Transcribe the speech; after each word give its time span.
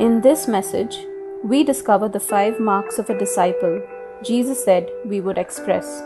In 0.00 0.22
this 0.22 0.48
message, 0.48 1.06
we 1.44 1.62
discover 1.62 2.08
the 2.08 2.18
five 2.18 2.58
marks 2.58 2.98
of 2.98 3.08
a 3.08 3.16
disciple 3.16 3.80
Jesus 4.24 4.64
said 4.64 4.90
we 5.04 5.20
would 5.20 5.38
express. 5.38 6.02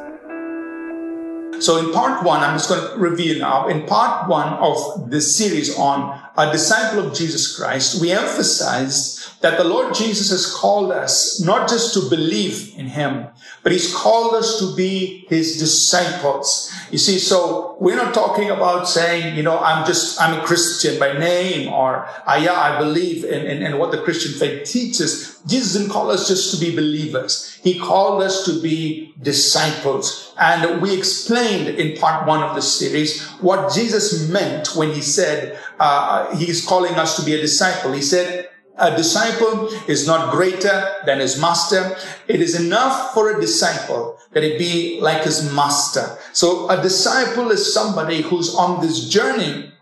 So, 1.61 1.79
in 1.79 1.93
part 1.95 2.23
one, 2.23 2.41
I'm 2.41 2.55
just 2.55 2.69
going 2.69 2.83
to 2.83 2.99
reveal 2.99 3.39
now. 3.39 3.67
In 3.69 3.87
part 3.87 4.29
one 4.29 4.53
of 4.55 5.11
this 5.11 5.35
series 5.35 5.75
on 5.79 6.21
a 6.39 6.53
disciple 6.53 7.05
of 7.05 7.15
Jesus 7.15 7.57
Christ, 7.57 8.01
we 8.01 8.13
emphasized 8.13 9.43
that 9.43 9.59
the 9.59 9.65
Lord 9.65 9.93
Jesus 9.93 10.31
has 10.31 10.53
called 10.53 10.93
us 10.93 11.41
not 11.41 11.69
just 11.69 11.95
to 11.95 12.09
believe 12.09 12.75
in 12.79 12.87
Him, 12.87 13.27
but 13.63 13.73
He's 13.73 13.93
called 13.95 14.35
us 14.35 14.59
to 14.61 14.75
be 14.77 15.27
His 15.29 15.59
disciples. 15.59 16.73
You 16.91 16.99
see, 16.99 17.19
so 17.19 17.77
we're 17.81 17.97
not 17.97 18.15
talking 18.15 18.51
about 18.51 18.89
saying, 18.89 19.37
you 19.37 19.43
know, 19.43 19.59
I'm 19.59 19.85
just, 19.85 20.21
I'm 20.21 20.39
a 20.39 20.45
Christian 20.45 20.99
by 20.99 21.19
name 21.19 21.73
or, 21.73 22.09
I, 22.27 22.39
yeah, 22.39 22.55
I 22.55 22.79
believe 22.79 23.25
in, 23.25 23.47
in, 23.47 23.63
in 23.63 23.79
what 23.79 23.91
the 23.91 24.03
Christian 24.03 24.33
faith 24.33 24.69
teaches. 24.69 25.41
Jesus 25.47 25.75
didn't 25.75 25.91
call 25.91 26.11
us 26.11 26.29
just 26.29 26.55
to 26.55 26.61
be 26.65 26.75
believers. 26.75 27.59
He 27.63 27.79
called 27.79 28.23
us 28.23 28.45
to 28.45 28.61
be 28.61 29.15
disciples. 29.21 30.35
And 30.39 30.81
we 30.81 30.97
explained 30.97 31.69
in 31.69 31.97
part 31.97 32.27
one 32.27 32.43
of 32.43 32.55
the 32.55 32.63
series 32.63 33.27
what 33.41 33.73
Jesus 33.73 34.29
meant 34.29 34.77
when 34.77 34.93
he 34.93 35.01
said, 35.01 35.59
uh, 35.79 36.35
he's 36.37 36.65
calling 36.65 36.95
us 36.95 37.17
to 37.17 37.25
be 37.25 37.35
a 37.35 37.41
disciple. 37.41 37.93
He 37.93 38.03
said, 38.03 38.49
a 38.79 38.97
disciple 38.97 39.69
is 39.89 40.07
not 40.07 40.31
greater 40.31 40.95
than 41.05 41.19
his 41.19 41.41
master. 41.41 41.97
It 42.29 42.41
is 42.41 42.59
enough 42.59 43.13
for 43.13 43.37
a 43.37 43.41
disciple 43.41 44.17
that 44.33 44.45
he 44.45 44.57
be 44.57 45.01
like 45.01 45.25
his 45.25 45.53
master. 45.53 46.17
So 46.33 46.71
a 46.71 46.81
disciple 46.81 47.51
is 47.51 47.75
somebody 47.75 48.23
who's 48.23 48.55
on 48.55 48.81
this 48.81 49.09
journey 49.09 49.73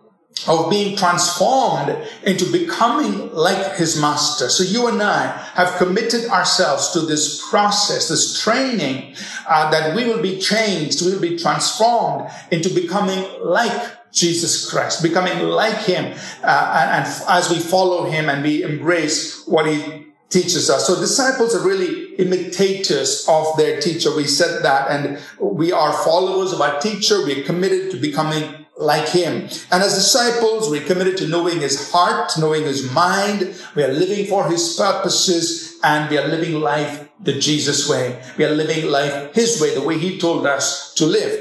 of 0.46 0.70
being 0.70 0.96
transformed 0.96 1.96
into 2.22 2.50
becoming 2.52 3.32
like 3.34 3.76
his 3.76 4.00
master. 4.00 4.48
So 4.48 4.62
you 4.62 4.86
and 4.86 5.02
I 5.02 5.26
have 5.54 5.76
committed 5.76 6.26
ourselves 6.26 6.90
to 6.92 7.00
this 7.00 7.42
process, 7.50 8.08
this 8.08 8.40
training, 8.40 9.16
uh, 9.48 9.70
that 9.70 9.96
we 9.96 10.04
will 10.04 10.22
be 10.22 10.38
changed, 10.38 11.04
we 11.04 11.12
will 11.12 11.20
be 11.20 11.38
transformed 11.38 12.30
into 12.50 12.68
becoming 12.68 13.24
like 13.42 13.95
Jesus 14.16 14.68
Christ, 14.70 15.02
becoming 15.02 15.38
like 15.40 15.76
him, 15.76 16.06
uh, 16.42 16.88
and, 16.90 17.04
and 17.04 17.22
as 17.28 17.50
we 17.50 17.58
follow 17.58 18.10
him 18.10 18.30
and 18.30 18.42
we 18.42 18.62
embrace 18.62 19.46
what 19.46 19.66
he 19.66 20.06
teaches 20.30 20.70
us. 20.70 20.86
So 20.86 20.98
disciples 20.98 21.54
are 21.54 21.64
really 21.64 22.14
imitators 22.14 23.26
of 23.28 23.56
their 23.58 23.78
teacher. 23.78 24.14
We 24.16 24.24
said 24.24 24.62
that, 24.62 24.90
and 24.90 25.18
we 25.38 25.70
are 25.70 25.92
followers 25.92 26.52
of 26.52 26.62
our 26.62 26.80
teacher. 26.80 27.24
We 27.24 27.42
are 27.42 27.44
committed 27.44 27.90
to 27.90 27.98
becoming 27.98 28.66
like 28.78 29.08
him. 29.08 29.48
And 29.70 29.82
as 29.82 29.94
disciples, 29.94 30.70
we're 30.70 30.86
committed 30.86 31.18
to 31.18 31.28
knowing 31.28 31.60
his 31.60 31.90
heart, 31.92 32.32
knowing 32.38 32.64
his 32.64 32.90
mind. 32.90 33.54
We 33.74 33.84
are 33.84 33.92
living 33.92 34.26
for 34.26 34.48
his 34.48 34.76
purposes 34.76 35.65
and 35.86 36.10
we 36.10 36.18
are 36.18 36.26
living 36.26 36.60
life 36.60 37.08
the 37.20 37.38
Jesus 37.38 37.88
way. 37.88 38.20
We 38.36 38.44
are 38.44 38.50
living 38.50 38.90
life 38.90 39.32
his 39.34 39.60
way, 39.60 39.72
the 39.72 39.86
way 39.86 39.96
he 39.96 40.18
told 40.18 40.44
us 40.44 40.92
to 40.94 41.06
live. 41.06 41.32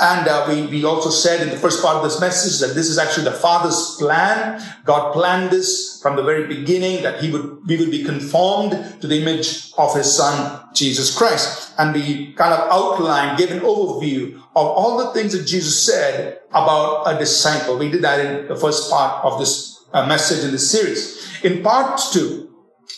And 0.00 0.26
uh, 0.26 0.46
we, 0.48 0.66
we 0.66 0.84
also 0.86 1.10
said 1.10 1.42
in 1.42 1.50
the 1.50 1.58
first 1.58 1.82
part 1.82 1.96
of 1.98 2.02
this 2.02 2.18
message 2.18 2.66
that 2.66 2.74
this 2.74 2.88
is 2.88 2.96
actually 2.96 3.24
the 3.24 3.32
Father's 3.46 3.96
plan. 3.98 4.62
God 4.86 5.12
planned 5.12 5.50
this 5.50 6.00
from 6.02 6.16
the 6.16 6.22
very 6.22 6.46
beginning 6.46 7.02
that 7.02 7.22
he 7.22 7.30
would, 7.30 7.66
we 7.66 7.76
would 7.76 7.90
be 7.90 8.02
conformed 8.02 8.72
to 9.02 9.06
the 9.06 9.20
image 9.20 9.70
of 9.76 9.94
his 9.94 10.10
son, 10.16 10.64
Jesus 10.72 11.16
Christ. 11.16 11.74
And 11.76 11.92
we 11.92 12.32
kind 12.32 12.54
of 12.54 12.70
outlined, 12.70 13.36
gave 13.36 13.50
an 13.50 13.60
overview 13.60 14.34
of 14.56 14.66
all 14.66 14.96
the 14.96 15.12
things 15.12 15.32
that 15.32 15.46
Jesus 15.46 15.84
said 15.84 16.40
about 16.50 17.04
a 17.04 17.18
disciple. 17.18 17.76
We 17.76 17.90
did 17.90 18.02
that 18.02 18.24
in 18.24 18.48
the 18.48 18.56
first 18.56 18.90
part 18.90 19.22
of 19.26 19.38
this 19.38 19.84
uh, 19.92 20.06
message 20.06 20.42
in 20.42 20.52
this 20.52 20.70
series. 20.70 21.44
In 21.44 21.62
part 21.62 22.00
two, 22.12 22.49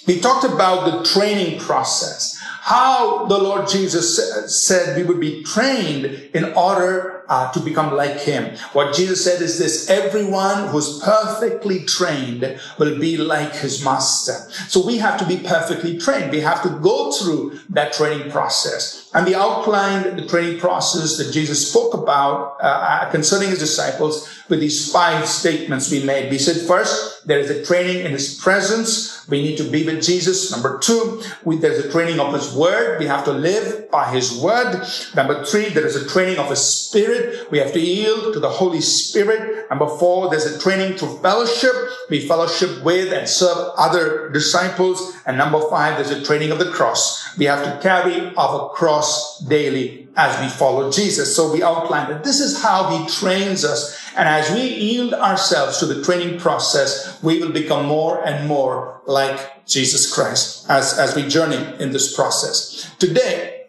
we 0.06 0.20
talked 0.20 0.44
about 0.44 0.90
the 0.90 1.08
training 1.08 1.60
process, 1.60 2.38
how 2.62 3.26
the 3.26 3.38
Lord 3.38 3.68
Jesus 3.68 4.66
said 4.66 4.96
we 4.96 5.02
would 5.02 5.20
be 5.20 5.42
trained 5.42 6.06
in 6.06 6.44
order 6.54 7.24
uh, 7.28 7.50
to 7.52 7.60
become 7.60 7.94
like 7.94 8.20
him. 8.20 8.56
What 8.72 8.94
Jesus 8.94 9.24
said 9.24 9.40
is 9.40 9.58
this, 9.58 9.88
everyone 9.88 10.68
who's 10.68 11.00
perfectly 11.00 11.84
trained 11.84 12.60
will 12.78 12.98
be 12.98 13.16
like 13.16 13.54
his 13.54 13.84
master. 13.84 14.50
So 14.68 14.84
we 14.84 14.98
have 14.98 15.18
to 15.18 15.26
be 15.26 15.38
perfectly 15.38 15.98
trained. 15.98 16.30
We 16.30 16.40
have 16.40 16.62
to 16.62 16.68
go 16.68 17.12
through 17.12 17.60
that 17.70 17.92
training 17.92 18.30
process. 18.30 19.10
And 19.14 19.26
we 19.26 19.34
outlined 19.34 20.18
the 20.18 20.26
training 20.26 20.58
process 20.58 21.16
that 21.18 21.32
Jesus 21.32 21.70
spoke 21.70 21.94
about 21.94 22.58
uh, 22.60 22.66
uh, 22.66 23.10
concerning 23.10 23.50
his 23.50 23.58
disciples 23.58 24.28
with 24.48 24.60
these 24.60 24.90
five 24.90 25.26
statements 25.26 25.90
we 25.90 26.04
made. 26.04 26.30
We 26.30 26.38
said 26.38 26.66
first, 26.66 27.26
there 27.26 27.38
is 27.38 27.50
a 27.50 27.64
training 27.64 28.04
in 28.04 28.12
his 28.12 28.38
presence. 28.38 29.11
We 29.28 29.42
need 29.42 29.56
to 29.58 29.64
be 29.64 29.84
with 29.84 30.02
Jesus. 30.02 30.50
Number 30.50 30.78
two, 30.78 31.22
we, 31.44 31.56
there's 31.56 31.84
a 31.84 31.90
training 31.90 32.20
of 32.20 32.32
his 32.32 32.54
word. 32.54 32.98
We 33.00 33.06
have 33.06 33.24
to 33.24 33.32
live 33.32 33.90
by 33.90 34.10
his 34.12 34.38
word. 34.38 34.86
Number 35.14 35.44
three, 35.44 35.68
there 35.68 35.86
is 35.86 35.96
a 35.96 36.08
training 36.08 36.38
of 36.38 36.50
his 36.50 36.64
spirit. 36.64 37.50
We 37.50 37.58
have 37.58 37.72
to 37.72 37.80
yield 37.80 38.34
to 38.34 38.40
the 38.40 38.48
Holy 38.48 38.80
Spirit. 38.80 39.68
Number 39.70 39.88
four, 39.88 40.30
there's 40.30 40.46
a 40.46 40.58
training 40.58 40.98
through 40.98 41.18
fellowship. 41.18 41.72
We 42.10 42.26
fellowship 42.26 42.82
with 42.84 43.12
and 43.12 43.28
serve 43.28 43.72
other 43.76 44.30
disciples. 44.30 45.14
And 45.26 45.38
number 45.38 45.60
five, 45.70 45.96
there's 45.96 46.10
a 46.10 46.24
training 46.24 46.50
of 46.50 46.58
the 46.58 46.70
cross. 46.70 47.36
We 47.36 47.46
have 47.46 47.64
to 47.64 47.82
carry 47.82 48.34
our 48.36 48.68
cross 48.70 48.92
cross 48.92 49.38
daily 49.38 50.01
as 50.16 50.38
we 50.40 50.48
follow 50.48 50.90
Jesus. 50.90 51.34
So 51.34 51.52
we 51.52 51.62
outlined 51.62 52.10
that 52.10 52.24
this 52.24 52.40
is 52.40 52.62
how 52.62 52.90
he 52.96 53.08
trains 53.08 53.64
us. 53.64 53.98
And 54.16 54.28
as 54.28 54.50
we 54.52 54.62
yield 54.62 55.14
ourselves 55.14 55.78
to 55.78 55.86
the 55.86 56.02
training 56.04 56.38
process, 56.38 57.22
we 57.22 57.38
will 57.38 57.52
become 57.52 57.86
more 57.86 58.22
and 58.24 58.46
more 58.46 59.00
like 59.06 59.66
Jesus 59.66 60.12
Christ 60.12 60.66
as, 60.68 60.98
as 60.98 61.16
we 61.16 61.26
journey 61.28 61.82
in 61.82 61.92
this 61.92 62.14
process. 62.14 62.90
Today, 62.98 63.62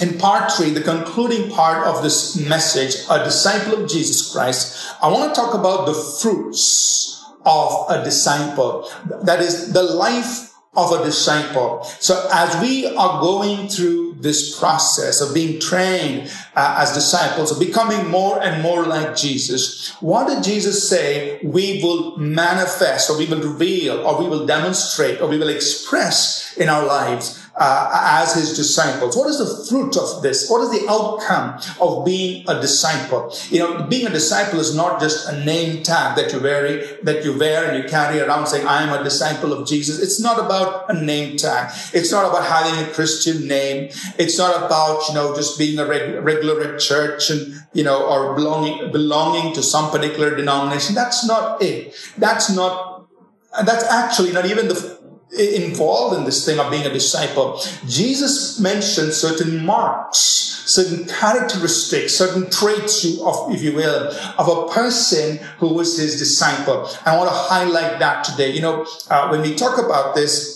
in 0.00 0.18
part 0.18 0.52
three, 0.52 0.70
the 0.70 0.82
concluding 0.82 1.50
part 1.50 1.86
of 1.86 2.02
this 2.02 2.36
message, 2.36 2.96
a 3.10 3.24
disciple 3.24 3.82
of 3.82 3.90
Jesus 3.90 4.30
Christ, 4.32 4.94
I 5.00 5.08
want 5.08 5.34
to 5.34 5.40
talk 5.40 5.54
about 5.54 5.86
the 5.86 5.94
fruits 5.94 7.24
of 7.46 7.86
a 7.88 8.04
disciple. 8.04 8.90
That 9.22 9.40
is 9.40 9.72
the 9.72 9.82
life 9.82 10.52
of 10.76 10.92
a 10.92 11.04
disciple. 11.04 11.82
So 12.00 12.28
as 12.32 12.60
we 12.60 12.86
are 12.94 13.20
going 13.20 13.68
through 13.68 14.16
this 14.20 14.58
process 14.58 15.20
of 15.20 15.34
being 15.34 15.60
trained 15.60 16.30
uh, 16.54 16.78
as 16.80 16.92
disciples, 16.92 17.50
of 17.50 17.58
becoming 17.58 18.08
more 18.08 18.42
and 18.42 18.62
more 18.62 18.84
like 18.84 19.16
Jesus, 19.16 19.90
what 20.00 20.28
did 20.28 20.42
Jesus 20.42 20.88
say 20.88 21.40
we 21.42 21.82
will 21.82 22.16
manifest 22.16 23.10
or 23.10 23.18
we 23.18 23.26
will 23.26 23.40
reveal 23.40 23.98
or 24.06 24.22
we 24.22 24.28
will 24.28 24.46
demonstrate 24.46 25.20
or 25.20 25.28
we 25.28 25.38
will 25.38 25.48
express 25.48 26.56
in 26.56 26.68
our 26.68 26.84
lives? 26.84 27.45
Uh, 27.58 28.18
as 28.22 28.34
his 28.34 28.56
disciples. 28.56 29.16
What 29.16 29.28
is 29.28 29.38
the 29.38 29.66
fruit 29.68 29.96
of 29.96 30.22
this? 30.22 30.48
What 30.48 30.60
is 30.62 30.70
the 30.70 30.86
outcome 30.90 31.58
of 31.80 32.04
being 32.04 32.44
a 32.48 32.60
disciple? 32.60 33.34
You 33.48 33.60
know, 33.60 33.82
being 33.84 34.06
a 34.06 34.10
disciple 34.10 34.60
is 34.60 34.74
not 34.74 35.00
just 35.00 35.28
a 35.28 35.44
name 35.44 35.82
tag 35.82 36.16
that 36.16 36.32
you 36.32 36.40
wear, 36.40 36.66
that 37.02 37.24
you 37.24 37.38
wear 37.38 37.70
and 37.70 37.82
you 37.82 37.88
carry 37.88 38.20
around 38.20 38.46
saying, 38.46 38.66
I 38.66 38.82
am 38.82 38.98
a 38.98 39.02
disciple 39.02 39.52
of 39.52 39.66
Jesus. 39.66 40.02
It's 40.02 40.20
not 40.20 40.38
about 40.38 40.90
a 40.90 41.02
name 41.02 41.36
tag. 41.36 41.72
It's 41.94 42.12
not 42.12 42.28
about 42.28 42.44
having 42.44 42.84
a 42.84 42.92
Christian 42.92 43.48
name. 43.48 43.90
It's 44.18 44.38
not 44.38 44.64
about, 44.64 45.08
you 45.08 45.14
know, 45.14 45.34
just 45.34 45.58
being 45.58 45.78
a 45.78 45.86
reg- 45.86 46.22
regular 46.22 46.60
at 46.62 46.80
church 46.80 47.30
and, 47.30 47.54
you 47.72 47.84
know, 47.84 48.04
or 48.06 48.34
belonging, 48.34 48.92
belonging 48.92 49.54
to 49.54 49.62
some 49.62 49.90
particular 49.90 50.34
denomination. 50.36 50.94
That's 50.94 51.26
not 51.26 51.62
it. 51.62 51.94
That's 52.18 52.54
not, 52.54 53.06
that's 53.64 53.84
actually 53.84 54.32
not 54.32 54.44
even 54.46 54.68
the 54.68 54.96
involved 55.32 56.16
in 56.16 56.24
this 56.24 56.44
thing 56.44 56.58
of 56.58 56.70
being 56.70 56.86
a 56.86 56.92
disciple, 56.92 57.60
Jesus 57.86 58.58
mentioned 58.60 59.12
certain 59.12 59.64
marks, 59.64 60.18
certain 60.18 61.06
characteristics, 61.06 62.14
certain 62.14 62.50
traits, 62.50 63.04
of, 63.20 63.52
if 63.52 63.62
you 63.62 63.74
will, 63.74 64.12
of 64.38 64.48
a 64.48 64.72
person 64.72 65.38
who 65.58 65.74
was 65.74 65.98
his 65.98 66.18
disciple. 66.18 66.88
I 67.04 67.16
want 67.16 67.28
to 67.28 67.36
highlight 67.36 67.98
that 67.98 68.24
today. 68.24 68.52
You 68.52 68.62
know, 68.62 68.86
uh, 69.10 69.28
when 69.28 69.42
we 69.42 69.54
talk 69.54 69.78
about 69.78 70.14
this, 70.14 70.55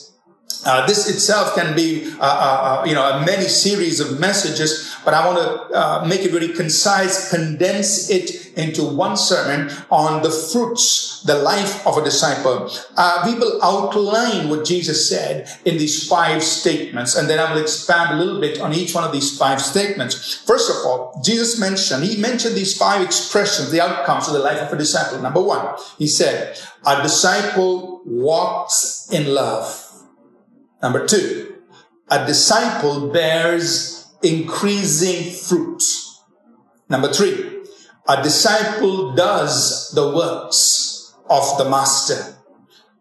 uh, 0.65 0.87
this 0.87 1.09
itself 1.09 1.55
can 1.55 1.75
be, 1.75 2.12
uh, 2.19 2.23
uh, 2.23 2.81
uh 2.83 2.85
you 2.87 2.95
know, 2.95 3.05
a 3.05 3.25
many 3.25 3.45
series 3.45 4.01
of 4.01 4.21
messages, 4.21 4.95
but 5.05 5.15
I 5.15 5.27
want 5.27 5.39
to 5.39 5.77
uh, 5.77 6.05
make 6.07 6.21
it 6.21 6.33
very 6.33 6.49
concise, 6.49 7.31
condense 7.31 8.11
it 8.11 8.41
into 8.59 8.85
one 8.85 9.17
sermon 9.17 9.71
on 9.91 10.23
the 10.23 10.31
fruits, 10.31 11.23
the 11.25 11.37
life 11.37 11.87
of 11.87 11.97
a 11.97 12.05
disciple. 12.05 12.71
Uh, 12.97 13.23
we 13.27 13.39
will 13.39 13.62
outline 13.62 14.49
what 14.49 14.65
Jesus 14.65 15.09
said 15.09 15.49
in 15.65 15.79
these 15.79 16.07
five 16.07 16.43
statements, 16.43 17.17
and 17.17 17.29
then 17.29 17.39
I 17.39 17.53
will 17.53 17.62
expand 17.62 18.19
a 18.19 18.23
little 18.23 18.41
bit 18.41 18.61
on 18.61 18.75
each 18.75 18.95
one 18.95 19.05
of 19.05 19.12
these 19.12 19.39
five 19.39 19.61
statements. 19.61 20.43
First 20.47 20.71
of 20.71 20.77
all, 20.85 21.21
Jesus 21.25 21.59
mentioned, 21.59 22.05
he 22.05 22.21
mentioned 22.21 22.55
these 22.55 22.77
five 22.77 23.03
expressions, 23.03 23.71
the 23.71 23.81
outcomes 23.81 24.27
of 24.27 24.35
the 24.35 24.41
life 24.41 24.61
of 24.61 24.73
a 24.73 24.77
disciple. 24.77 25.21
Number 25.21 25.43
one, 25.43 25.77
he 25.99 26.07
said, 26.07 26.59
a 26.87 27.03
disciple 27.03 28.03
walks 28.05 29.09
in 29.11 29.35
love. 29.35 29.90
Number 30.82 31.06
two, 31.06 31.62
a 32.11 32.27
disciple 32.27 33.09
bears 33.09 34.09
increasing 34.23 35.32
fruit. 35.32 35.82
Number 36.88 37.12
three, 37.12 37.62
a 38.09 38.23
disciple 38.23 39.12
does 39.15 39.91
the 39.94 40.15
works 40.15 41.15
of 41.29 41.59
the 41.59 41.69
master. 41.69 42.37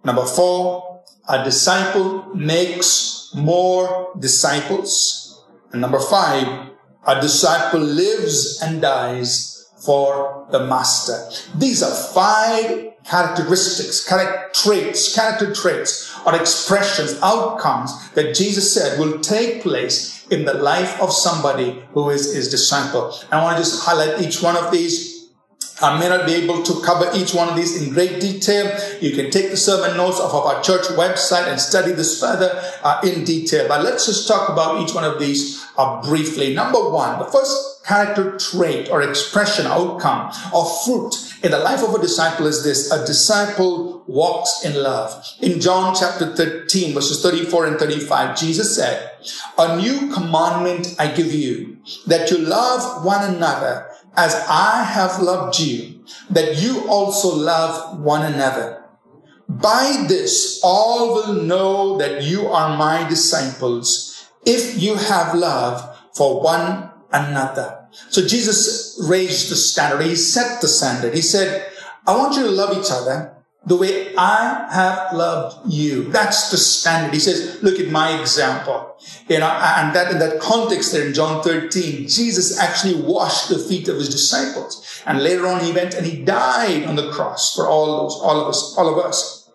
Number 0.03 0.25
four, 0.25 1.03
a 1.27 1.43
disciple 1.43 2.35
makes 2.35 3.31
more 3.35 4.13
disciples. 4.19 5.43
And 5.71 5.81
number 5.81 5.99
five, 5.99 6.69
a 7.07 7.21
disciple 7.21 7.79
lives 7.79 8.61
and 8.61 8.81
dies 8.81 9.69
for 9.85 10.47
the 10.51 10.65
master. 10.65 11.29
These 11.57 11.81
are 11.81 11.95
five 12.13 12.88
characteristics, 13.09 14.07
character 14.07 14.49
traits, 14.53 15.15
character 15.15 15.53
traits 15.53 16.15
or 16.25 16.35
expressions, 16.35 17.19
outcomes 17.21 18.09
that 18.11 18.35
Jesus 18.35 18.73
said 18.73 18.99
will 18.99 19.19
take 19.19 19.63
place 19.63 20.27
in 20.27 20.45
the 20.45 20.53
life 20.53 21.01
of 21.01 21.11
somebody 21.11 21.83
who 21.93 22.09
is 22.09 22.35
his 22.35 22.49
disciple. 22.49 23.13
I 23.31 23.41
want 23.41 23.57
to 23.57 23.63
just 23.63 23.83
highlight 23.83 24.21
each 24.21 24.41
one 24.43 24.55
of 24.55 24.71
these 24.71 25.19
I 25.81 25.97
may 25.97 26.09
not 26.09 26.25
be 26.25 26.33
able 26.33 26.61
to 26.63 26.81
cover 26.81 27.09
each 27.15 27.33
one 27.33 27.47
of 27.47 27.55
these 27.55 27.81
in 27.81 27.93
great 27.93 28.19
detail. 28.19 28.77
You 28.99 29.15
can 29.15 29.31
take 29.31 29.49
the 29.49 29.57
sermon 29.57 29.95
notes 29.95 30.19
off 30.19 30.33
of 30.33 30.45
our 30.45 30.61
church 30.61 30.85
website 30.97 31.47
and 31.47 31.59
study 31.59 31.93
this 31.93 32.19
further 32.19 32.61
uh, 32.83 32.99
in 33.01 33.23
detail. 33.23 33.65
But 33.67 33.83
let's 33.83 34.05
just 34.05 34.27
talk 34.27 34.49
about 34.49 34.81
each 34.81 34.93
one 34.93 35.05
of 35.05 35.19
these 35.19 35.65
uh, 35.77 36.01
briefly. 36.01 36.53
Number 36.53 36.89
one, 36.89 37.19
the 37.19 37.25
first 37.25 37.85
character 37.85 38.37
trait 38.37 38.89
or 38.89 39.01
expression, 39.01 39.67
outcome, 39.67 40.33
or 40.53 40.65
fruit 40.83 41.15
in 41.41 41.51
the 41.51 41.59
life 41.59 41.83
of 41.83 41.93
a 41.93 41.99
disciple 41.99 42.47
is 42.47 42.63
this. 42.63 42.91
A 42.91 43.05
disciple 43.05 44.03
walks 44.07 44.65
in 44.65 44.75
love. 44.75 45.23
In 45.41 45.61
John 45.61 45.95
chapter 45.95 46.35
13, 46.35 46.93
verses 46.93 47.21
34 47.21 47.67
and 47.67 47.79
35, 47.79 48.37
Jesus 48.37 48.75
said, 48.75 49.11
A 49.57 49.77
new 49.77 50.11
commandment 50.11 50.95
I 50.99 51.11
give 51.11 51.33
you, 51.33 51.77
that 52.07 52.29
you 52.29 52.39
love 52.39 53.05
one 53.05 53.35
another 53.35 53.87
as 54.15 54.35
I 54.49 54.83
have 54.83 55.21
loved 55.21 55.59
you, 55.59 56.03
that 56.29 56.57
you 56.57 56.87
also 56.89 57.33
love 57.35 58.01
one 58.01 58.25
another. 58.33 58.83
By 59.47 60.05
this, 60.07 60.59
all 60.63 61.13
will 61.13 61.43
know 61.43 61.97
that 61.97 62.23
you 62.23 62.47
are 62.47 62.77
my 62.77 63.07
disciples 63.07 64.29
if 64.45 64.81
you 64.81 64.95
have 64.95 65.35
love 65.35 65.97
for 66.13 66.41
one 66.41 66.91
another. 67.11 67.78
So 68.09 68.25
Jesus 68.25 68.99
raised 69.03 69.51
the 69.51 69.55
standard. 69.55 70.05
He 70.05 70.15
set 70.15 70.61
the 70.61 70.67
standard. 70.67 71.13
He 71.13 71.21
said, 71.21 71.71
I 72.07 72.15
want 72.17 72.35
you 72.35 72.43
to 72.43 72.49
love 72.49 72.77
each 72.77 72.91
other 72.91 73.35
the 73.65 73.75
way 73.75 74.15
I 74.15 74.67
have 74.71 75.13
loved 75.13 75.71
you. 75.71 76.05
That's 76.05 76.49
the 76.49 76.57
standard. 76.57 77.13
He 77.13 77.19
says, 77.19 77.61
look 77.61 77.79
at 77.79 77.89
my 77.89 78.19
example. 78.19 78.97
You 79.27 79.39
know, 79.39 79.47
and 79.47 79.95
that 79.95 80.11
in 80.11 80.19
that 80.19 80.39
context 80.39 80.91
there 80.91 81.05
in 81.05 81.13
John 81.13 81.43
13, 81.43 82.07
Jesus 82.07 82.57
actually 82.57 83.01
washed 83.01 83.49
the 83.49 83.59
feet 83.59 83.87
of 83.87 83.97
his 83.97 84.09
disciples. 84.09 85.03
And 85.05 85.21
later 85.21 85.45
on 85.45 85.63
he 85.63 85.71
went 85.71 85.93
and 85.93 86.05
he 86.05 86.23
died 86.23 86.85
on 86.85 86.95
the 86.95 87.11
cross 87.11 87.53
for 87.53 87.67
all 87.67 88.03
those, 88.03 88.19
all 88.21 88.41
of 88.41 88.47
us, 88.47 88.75
all 88.77 88.87
of 88.87 89.05
us. 89.05 89.49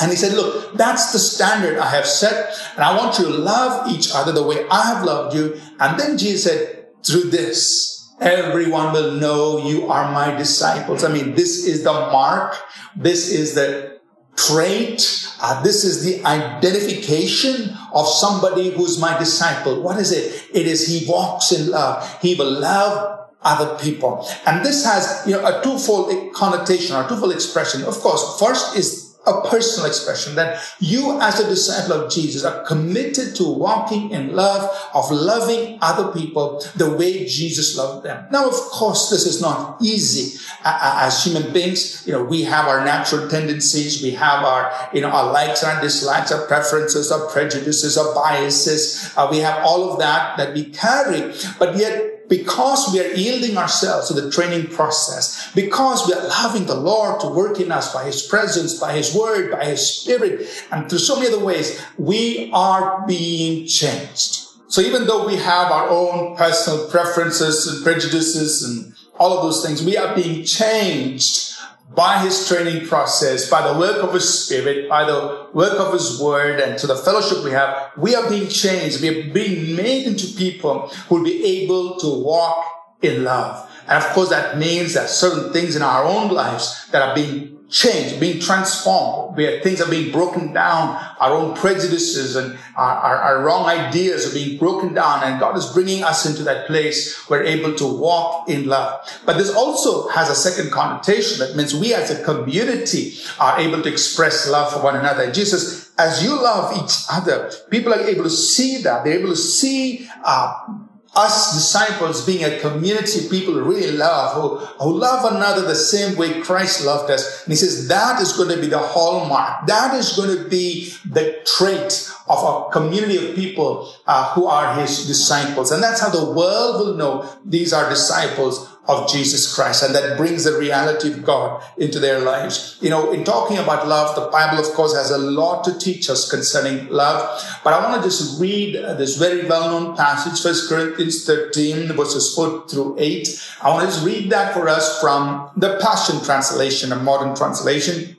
And 0.00 0.10
he 0.10 0.16
said, 0.16 0.32
look, 0.34 0.74
that's 0.74 1.12
the 1.12 1.18
standard 1.18 1.78
I 1.78 1.90
have 1.90 2.06
set. 2.06 2.54
And 2.74 2.84
I 2.84 2.96
want 2.96 3.18
you 3.18 3.26
to 3.26 3.30
love 3.30 3.90
each 3.92 4.10
other 4.14 4.32
the 4.32 4.42
way 4.42 4.66
I 4.68 4.94
have 4.94 5.04
loved 5.04 5.34
you. 5.34 5.60
And 5.78 5.98
then 5.98 6.18
Jesus 6.18 6.44
said, 6.44 6.88
through 7.04 7.30
this, 7.30 7.89
everyone 8.20 8.92
will 8.92 9.12
know 9.12 9.66
you 9.66 9.90
are 9.90 10.12
my 10.12 10.36
disciples. 10.36 11.02
I 11.04 11.12
mean, 11.12 11.34
this 11.34 11.66
is 11.66 11.82
the 11.82 11.92
mark. 11.92 12.56
This 12.94 13.30
is 13.32 13.54
the 13.54 13.98
trait. 14.36 15.26
Uh, 15.42 15.62
this 15.62 15.84
is 15.84 16.04
the 16.04 16.24
identification 16.26 17.76
of 17.92 18.06
somebody 18.06 18.70
who's 18.70 19.00
my 19.00 19.18
disciple. 19.18 19.82
What 19.82 19.98
is 19.98 20.12
it? 20.12 20.48
It 20.54 20.66
is 20.66 20.86
he 20.86 21.08
walks 21.10 21.50
in 21.52 21.70
love. 21.70 22.20
He 22.20 22.34
will 22.34 22.60
love 22.60 23.28
other 23.42 23.78
people. 23.78 24.28
And 24.46 24.64
this 24.64 24.84
has, 24.84 25.22
you 25.26 25.32
know, 25.32 25.44
a 25.46 25.62
twofold 25.62 26.34
connotation 26.34 26.94
or 26.94 27.08
twofold 27.08 27.32
expression. 27.32 27.82
Of 27.84 27.98
course, 28.00 28.38
first 28.38 28.76
is 28.76 29.09
a 29.26 29.48
personal 29.48 29.86
expression 29.86 30.34
that 30.34 30.62
you 30.80 31.20
as 31.20 31.38
a 31.40 31.48
disciple 31.48 31.92
of 31.92 32.10
Jesus 32.10 32.44
are 32.44 32.64
committed 32.64 33.36
to 33.36 33.44
walking 33.44 34.10
in 34.10 34.34
love, 34.34 34.70
of 34.94 35.10
loving 35.10 35.78
other 35.82 36.10
people 36.12 36.64
the 36.76 36.90
way 36.90 37.26
Jesus 37.26 37.76
loved 37.76 38.04
them. 38.04 38.26
Now, 38.30 38.48
of 38.48 38.54
course, 38.54 39.10
this 39.10 39.26
is 39.26 39.40
not 39.40 39.80
easy. 39.82 40.38
As 40.64 41.24
human 41.24 41.52
beings, 41.52 42.06
you 42.06 42.12
know, 42.12 42.24
we 42.24 42.42
have 42.44 42.66
our 42.66 42.84
natural 42.84 43.28
tendencies. 43.28 44.02
We 44.02 44.12
have 44.12 44.44
our, 44.44 44.72
you 44.92 45.02
know, 45.02 45.10
our 45.10 45.32
likes 45.32 45.62
and 45.62 45.80
dislikes, 45.82 46.32
our 46.32 46.46
preferences, 46.46 47.12
our 47.12 47.26
prejudices, 47.28 47.98
our 47.98 48.14
biases. 48.14 49.12
Uh, 49.16 49.28
we 49.30 49.38
have 49.38 49.64
all 49.64 49.92
of 49.92 49.98
that 49.98 50.38
that 50.38 50.54
we 50.54 50.64
carry, 50.64 51.32
but 51.58 51.76
yet 51.76 52.09
because 52.30 52.90
we 52.92 53.00
are 53.00 53.12
yielding 53.12 53.58
ourselves 53.58 54.08
to 54.08 54.14
the 54.14 54.30
training 54.30 54.68
process, 54.68 55.52
because 55.54 56.06
we 56.06 56.14
are 56.14 56.24
allowing 56.24 56.64
the 56.64 56.74
Lord 56.74 57.20
to 57.20 57.28
work 57.28 57.60
in 57.60 57.70
us 57.70 57.92
by 57.92 58.04
His 58.04 58.22
presence, 58.22 58.78
by 58.78 58.92
His 58.92 59.14
word, 59.14 59.50
by 59.50 59.64
His 59.66 59.86
spirit, 59.86 60.48
and 60.70 60.88
through 60.88 61.00
so 61.00 61.16
many 61.16 61.26
other 61.26 61.44
ways, 61.44 61.84
we 61.98 62.50
are 62.54 63.04
being 63.06 63.66
changed. 63.66 64.46
So 64.68 64.80
even 64.80 65.08
though 65.08 65.26
we 65.26 65.34
have 65.36 65.72
our 65.72 65.88
own 65.88 66.36
personal 66.36 66.88
preferences 66.88 67.66
and 67.66 67.82
prejudices 67.82 68.62
and 68.62 68.94
all 69.18 69.36
of 69.36 69.42
those 69.42 69.66
things, 69.66 69.82
we 69.82 69.96
are 69.96 70.14
being 70.14 70.44
changed 70.44 71.49
by 71.94 72.18
his 72.20 72.46
training 72.46 72.86
process, 72.86 73.50
by 73.50 73.66
the 73.66 73.78
work 73.78 74.02
of 74.02 74.14
his 74.14 74.44
spirit, 74.44 74.88
by 74.88 75.04
the 75.04 75.48
work 75.52 75.78
of 75.78 75.92
his 75.92 76.20
word, 76.20 76.60
and 76.60 76.78
to 76.78 76.86
the 76.86 76.96
fellowship 76.96 77.42
we 77.42 77.50
have, 77.50 77.90
we 77.96 78.14
are 78.14 78.28
being 78.28 78.48
changed. 78.48 79.00
We 79.00 79.08
are 79.08 79.32
being 79.32 79.74
made 79.74 80.06
into 80.06 80.26
people 80.36 80.88
who 81.08 81.16
will 81.16 81.24
be 81.24 81.62
able 81.62 81.98
to 81.98 82.22
walk 82.22 82.64
in 83.02 83.24
love. 83.24 83.68
And 83.88 84.02
of 84.02 84.08
course, 84.10 84.28
that 84.28 84.56
means 84.56 84.94
that 84.94 85.10
certain 85.10 85.52
things 85.52 85.74
in 85.74 85.82
our 85.82 86.04
own 86.04 86.30
lives 86.30 86.86
that 86.92 87.02
are 87.02 87.14
being 87.14 87.58
changed, 87.70 88.20
being 88.20 88.40
transformed, 88.40 89.36
where 89.36 89.60
things 89.60 89.80
are 89.80 89.88
being 89.88 90.12
broken 90.12 90.52
down, 90.52 90.98
our 91.20 91.32
own 91.32 91.54
prejudices 91.56 92.36
and 92.36 92.58
our, 92.76 92.94
our, 92.94 93.16
our, 93.16 93.42
wrong 93.42 93.66
ideas 93.66 94.30
are 94.30 94.34
being 94.34 94.58
broken 94.58 94.92
down, 94.92 95.22
and 95.22 95.38
God 95.38 95.56
is 95.56 95.66
bringing 95.66 96.02
us 96.02 96.26
into 96.26 96.42
that 96.44 96.66
place 96.66 97.16
where 97.28 97.40
we're 97.40 97.46
able 97.46 97.74
to 97.76 97.86
walk 97.86 98.48
in 98.48 98.66
love. 98.66 99.08
But 99.24 99.38
this 99.38 99.54
also 99.54 100.08
has 100.08 100.28
a 100.28 100.34
second 100.34 100.72
connotation 100.72 101.38
that 101.38 101.56
means 101.56 101.74
we 101.74 101.94
as 101.94 102.10
a 102.10 102.22
community 102.24 103.14
are 103.38 103.58
able 103.58 103.82
to 103.82 103.88
express 103.88 104.48
love 104.48 104.72
for 104.72 104.82
one 104.82 104.96
another. 104.96 105.24
And 105.24 105.34
Jesus, 105.34 105.92
as 105.98 106.22
you 106.24 106.30
love 106.30 106.76
each 106.82 107.04
other, 107.10 107.50
people 107.70 107.94
are 107.94 108.00
able 108.00 108.24
to 108.24 108.30
see 108.30 108.82
that. 108.82 109.04
They're 109.04 109.18
able 109.18 109.30
to 109.30 109.36
see 109.36 110.08
uh, 110.24 110.66
us 111.16 111.54
disciples 111.54 112.24
being 112.24 112.44
a 112.44 112.58
community 112.60 113.28
people 113.28 113.54
really 113.54 113.90
love, 113.96 114.34
who, 114.34 114.64
who 114.82 114.96
love 114.96 115.32
another 115.32 115.62
the 115.62 115.74
same 115.74 116.16
way 116.16 116.40
Christ 116.40 116.84
loved 116.84 117.10
us. 117.10 117.44
And 117.44 117.52
he 117.52 117.56
says 117.56 117.88
that 117.88 118.20
is 118.20 118.32
going 118.32 118.50
to 118.50 118.60
be 118.60 118.68
the 118.68 118.78
hallmark. 118.78 119.66
That 119.66 119.94
is 119.94 120.12
going 120.12 120.36
to 120.36 120.48
be 120.48 120.94
the 121.04 121.40
trait 121.44 122.12
of 122.28 122.38
a 122.44 122.70
community 122.70 123.28
of 123.28 123.34
people 123.34 123.92
uh, 124.06 124.32
who 124.34 124.46
are 124.46 124.80
his 124.80 125.06
disciples. 125.06 125.72
And 125.72 125.82
that's 125.82 126.00
how 126.00 126.10
the 126.10 126.32
world 126.32 126.86
will 126.86 126.94
know 126.94 127.28
these 127.44 127.72
are 127.72 127.90
disciples 127.90 128.69
of 128.90 129.08
Jesus 129.08 129.54
Christ. 129.54 129.82
And 129.82 129.94
that 129.94 130.16
brings 130.16 130.44
the 130.44 130.58
reality 130.58 131.12
of 131.12 131.24
God 131.24 131.62
into 131.78 131.98
their 131.98 132.18
lives. 132.18 132.76
You 132.80 132.90
know, 132.90 133.12
in 133.12 133.24
talking 133.24 133.58
about 133.58 133.86
love, 133.86 134.14
the 134.16 134.30
Bible, 134.30 134.58
of 134.58 134.72
course, 134.74 134.94
has 134.94 135.10
a 135.10 135.18
lot 135.18 135.64
to 135.64 135.78
teach 135.78 136.10
us 136.10 136.28
concerning 136.28 136.88
love. 136.88 137.20
But 137.62 137.72
I 137.74 137.88
want 137.88 138.02
to 138.02 138.08
just 138.08 138.40
read 138.40 138.76
uh, 138.76 138.94
this 138.94 139.16
very 139.16 139.48
well-known 139.48 139.96
passage, 139.96 140.42
First 140.42 140.68
Corinthians 140.68 141.24
13, 141.24 141.92
verses 141.92 142.34
4 142.34 142.68
through 142.68 142.96
8. 142.98 143.28
I 143.62 143.70
want 143.70 143.88
to 143.88 143.94
just 143.94 144.04
read 144.04 144.30
that 144.30 144.52
for 144.54 144.68
us 144.68 145.00
from 145.00 145.50
the 145.56 145.78
Passion 145.78 146.22
Translation, 146.24 146.92
a 146.92 146.96
modern 146.96 147.34
translation. 147.36 148.16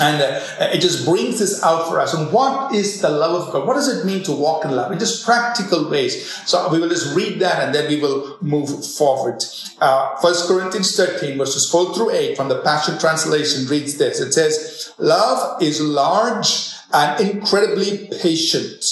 And 0.00 0.22
uh, 0.22 0.40
it 0.72 0.80
just 0.80 1.04
brings 1.04 1.38
this 1.38 1.62
out 1.62 1.88
for 1.88 1.98
us. 1.98 2.14
And 2.14 2.30
what 2.32 2.74
is 2.74 3.00
the 3.00 3.08
love 3.08 3.48
of 3.48 3.52
God? 3.52 3.66
What 3.66 3.74
does 3.74 3.88
it 3.88 4.04
mean 4.04 4.22
to 4.24 4.32
walk 4.32 4.64
in 4.64 4.70
love 4.70 4.92
in 4.92 4.98
just 4.98 5.24
practical 5.24 5.88
ways? 5.88 6.30
So 6.46 6.70
we 6.70 6.78
will 6.78 6.88
just 6.88 7.16
read 7.16 7.40
that 7.40 7.64
and 7.64 7.74
then 7.74 7.88
we 7.88 8.00
will 8.00 8.38
move 8.40 8.86
forward. 8.86 9.42
Uh, 9.80 10.16
1 10.20 10.34
Corinthians 10.46 10.94
13 10.94 11.38
verses 11.38 11.68
4 11.70 11.94
through 11.94 12.10
8 12.10 12.36
from 12.36 12.48
the 12.48 12.60
Passion 12.60 12.98
Translation 12.98 13.66
reads 13.66 13.96
this. 13.96 14.20
It 14.20 14.32
says, 14.32 14.92
love 14.98 15.60
is 15.62 15.80
large 15.80 16.70
and 16.92 17.28
incredibly 17.28 18.08
patient. 18.20 18.84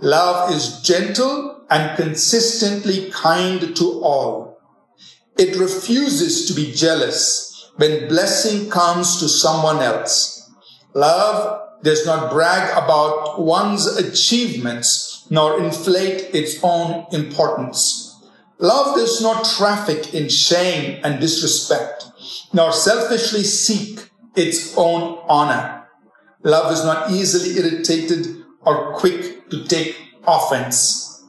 Love 0.00 0.50
is 0.52 0.80
gentle 0.80 1.64
and 1.70 1.96
consistently 1.96 3.10
kind 3.10 3.76
to 3.76 4.00
all. 4.02 4.58
It 5.38 5.56
refuses 5.56 6.46
to 6.48 6.54
be 6.54 6.72
jealous 6.72 7.51
when 7.76 8.08
blessing 8.08 8.68
comes 8.70 9.18
to 9.20 9.28
someone 9.28 9.78
else. 9.78 10.50
Love 10.94 11.60
does 11.82 12.06
not 12.06 12.30
brag 12.30 12.70
about 12.72 13.40
one's 13.40 13.86
achievements 13.96 15.26
nor 15.30 15.62
inflate 15.62 16.34
its 16.34 16.62
own 16.62 17.06
importance. 17.12 18.22
Love 18.58 18.96
does 18.96 19.20
not 19.20 19.44
traffic 19.44 20.14
in 20.14 20.28
shame 20.28 21.00
and 21.02 21.20
disrespect, 21.20 22.04
nor 22.52 22.72
selfishly 22.72 23.42
seek 23.42 24.10
its 24.36 24.76
own 24.76 25.18
honor. 25.28 25.88
Love 26.44 26.72
is 26.72 26.84
not 26.84 27.10
easily 27.10 27.58
irritated 27.58 28.44
or 28.60 28.94
quick 28.94 29.48
to 29.50 29.64
take 29.64 29.96
offense. 30.26 31.24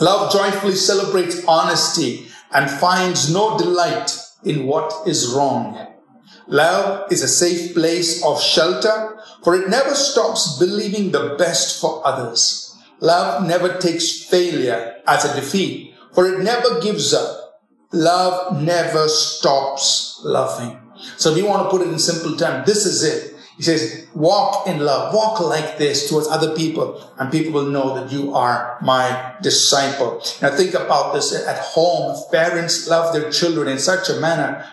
Love 0.00 0.32
joyfully 0.32 0.74
celebrates 0.74 1.44
honesty 1.46 2.26
and 2.52 2.70
finds 2.70 3.32
no 3.32 3.58
delight 3.58 4.16
in 4.44 4.66
what 4.66 5.06
is 5.06 5.32
wrong. 5.34 5.86
Love 6.46 7.10
is 7.12 7.22
a 7.22 7.28
safe 7.28 7.74
place 7.74 8.24
of 8.24 8.40
shelter 8.40 9.20
for 9.42 9.54
it 9.54 9.68
never 9.68 9.94
stops 9.94 10.58
believing 10.58 11.10
the 11.10 11.34
best 11.38 11.80
for 11.80 12.06
others. 12.06 12.76
Love 13.00 13.46
never 13.46 13.78
takes 13.78 14.24
failure 14.24 14.96
as 15.06 15.24
a 15.24 15.34
defeat, 15.34 15.94
for 16.12 16.26
it 16.32 16.40
never 16.40 16.80
gives 16.80 17.14
up. 17.14 17.62
Love 17.92 18.62
never 18.62 19.08
stops 19.08 20.20
loving. 20.22 20.78
So 21.16 21.32
if 21.32 21.38
you 21.38 21.46
want 21.46 21.64
to 21.64 21.70
put 21.70 21.86
it 21.86 21.90
in 21.90 21.98
simple 21.98 22.36
terms, 22.36 22.66
this 22.66 22.84
is 22.84 23.02
it. 23.02 23.34
He 23.60 23.64
says, 23.64 24.06
walk 24.14 24.66
in 24.66 24.78
love, 24.78 25.12
walk 25.12 25.38
like 25.38 25.76
this 25.76 26.08
towards 26.08 26.26
other 26.28 26.56
people, 26.56 27.12
and 27.18 27.30
people 27.30 27.52
will 27.52 27.70
know 27.70 27.94
that 27.94 28.10
you 28.10 28.34
are 28.34 28.78
my 28.80 29.34
disciple. 29.42 30.22
Now 30.40 30.56
think 30.56 30.72
about 30.72 31.12
this 31.12 31.34
at 31.46 31.58
home. 31.58 32.16
If 32.16 32.32
parents 32.32 32.88
love 32.88 33.12
their 33.12 33.30
children 33.30 33.68
in 33.68 33.78
such 33.78 34.08
a 34.08 34.18
manner, 34.18 34.64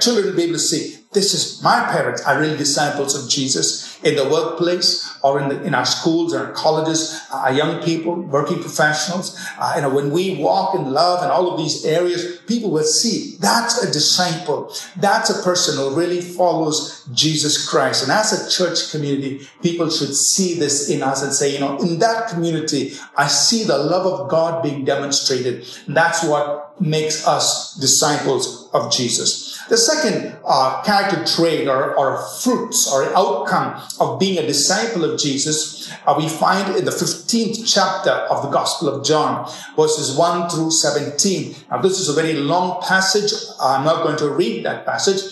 children 0.00 0.26
will 0.26 0.34
be 0.34 0.42
able 0.42 0.54
to 0.54 0.58
see, 0.58 0.98
this 1.12 1.34
is 1.34 1.62
my 1.62 1.86
parents 1.92 2.20
are 2.22 2.40
really 2.40 2.56
disciples 2.56 3.14
of 3.14 3.30
Jesus 3.30 3.91
in 4.04 4.16
the 4.16 4.28
workplace 4.28 5.16
or 5.22 5.40
in, 5.40 5.48
the, 5.48 5.62
in 5.62 5.74
our 5.74 5.84
schools 5.84 6.34
or 6.34 6.48
colleges, 6.52 7.20
uh, 7.30 7.36
our 7.36 7.52
young 7.52 7.82
people, 7.82 8.14
working 8.14 8.60
professionals. 8.60 9.38
Uh, 9.58 9.74
you 9.76 9.82
know, 9.82 9.88
when 9.88 10.10
we 10.10 10.36
walk 10.36 10.74
in 10.74 10.92
love 10.92 11.22
and 11.22 11.30
all 11.30 11.50
of 11.50 11.58
these 11.58 11.84
areas, 11.84 12.38
people 12.46 12.70
will 12.70 12.84
see 12.84 13.36
that's 13.38 13.82
a 13.82 13.92
disciple. 13.92 14.74
That's 14.96 15.30
a 15.30 15.42
person 15.42 15.76
who 15.76 15.94
really 15.94 16.20
follows 16.20 17.04
Jesus 17.12 17.68
Christ. 17.68 18.02
And 18.02 18.12
as 18.12 18.32
a 18.32 18.50
church 18.50 18.90
community, 18.90 19.46
people 19.62 19.90
should 19.90 20.14
see 20.14 20.58
this 20.58 20.88
in 20.88 21.02
us 21.02 21.22
and 21.22 21.32
say, 21.32 21.52
you 21.52 21.60
know, 21.60 21.78
in 21.78 21.98
that 22.00 22.28
community, 22.28 22.94
I 23.16 23.28
see 23.28 23.64
the 23.64 23.78
love 23.78 24.06
of 24.06 24.28
God 24.28 24.62
being 24.62 24.84
demonstrated. 24.84 25.66
And 25.86 25.96
that's 25.96 26.24
what 26.24 26.80
makes 26.80 27.26
us 27.26 27.74
disciples 27.76 28.68
of 28.72 28.92
Jesus. 28.92 29.51
The 29.72 29.78
second 29.78 30.36
uh, 30.44 30.82
character 30.82 31.24
trait 31.24 31.66
or, 31.66 31.96
or 31.96 32.22
fruits 32.42 32.92
or 32.92 33.04
outcome 33.16 33.80
of 34.00 34.20
being 34.20 34.36
a 34.36 34.46
disciple 34.46 35.02
of 35.02 35.18
Jesus, 35.18 35.90
uh, 36.06 36.14
we 36.14 36.28
find 36.28 36.76
in 36.76 36.84
the 36.84 36.90
15th 36.90 37.64
chapter 37.66 38.10
of 38.10 38.42
the 38.42 38.50
Gospel 38.50 38.90
of 38.90 39.02
John, 39.02 39.50
verses 39.74 40.14
1 40.14 40.50
through 40.50 40.72
17. 40.72 41.54
Now, 41.70 41.80
this 41.80 41.98
is 41.98 42.10
a 42.10 42.12
very 42.12 42.34
long 42.34 42.82
passage. 42.82 43.32
I'm 43.62 43.82
not 43.82 44.02
going 44.02 44.18
to 44.18 44.28
read 44.28 44.62
that 44.66 44.84
passage. 44.84 45.22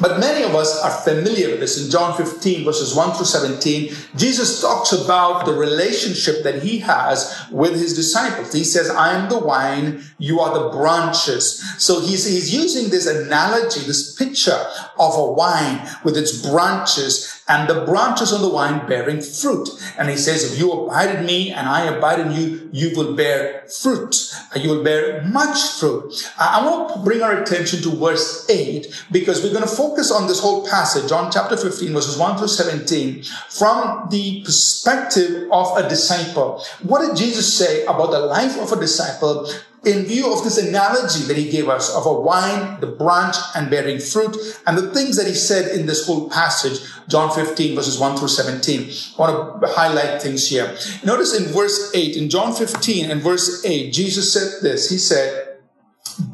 But 0.00 0.20
many 0.20 0.44
of 0.44 0.54
us 0.54 0.80
are 0.80 0.92
familiar 1.02 1.48
with 1.50 1.60
this. 1.60 1.82
In 1.82 1.90
John 1.90 2.16
15 2.16 2.64
verses 2.64 2.94
1 2.94 3.16
through 3.16 3.26
17, 3.26 3.92
Jesus 4.14 4.60
talks 4.60 4.92
about 4.92 5.44
the 5.44 5.54
relationship 5.54 6.44
that 6.44 6.62
he 6.62 6.78
has 6.80 7.34
with 7.50 7.72
his 7.72 7.96
disciples. 7.96 8.52
He 8.52 8.62
says, 8.62 8.90
I 8.90 9.14
am 9.14 9.28
the 9.28 9.40
vine, 9.40 10.04
you 10.18 10.40
are 10.40 10.58
the 10.58 10.76
branches. 10.76 11.60
So 11.82 12.00
he's, 12.00 12.26
he's 12.26 12.54
using 12.54 12.90
this 12.90 13.06
analogy, 13.06 13.80
this 13.80 14.14
picture 14.14 14.58
of 14.98 15.14
a 15.16 15.34
vine 15.34 15.88
with 16.04 16.16
its 16.16 16.46
branches 16.46 17.42
and 17.48 17.68
the 17.68 17.84
branches 17.86 18.32
on 18.32 18.42
the 18.42 18.50
vine 18.50 18.86
bearing 18.86 19.22
fruit. 19.22 19.68
And 19.96 20.10
he 20.10 20.16
says, 20.16 20.52
if 20.52 20.58
you 20.58 20.70
abide 20.70 21.16
in 21.16 21.26
me 21.26 21.50
and 21.50 21.66
I 21.66 21.84
abide 21.84 22.20
in 22.20 22.32
you, 22.32 22.68
you 22.72 22.94
will 22.94 23.14
bear 23.14 23.66
fruit. 23.68 24.30
You 24.54 24.68
will 24.70 24.84
bear 24.84 25.22
much 25.24 25.58
fruit. 25.78 26.30
I 26.38 26.64
want 26.64 26.94
to 26.94 27.00
bring 27.00 27.22
our 27.22 27.40
attention 27.40 27.80
to 27.82 27.96
verse 27.96 28.48
8 28.50 29.04
because 29.10 29.42
we're 29.42 29.52
going 29.52 29.62
to 29.62 29.68
focus 29.68 30.10
on 30.10 30.26
this 30.26 30.40
whole 30.40 30.68
passage, 30.68 31.08
John 31.08 31.32
chapter 31.32 31.56
15, 31.56 31.92
verses 31.92 32.18
1 32.18 32.38
through 32.38 32.48
17, 32.48 33.22
from 33.48 34.08
the 34.10 34.42
perspective 34.44 35.48
of 35.50 35.76
a 35.78 35.88
disciple. 35.88 36.62
What 36.82 37.06
did 37.06 37.16
Jesus 37.16 37.56
say 37.56 37.84
about 37.84 38.10
the 38.10 38.20
life 38.20 38.58
of 38.58 38.72
a 38.72 38.80
disciple 38.80 39.50
in 39.84 40.04
view 40.04 40.32
of 40.32 40.44
this 40.44 40.58
analogy 40.58 41.24
that 41.24 41.36
he 41.36 41.50
gave 41.50 41.68
us 41.68 41.94
of 41.94 42.06
a 42.06 42.22
vine, 42.22 42.80
the 42.80 42.86
branch, 42.86 43.36
and 43.54 43.70
bearing 43.70 43.98
fruit, 43.98 44.36
and 44.66 44.76
the 44.76 44.92
things 44.92 45.16
that 45.16 45.26
he 45.26 45.34
said 45.34 45.78
in 45.78 45.86
this 45.86 46.06
whole 46.06 46.28
passage, 46.28 46.80
John 47.08 47.30
15, 47.30 47.74
verses 47.74 47.98
1 47.98 48.16
through 48.16 48.28
17. 48.28 48.80
I 48.80 49.20
want 49.20 49.62
to 49.62 49.68
highlight 49.68 50.20
things 50.20 50.48
here. 50.48 50.76
Notice 51.04 51.38
in 51.38 51.52
verse 51.52 51.92
8, 51.94 52.16
in 52.16 52.28
John 52.28 52.54
15 52.54 53.10
and 53.10 53.22
verse 53.22 53.64
8, 53.64 53.92
Jesus 53.92 54.32
said 54.32 54.62
this. 54.62 54.90
He 54.90 54.98
said, 54.98 55.58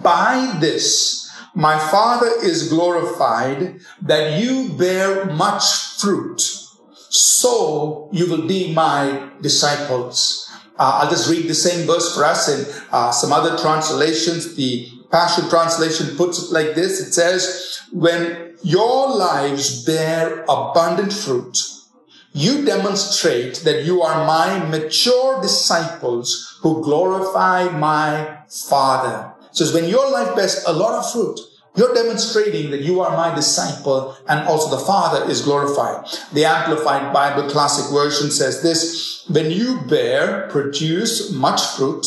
By 0.02 0.56
this 0.60 1.24
my 1.54 1.78
Father 1.78 2.32
is 2.42 2.68
glorified 2.68 3.80
that 4.02 4.42
you 4.42 4.70
bear 4.70 5.26
much 5.26 5.62
fruit, 5.98 6.40
so 7.10 8.08
you 8.12 8.28
will 8.28 8.48
be 8.48 8.74
my 8.74 9.30
disciples. 9.40 10.50
Uh, 10.76 11.00
I'll 11.02 11.10
just 11.10 11.30
read 11.30 11.48
the 11.48 11.54
same 11.54 11.86
verse 11.86 12.14
for 12.14 12.24
us 12.24 12.48
in 12.48 12.66
uh, 12.90 13.12
some 13.12 13.32
other 13.32 13.56
translations. 13.58 14.56
The 14.56 14.88
Passion 15.10 15.48
Translation 15.48 16.16
puts 16.16 16.42
it 16.42 16.52
like 16.52 16.74
this. 16.74 17.00
It 17.00 17.12
says, 17.12 17.80
when 17.92 18.56
your 18.62 19.14
lives 19.14 19.84
bear 19.84 20.42
abundant 20.48 21.12
fruit, 21.12 21.58
you 22.32 22.64
demonstrate 22.64 23.62
that 23.64 23.84
you 23.84 24.02
are 24.02 24.26
my 24.26 24.58
mature 24.68 25.40
disciples 25.40 26.58
who 26.62 26.82
glorify 26.82 27.68
my 27.68 28.38
Father. 28.48 29.32
So 29.52 29.72
when 29.72 29.88
your 29.88 30.10
life 30.10 30.34
bears 30.34 30.64
a 30.66 30.72
lot 30.72 30.94
of 30.94 31.12
fruit, 31.12 31.38
you're 31.76 31.94
demonstrating 31.94 32.70
that 32.70 32.82
you 32.82 33.00
are 33.00 33.16
my 33.16 33.34
disciple 33.34 34.16
and 34.28 34.46
also 34.46 34.76
the 34.76 34.84
Father 34.84 35.28
is 35.28 35.40
glorified. 35.40 36.06
The 36.32 36.44
Amplified 36.44 37.12
Bible 37.12 37.50
Classic 37.50 37.92
Version 37.92 38.30
says 38.30 38.62
this, 38.62 39.24
when 39.28 39.50
you 39.50 39.80
bear, 39.88 40.48
produce 40.50 41.32
much 41.32 41.60
fruit, 41.76 42.06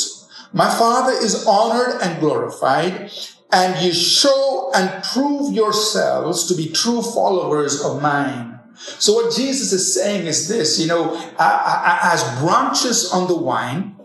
my 0.53 0.69
Father 0.69 1.11
is 1.11 1.45
honored 1.45 2.01
and 2.01 2.19
glorified, 2.21 3.11
and 3.51 3.83
you 3.83 3.93
show 3.93 4.71
and 4.73 5.03
prove 5.03 5.53
yourselves 5.53 6.47
to 6.47 6.55
be 6.55 6.71
true 6.71 7.01
followers 7.01 7.83
of 7.83 8.01
mine. 8.01 8.59
So 8.77 9.13
what 9.13 9.35
Jesus 9.35 9.73
is 9.73 9.93
saying 9.93 10.27
is 10.27 10.47
this, 10.47 10.79
you 10.79 10.87
know, 10.87 11.17
as 11.39 12.23
branches 12.39 13.11
on 13.11 13.27
the 13.27 13.37
vine, 13.37 13.96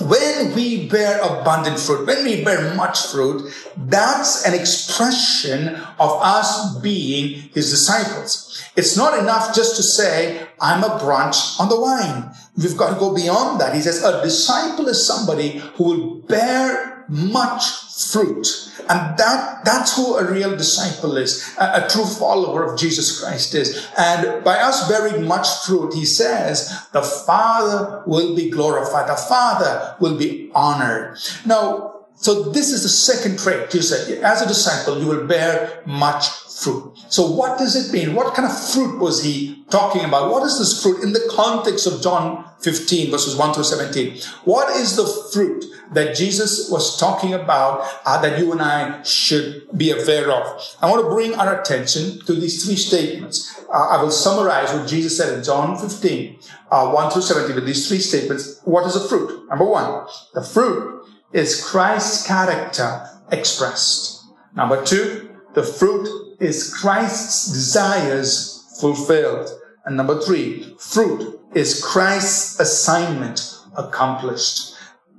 when 0.00 0.54
we 0.54 0.88
bear 0.88 1.20
abundant 1.20 1.78
fruit, 1.78 2.06
when 2.06 2.24
we 2.24 2.44
bear 2.44 2.74
much 2.74 3.06
fruit, 3.08 3.52
that's 3.76 4.46
an 4.46 4.54
expression 4.54 5.76
of 5.98 6.22
us 6.22 6.78
being 6.78 7.50
his 7.54 7.70
disciples. 7.70 8.62
It's 8.76 8.96
not 8.96 9.18
enough 9.18 9.54
just 9.54 9.76
to 9.76 9.82
say, 9.82 10.46
I'm 10.60 10.84
a 10.84 10.98
branch 10.98 11.36
on 11.58 11.68
the 11.68 11.76
vine. 11.76 12.32
We've 12.56 12.76
got 12.76 12.94
to 12.94 13.00
go 13.00 13.14
beyond 13.14 13.60
that. 13.60 13.74
He 13.74 13.80
says, 13.80 14.02
a 14.04 14.22
disciple 14.22 14.88
is 14.88 15.04
somebody 15.04 15.58
who 15.74 15.84
will 15.84 16.14
bear 16.22 17.04
much 17.08 17.64
fruit. 18.10 18.67
And 18.88 19.18
that, 19.18 19.64
that's 19.64 19.96
who 19.96 20.16
a 20.16 20.30
real 20.30 20.56
disciple 20.56 21.16
is, 21.16 21.54
a, 21.58 21.84
a, 21.84 21.88
true 21.88 22.06
follower 22.06 22.64
of 22.64 22.78
Jesus 22.78 23.20
Christ 23.20 23.54
is. 23.54 23.86
And 23.98 24.42
by 24.42 24.58
us 24.58 24.88
bearing 24.88 25.26
much 25.26 25.46
fruit, 25.66 25.92
he 25.94 26.06
says, 26.06 26.74
the 26.92 27.02
Father 27.02 28.02
will 28.06 28.34
be 28.34 28.50
glorified. 28.50 29.08
The 29.08 29.16
Father 29.16 29.96
will 30.00 30.16
be 30.16 30.50
honored. 30.54 31.18
Now, 31.44 31.97
so 32.20 32.42
this 32.50 32.72
is 32.72 32.82
the 32.82 32.88
second 32.88 33.38
trait. 33.38 33.72
You 33.72 33.80
said, 33.80 34.22
as 34.24 34.42
a 34.42 34.48
disciple, 34.48 34.98
you 34.98 35.06
will 35.06 35.26
bear 35.26 35.82
much 35.86 36.28
fruit. 36.28 36.98
So 37.08 37.30
what 37.30 37.58
does 37.58 37.76
it 37.76 37.92
mean? 37.92 38.14
What 38.14 38.34
kind 38.34 38.50
of 38.50 38.72
fruit 38.72 38.98
was 38.98 39.22
he 39.22 39.64
talking 39.70 40.04
about? 40.04 40.30
What 40.30 40.42
is 40.44 40.58
this 40.58 40.82
fruit 40.82 41.02
in 41.04 41.12
the 41.12 41.30
context 41.30 41.86
of 41.86 42.02
John 42.02 42.44
15 42.60 43.12
verses 43.12 43.36
1 43.36 43.54
through 43.54 43.64
17? 43.64 44.20
What 44.44 44.74
is 44.74 44.96
the 44.96 45.06
fruit 45.32 45.64
that 45.92 46.16
Jesus 46.16 46.68
was 46.70 46.98
talking 46.98 47.32
about 47.34 47.88
uh, 48.04 48.20
that 48.20 48.38
you 48.38 48.50
and 48.50 48.60
I 48.60 49.02
should 49.04 49.68
be 49.76 49.92
aware 49.92 50.32
of? 50.32 50.76
I 50.82 50.90
want 50.90 51.04
to 51.04 51.10
bring 51.10 51.34
our 51.34 51.60
attention 51.60 52.18
to 52.26 52.32
these 52.34 52.64
three 52.64 52.76
statements. 52.76 53.64
Uh, 53.72 53.90
I 53.90 54.02
will 54.02 54.10
summarize 54.10 54.72
what 54.72 54.88
Jesus 54.88 55.16
said 55.16 55.38
in 55.38 55.44
John 55.44 55.78
15, 55.78 56.38
uh, 56.72 56.90
1 56.90 57.10
through 57.12 57.22
17 57.22 57.54
with 57.54 57.66
these 57.66 57.88
three 57.88 58.00
statements. 58.00 58.60
What 58.64 58.86
is 58.86 58.94
the 58.94 59.08
fruit? 59.08 59.48
Number 59.48 59.64
one, 59.64 60.06
the 60.34 60.42
fruit 60.42 60.97
is 61.32 61.64
Christ's 61.64 62.26
character 62.26 63.06
expressed. 63.30 64.24
Number 64.54 64.84
two, 64.84 65.30
the 65.54 65.62
fruit 65.62 66.36
is 66.40 66.74
Christ's 66.74 67.52
desires 67.52 68.76
fulfilled. 68.80 69.50
And 69.84 69.96
number 69.96 70.20
three, 70.20 70.76
fruit 70.78 71.40
is 71.54 71.82
Christ's 71.84 72.60
assignment 72.60 73.40
accomplished. 73.76 74.74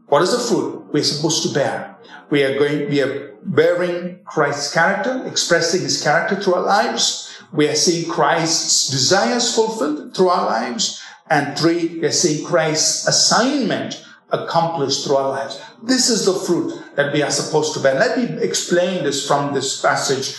What 0.07 0.21
is 0.21 0.31
the 0.31 0.39
fruit 0.39 0.85
we're 0.91 1.03
supposed 1.03 1.43
to 1.43 1.53
bear? 1.53 1.97
We 2.29 2.43
are 2.43 2.57
going, 2.57 2.89
we 2.89 3.01
are 3.01 3.33
bearing 3.43 4.19
Christ's 4.25 4.73
character, 4.73 5.23
expressing 5.25 5.81
his 5.81 6.01
character 6.01 6.35
through 6.35 6.55
our 6.55 6.65
lives. 6.65 7.31
We 7.51 7.67
are 7.67 7.75
seeing 7.75 8.09
Christ's 8.09 8.89
desires 8.89 9.55
fulfilled 9.55 10.15
through 10.15 10.29
our 10.29 10.45
lives. 10.45 11.01
And 11.29 11.57
three, 11.57 11.99
we 11.99 12.05
are 12.05 12.11
seeing 12.11 12.45
Christ's 12.45 13.07
assignment 13.07 14.03
accomplished 14.31 15.05
through 15.05 15.17
our 15.17 15.29
lives. 15.29 15.59
This 15.83 16.09
is 16.09 16.25
the 16.25 16.33
fruit 16.33 16.73
that 16.95 17.13
we 17.13 17.21
are 17.21 17.31
supposed 17.31 17.73
to 17.75 17.79
bear. 17.79 17.95
Let 17.95 18.17
me 18.17 18.41
explain 18.43 19.03
this 19.03 19.25
from 19.25 19.53
this 19.53 19.81
passage 19.81 20.35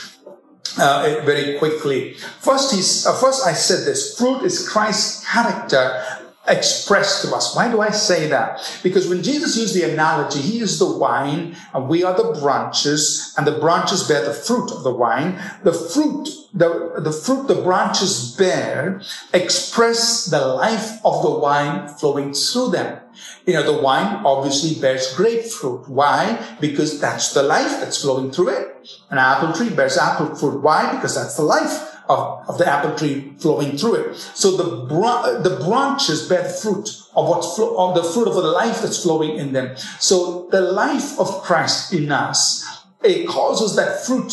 uh, 0.78 1.23
very 1.25 1.59
quickly. 1.59 2.14
First, 2.14 2.75
he's, 2.75 3.06
uh, 3.06 3.14
first 3.14 3.47
I 3.47 3.54
said 3.54 3.87
this: 3.87 4.18
fruit 4.18 4.42
is 4.42 4.68
Christ's 4.68 5.26
character 5.26 6.04
expressed 6.49 7.23
to 7.23 7.35
us. 7.35 7.54
Why 7.54 7.70
do 7.70 7.80
I 7.80 7.90
say 7.90 8.28
that? 8.28 8.61
Because 8.82 9.09
when 9.09 9.23
Jesus 9.23 9.56
used 9.56 9.75
the 9.75 9.90
analogy, 9.90 10.40
he 10.40 10.61
is 10.61 10.78
the 10.78 10.90
wine 10.90 11.56
and 11.73 11.88
we 11.88 12.02
are 12.02 12.16
the 12.16 12.38
branches 12.40 13.35
and 13.37 13.47
the 13.47 13.59
branches 13.59 14.09
bear 14.09 14.25
the 14.25 14.35
fruit 14.35 14.70
of 14.73 14.82
the 14.82 14.92
wine. 14.92 15.40
The 15.62 15.73
fruit, 15.73 16.28
the, 16.52 16.94
the 16.99 17.12
fruit 17.12 17.47
the 17.47 17.62
branches 17.62 18.35
bear 18.37 19.00
express 19.32 20.26
the 20.26 20.44
life 20.44 21.04
of 21.04 21.23
the 21.23 21.30
wine 21.30 21.88
flowing 21.88 22.35
through 22.35 22.70
them. 22.70 23.00
You 23.47 23.55
know, 23.55 23.62
the 23.62 23.83
wine 23.83 24.25
obviously 24.25 24.81
bears 24.81 25.14
grapefruit. 25.14 25.88
Why? 25.88 26.57
Because 26.61 27.00
that's 27.00 27.33
the 27.33 27.43
life 27.43 27.81
that's 27.81 28.02
flowing 28.02 28.31
through 28.31 28.50
it. 28.50 28.88
An 29.11 29.19
apple 29.19 29.52
tree 29.52 29.71
bears 29.71 29.99
apple 29.99 30.35
fruit. 30.35 30.62
Why? 30.62 30.95
Because 30.95 31.14
that's 31.14 31.37
the 31.37 31.43
life 31.43 31.97
of, 32.09 32.49
of 32.49 32.59
the 32.59 32.67
apple 32.67 32.97
tree 32.97 33.33
flowing 33.38 33.76
through 33.76 33.95
it. 33.95 34.17
So 34.17 34.57
the, 34.57 34.87
br- 34.87 35.43
the 35.49 35.62
branches 35.64 36.29
bear 36.29 36.43
the 36.43 36.49
fruit 36.49 36.88
of 37.14 37.29
what's 37.29 37.55
flo- 37.55 37.76
of 37.76 37.95
the 37.95 38.02
fruit 38.02 38.29
of 38.29 38.35
the 38.35 38.43
life 38.43 38.83
that's 38.83 39.02
flowing 39.02 39.37
in 39.37 39.52
them. 39.52 39.76
So 39.99 40.49
the 40.50 40.61
life 40.61 41.19
of 41.19 41.43
Christ 41.43 41.93
in 41.93 42.11
us, 42.11 42.67
it 43.02 43.29
causes 43.29 43.76
that 43.76 44.05
fruit 44.05 44.33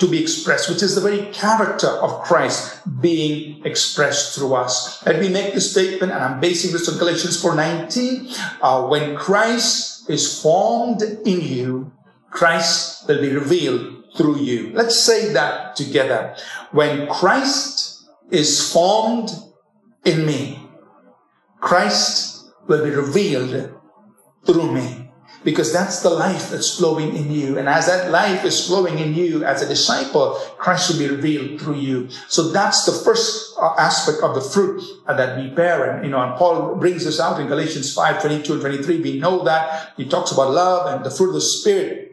to 0.00 0.08
be 0.08 0.20
expressed, 0.20 0.68
which 0.68 0.82
is 0.82 0.94
the 0.94 1.00
very 1.00 1.26
character 1.32 1.86
of 1.86 2.22
Christ 2.22 2.80
being 3.00 3.64
expressed 3.64 4.34
through 4.34 4.54
us. 4.54 5.04
Let 5.06 5.20
me 5.20 5.28
make 5.28 5.54
the 5.54 5.60
statement, 5.60 6.12
and 6.12 6.24
I'm 6.24 6.40
basing 6.40 6.72
this 6.72 6.88
on 6.88 6.98
Galatians 6.98 7.42
4.19. 7.42 8.58
Uh, 8.60 8.88
when 8.88 9.16
Christ 9.16 10.08
is 10.10 10.40
formed 10.42 11.02
in 11.02 11.40
you, 11.40 11.92
Christ 12.30 13.06
will 13.06 13.20
be 13.20 13.30
revealed 13.30 14.04
through 14.16 14.38
you. 14.38 14.72
Let's 14.72 15.00
say 15.00 15.32
that 15.32 15.76
together. 15.76 16.34
When 16.72 17.08
Christ 17.08 18.08
is 18.30 18.72
formed 18.72 19.30
in 20.04 20.26
me, 20.26 20.60
Christ 21.60 22.50
will 22.66 22.82
be 22.84 22.90
revealed 22.90 23.74
through 24.46 24.72
me. 24.72 24.99
Because 25.42 25.72
that's 25.72 26.02
the 26.02 26.10
life 26.10 26.50
that's 26.50 26.76
flowing 26.76 27.16
in 27.16 27.32
you. 27.32 27.58
And 27.58 27.68
as 27.68 27.86
that 27.86 28.10
life 28.10 28.44
is 28.44 28.66
flowing 28.66 28.98
in 28.98 29.14
you 29.14 29.42
as 29.44 29.62
a 29.62 29.68
disciple, 29.68 30.34
Christ 30.58 30.90
will 30.90 30.98
be 30.98 31.08
revealed 31.08 31.60
through 31.60 31.76
you. 31.76 32.10
So 32.28 32.50
that's 32.50 32.84
the 32.84 32.92
first 32.92 33.56
uh, 33.58 33.74
aspect 33.78 34.22
of 34.22 34.34
the 34.34 34.42
fruit 34.42 34.82
that 35.06 35.38
we 35.38 35.48
bear. 35.48 35.90
And, 35.90 36.04
you 36.04 36.10
know, 36.10 36.20
and 36.20 36.36
Paul 36.36 36.76
brings 36.76 37.04
this 37.04 37.20
out 37.20 37.40
in 37.40 37.46
Galatians 37.46 37.94
5, 37.94 38.20
22 38.20 38.52
and 38.52 38.60
23. 38.60 39.00
We 39.00 39.18
know 39.18 39.42
that 39.44 39.94
he 39.96 40.06
talks 40.06 40.30
about 40.30 40.50
love 40.50 40.94
and 40.94 41.04
the 41.04 41.10
fruit 41.10 41.28
of 41.28 41.34
the 41.34 41.40
Spirit 41.40 42.10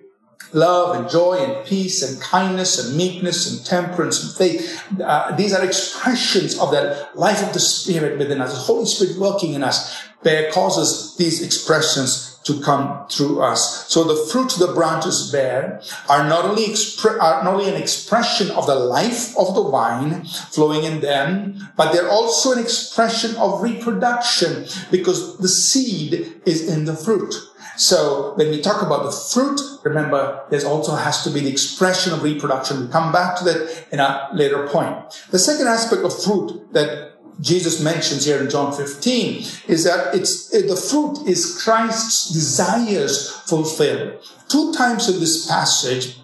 love 0.54 0.96
and 0.96 1.10
joy 1.10 1.36
and 1.36 1.66
peace 1.66 2.02
and 2.02 2.22
kindness 2.22 2.84
and 2.84 2.98
meekness 2.98 3.52
and 3.52 3.66
temperance 3.66 4.24
and 4.24 4.34
faith. 4.34 4.84
Uh, 5.02 5.36
these 5.36 5.54
are 5.54 5.64
expressions 5.64 6.58
of 6.60 6.72
that 6.72 7.18
life 7.18 7.46
of 7.46 7.54
the 7.54 7.60
Spirit 7.60 8.18
within 8.18 8.42
us. 8.42 8.54
The 8.54 8.60
Holy 8.60 8.86
Spirit 8.86 9.18
working 9.18 9.54
in 9.54 9.64
us 9.64 10.04
bear 10.24 10.52
causes 10.52 11.16
these 11.18 11.44
expressions 11.44 12.37
to 12.48 12.60
come 12.62 13.08
through 13.10 13.42
us. 13.42 13.88
So 13.88 14.04
the 14.04 14.16
fruit 14.32 14.56
the 14.58 14.74
branches 14.74 15.32
bear 15.32 15.82
are 16.10 16.28
not 16.28 16.46
only 16.46 16.66
expre- 16.66 17.22
are 17.22 17.44
not 17.44 17.56
only 17.56 17.70
an 17.70 17.76
expression 17.76 18.50
of 18.52 18.66
the 18.66 18.76
life 18.76 19.38
of 19.38 19.54
the 19.54 19.64
vine 19.64 20.26
flowing 20.26 20.84
in 20.84 21.02
them, 21.02 21.70
but 21.76 21.92
they're 21.92 22.10
also 22.10 22.54
an 22.54 22.60
expression 22.60 23.36
of 23.36 23.62
reproduction 23.62 24.66
because 24.92 25.38
the 25.38 25.50
seed 25.50 26.42
is 26.46 26.68
in 26.68 26.86
the 26.86 26.96
fruit. 26.96 27.36
So 27.78 28.34
when 28.36 28.50
we 28.50 28.60
talk 28.60 28.82
about 28.82 29.04
the 29.04 29.12
fruit, 29.12 29.62
remember, 29.84 30.44
there's 30.50 30.64
also 30.64 30.96
has 30.96 31.24
to 31.26 31.30
be 31.30 31.42
the 31.42 31.52
expression 31.52 32.12
of 32.12 32.24
reproduction. 32.24 32.80
We'll 32.80 32.90
come 32.90 33.12
back 33.12 33.38
to 33.38 33.44
that 33.44 33.88
in 33.92 34.00
a 34.00 34.30
later 34.34 34.68
point. 34.68 34.96
The 35.30 35.38
second 35.38 35.68
aspect 35.68 36.02
of 36.02 36.24
fruit 36.24 36.74
that 36.74 37.17
Jesus 37.40 37.82
mentions 37.82 38.26
here 38.26 38.42
in 38.42 38.50
John 38.50 38.76
15 38.76 39.46
is 39.68 39.84
that 39.84 40.16
it's 40.16 40.50
the 40.50 40.76
fruit 40.76 41.28
is 41.28 41.62
Christ's 41.64 42.30
desires 42.30 43.32
fulfilled. 43.46 44.24
Two 44.50 44.74
times 44.74 45.10
in 45.10 45.20
this 45.20 45.48
passage, 45.48 46.18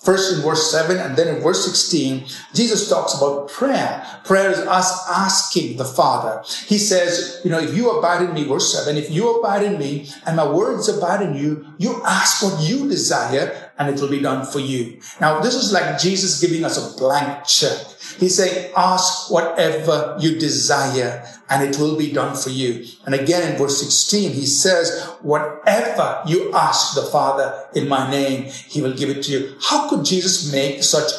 First 0.00 0.34
in 0.34 0.40
verse 0.40 0.70
7 0.70 0.96
and 0.96 1.14
then 1.14 1.28
in 1.28 1.42
verse 1.42 1.62
16, 1.66 2.24
Jesus 2.54 2.88
talks 2.88 3.14
about 3.14 3.50
prayer. 3.50 4.02
Prayer 4.24 4.50
is 4.50 4.58
us 4.60 5.06
asking 5.10 5.76
the 5.76 5.84
Father. 5.84 6.42
He 6.66 6.78
says, 6.78 7.42
you 7.44 7.50
know, 7.50 7.58
if 7.58 7.76
you 7.76 7.90
abide 7.90 8.22
in 8.22 8.32
me, 8.32 8.44
verse 8.44 8.72
7, 8.72 8.96
if 8.96 9.10
you 9.10 9.38
abide 9.38 9.62
in 9.62 9.78
me 9.78 10.08
and 10.24 10.36
my 10.36 10.50
words 10.50 10.88
abide 10.88 11.20
in 11.20 11.34
you, 11.34 11.66
you 11.76 12.00
ask 12.06 12.42
what 12.42 12.62
you 12.62 12.88
desire 12.88 13.72
and 13.78 13.94
it 13.94 14.00
will 14.00 14.08
be 14.08 14.22
done 14.22 14.46
for 14.46 14.58
you. 14.58 15.02
Now, 15.20 15.40
this 15.40 15.54
is 15.54 15.70
like 15.70 15.98
Jesus 15.98 16.40
giving 16.40 16.64
us 16.64 16.78
a 16.78 16.96
blank 16.96 17.44
check. 17.44 17.76
He's 18.18 18.36
saying, 18.36 18.72
ask 18.76 19.30
whatever 19.30 20.16
you 20.20 20.38
desire 20.38 21.24
and 21.48 21.62
it 21.68 21.78
will 21.78 21.96
be 21.96 22.12
done 22.12 22.36
for 22.36 22.50
you. 22.50 22.86
And 23.06 23.14
again 23.14 23.50
in 23.50 23.58
verse 23.58 23.80
16, 23.80 24.32
he 24.32 24.46
says, 24.46 25.06
whatever 25.22 26.22
you 26.26 26.52
ask 26.52 26.94
the 26.94 27.02
Father 27.02 27.66
in 27.74 27.88
my 27.88 28.10
name, 28.10 28.44
he 28.44 28.82
will 28.82 28.94
give 28.94 29.10
it 29.10 29.22
to 29.24 29.32
you. 29.32 29.56
How 29.60 29.88
could 29.88 30.04
Jesus 30.04 30.52
make 30.52 30.82
such 30.82 31.10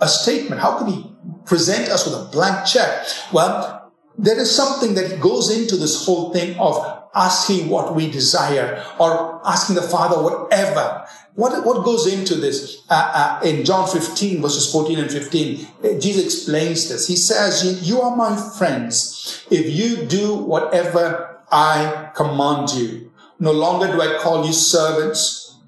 a 0.00 0.08
statement? 0.08 0.60
How 0.60 0.78
could 0.78 0.88
he 0.88 1.10
present 1.44 1.88
us 1.88 2.04
with 2.04 2.14
a 2.14 2.30
blank 2.30 2.66
check? 2.66 3.06
Well, 3.32 3.92
there 4.18 4.38
is 4.38 4.54
something 4.54 4.94
that 4.94 5.20
goes 5.20 5.50
into 5.50 5.76
this 5.76 6.04
whole 6.04 6.32
thing 6.32 6.58
of 6.58 7.04
asking 7.14 7.68
what 7.68 7.94
we 7.94 8.10
desire 8.10 8.84
or 8.98 9.40
asking 9.46 9.76
the 9.76 9.82
Father 9.82 10.22
whatever. 10.22 11.05
What, 11.36 11.66
what 11.66 11.84
goes 11.84 12.10
into 12.10 12.34
this? 12.34 12.82
Uh, 12.88 13.38
uh, 13.42 13.46
in 13.46 13.64
John 13.64 13.86
15 13.88 14.40
verses 14.40 14.72
14 14.72 14.98
and 14.98 15.10
15, 15.10 15.66
uh, 15.66 15.98
Jesus 16.00 16.24
explains 16.24 16.88
this. 16.88 17.06
He 17.06 17.16
says, 17.16 17.86
you 17.88 18.00
are 18.00 18.16
my 18.16 18.34
friends 18.58 19.46
if 19.50 19.70
you 19.70 20.06
do 20.06 20.34
whatever 20.34 21.42
I 21.52 22.10
command 22.14 22.70
you. 22.70 23.12
No 23.38 23.52
longer 23.52 23.86
do 23.86 24.00
I 24.00 24.18
call 24.18 24.46
you 24.46 24.52
servants, 24.54 25.58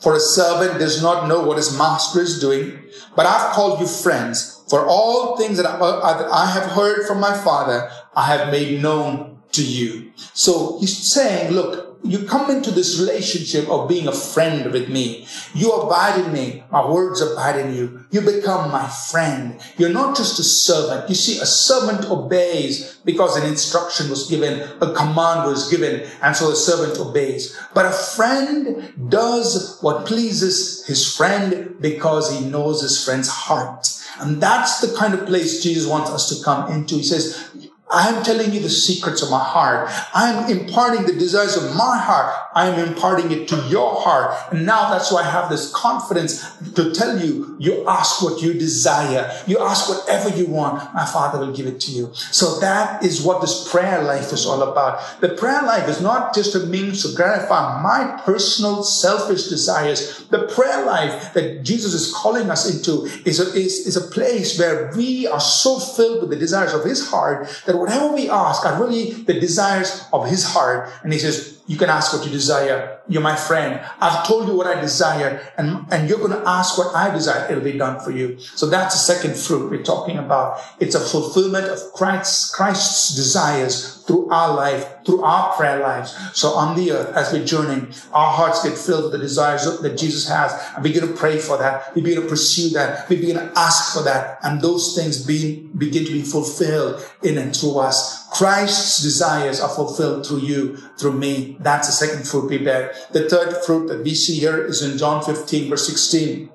for 0.00 0.14
a 0.14 0.20
servant 0.20 0.78
does 0.78 1.02
not 1.02 1.26
know 1.26 1.44
what 1.44 1.56
his 1.56 1.76
master 1.76 2.20
is 2.20 2.40
doing, 2.40 2.78
but 3.16 3.26
I've 3.26 3.52
called 3.52 3.80
you 3.80 3.88
friends. 3.88 4.64
For 4.70 4.86
all 4.86 5.36
things 5.36 5.56
that 5.56 5.66
I, 5.66 5.74
uh, 5.74 6.22
that 6.22 6.30
I 6.30 6.46
have 6.52 6.70
heard 6.70 7.04
from 7.06 7.18
my 7.18 7.36
Father, 7.36 7.90
I 8.14 8.26
have 8.26 8.52
made 8.52 8.80
known 8.80 9.38
to 9.52 9.64
you. 9.64 10.12
So 10.34 10.78
he's 10.78 10.96
saying, 10.96 11.50
look, 11.50 11.85
you 12.10 12.26
come 12.26 12.50
into 12.50 12.70
this 12.70 12.98
relationship 12.98 13.68
of 13.68 13.88
being 13.88 14.08
a 14.08 14.12
friend 14.12 14.72
with 14.72 14.88
me. 14.88 15.26
You 15.54 15.72
abide 15.72 16.24
in 16.24 16.32
me. 16.32 16.64
My 16.70 16.88
words 16.88 17.20
abide 17.20 17.58
in 17.58 17.74
you. 17.74 18.04
You 18.10 18.20
become 18.20 18.70
my 18.70 18.88
friend. 19.10 19.60
You're 19.76 19.90
not 19.90 20.16
just 20.16 20.38
a 20.38 20.44
servant. 20.44 21.08
You 21.08 21.14
see, 21.14 21.38
a 21.40 21.46
servant 21.46 22.10
obeys 22.10 22.96
because 23.04 23.36
an 23.36 23.46
instruction 23.46 24.08
was 24.10 24.28
given, 24.28 24.60
a 24.80 24.92
command 24.92 25.48
was 25.48 25.70
given, 25.70 26.08
and 26.22 26.36
so 26.36 26.50
the 26.50 26.56
servant 26.56 26.98
obeys. 26.98 27.58
But 27.74 27.86
a 27.86 27.92
friend 27.92 28.92
does 29.08 29.78
what 29.80 30.06
pleases 30.06 30.86
his 30.86 31.16
friend 31.16 31.76
because 31.80 32.32
he 32.32 32.46
knows 32.46 32.82
his 32.82 33.04
friend's 33.04 33.28
heart. 33.28 33.88
And 34.18 34.40
that's 34.40 34.80
the 34.80 34.96
kind 34.96 35.14
of 35.14 35.26
place 35.26 35.62
Jesus 35.62 35.86
wants 35.86 36.10
us 36.10 36.28
to 36.30 36.44
come 36.44 36.72
into. 36.72 36.94
He 36.96 37.02
says, 37.02 37.65
I'm 37.88 38.24
telling 38.24 38.52
you 38.52 38.60
the 38.60 38.68
secrets 38.68 39.22
of 39.22 39.30
my 39.30 39.42
heart. 39.42 39.88
I'm 40.12 40.50
imparting 40.50 41.06
the 41.06 41.12
desires 41.12 41.56
of 41.56 41.76
my 41.76 41.96
heart. 41.96 42.34
I'm 42.52 42.80
imparting 42.80 43.30
it 43.30 43.46
to 43.48 43.56
your 43.68 44.00
heart. 44.00 44.34
And 44.50 44.66
now 44.66 44.90
that's 44.90 45.12
why 45.12 45.20
I 45.20 45.30
have 45.30 45.48
this 45.48 45.70
confidence 45.72 46.56
to 46.74 46.92
tell 46.92 47.20
you, 47.20 47.54
you 47.60 47.86
ask 47.86 48.22
what 48.22 48.42
you 48.42 48.54
desire. 48.54 49.30
You 49.46 49.60
ask 49.60 49.88
whatever 49.88 50.30
you 50.30 50.46
want. 50.46 50.92
My 50.94 51.06
father 51.06 51.38
will 51.38 51.52
give 51.52 51.66
it 51.66 51.78
to 51.80 51.92
you. 51.92 52.10
So 52.14 52.58
that 52.58 53.04
is 53.04 53.22
what 53.22 53.40
this 53.40 53.70
prayer 53.70 54.02
life 54.02 54.32
is 54.32 54.46
all 54.46 54.62
about. 54.62 55.20
The 55.20 55.28
prayer 55.28 55.62
life 55.62 55.88
is 55.88 56.00
not 56.00 56.34
just 56.34 56.56
a 56.56 56.60
means 56.60 57.02
to 57.02 57.14
gratify 57.14 57.82
my 57.82 58.20
personal 58.24 58.82
selfish 58.82 59.44
desires. 59.44 60.26
The 60.28 60.48
prayer 60.48 60.84
life 60.84 61.34
that 61.34 61.62
Jesus 61.62 61.94
is 61.94 62.12
calling 62.12 62.50
us 62.50 62.68
into 62.74 63.04
is 63.24 63.38
a, 63.38 63.52
is, 63.54 63.86
is 63.86 63.96
a 63.96 64.10
place 64.10 64.58
where 64.58 64.92
we 64.96 65.28
are 65.28 65.40
so 65.40 65.78
filled 65.78 66.22
with 66.22 66.30
the 66.30 66.36
desires 66.36 66.72
of 66.72 66.84
his 66.84 67.08
heart 67.08 67.48
that 67.66 67.75
whatever 67.78 68.12
we 68.12 68.28
ask 68.30 68.64
are 68.64 68.80
really 68.80 69.12
the 69.12 69.34
desires 69.34 70.04
of 70.12 70.28
his 70.28 70.44
heart. 70.44 70.90
And 71.02 71.12
he 71.12 71.18
says, 71.18 71.56
you 71.66 71.76
can 71.76 71.90
ask 71.90 72.12
what 72.12 72.24
you 72.24 72.30
desire. 72.30 73.00
You're 73.08 73.22
my 73.22 73.34
friend. 73.34 73.80
I've 74.00 74.26
told 74.26 74.46
you 74.48 74.54
what 74.54 74.66
I 74.66 74.80
desire 74.80 75.40
and, 75.58 75.84
and 75.90 76.08
you're 76.08 76.18
going 76.18 76.30
to 76.30 76.48
ask 76.48 76.78
what 76.78 76.94
I 76.94 77.10
desire. 77.12 77.50
It'll 77.50 77.64
be 77.64 77.76
done 77.76 77.98
for 78.00 78.12
you. 78.12 78.38
So 78.38 78.66
that's 78.66 78.94
the 78.94 79.14
second 79.14 79.36
fruit 79.36 79.70
we're 79.70 79.82
talking 79.82 80.18
about. 80.18 80.60
It's 80.78 80.94
a 80.94 81.00
fulfillment 81.00 81.66
of 81.66 81.80
Christ's, 81.92 82.54
Christ's 82.54 83.14
desires 83.14 84.04
through 84.06 84.30
our 84.30 84.54
life, 84.54 84.88
through 85.06 85.22
our 85.22 85.52
prayer 85.54 85.78
lives. 85.78 86.14
So 86.36 86.50
on 86.50 86.76
the 86.76 86.90
earth, 86.92 87.16
as 87.16 87.32
we're 87.32 87.44
journeying, 87.44 87.94
our 88.12 88.32
hearts 88.32 88.62
get 88.62 88.76
filled 88.76 89.04
with 89.04 89.12
the 89.12 89.18
desires 89.18 89.64
that 89.80 89.96
Jesus 89.96 90.28
has. 90.28 90.52
And 90.74 90.84
we 90.84 90.92
begin 90.92 91.08
to 91.08 91.14
pray 91.14 91.38
for 91.38 91.56
that. 91.56 91.94
We 91.94 92.02
begin 92.02 92.22
to 92.22 92.28
pursue 92.28 92.70
that. 92.70 93.08
We 93.08 93.16
begin 93.16 93.36
to 93.36 93.52
ask 93.56 93.94
for 93.94 94.02
that. 94.02 94.38
And 94.42 94.60
those 94.60 94.96
things 94.96 95.24
be, 95.24 95.68
begin 95.78 96.04
to 96.04 96.12
be 96.12 96.22
fulfilled 96.22 97.08
in 97.22 97.38
and 97.38 97.56
through 97.56 97.78
us. 97.78 98.26
Christ's 98.30 99.02
desires 99.02 99.60
are 99.60 99.68
fulfilled 99.68 100.26
through 100.26 100.40
you, 100.40 100.76
through 100.98 101.12
me. 101.12 101.56
That's 101.60 101.86
the 101.86 101.92
second 101.92 102.26
fruit 102.26 102.50
we 102.50 102.58
bear. 102.58 102.92
The 103.12 103.28
third 103.28 103.64
fruit 103.64 103.86
that 103.88 104.02
we 104.02 104.14
see 104.14 104.40
here 104.40 104.64
is 104.64 104.82
in 104.82 104.98
John 104.98 105.22
15 105.22 105.70
verse 105.70 105.86
16. 105.86 106.50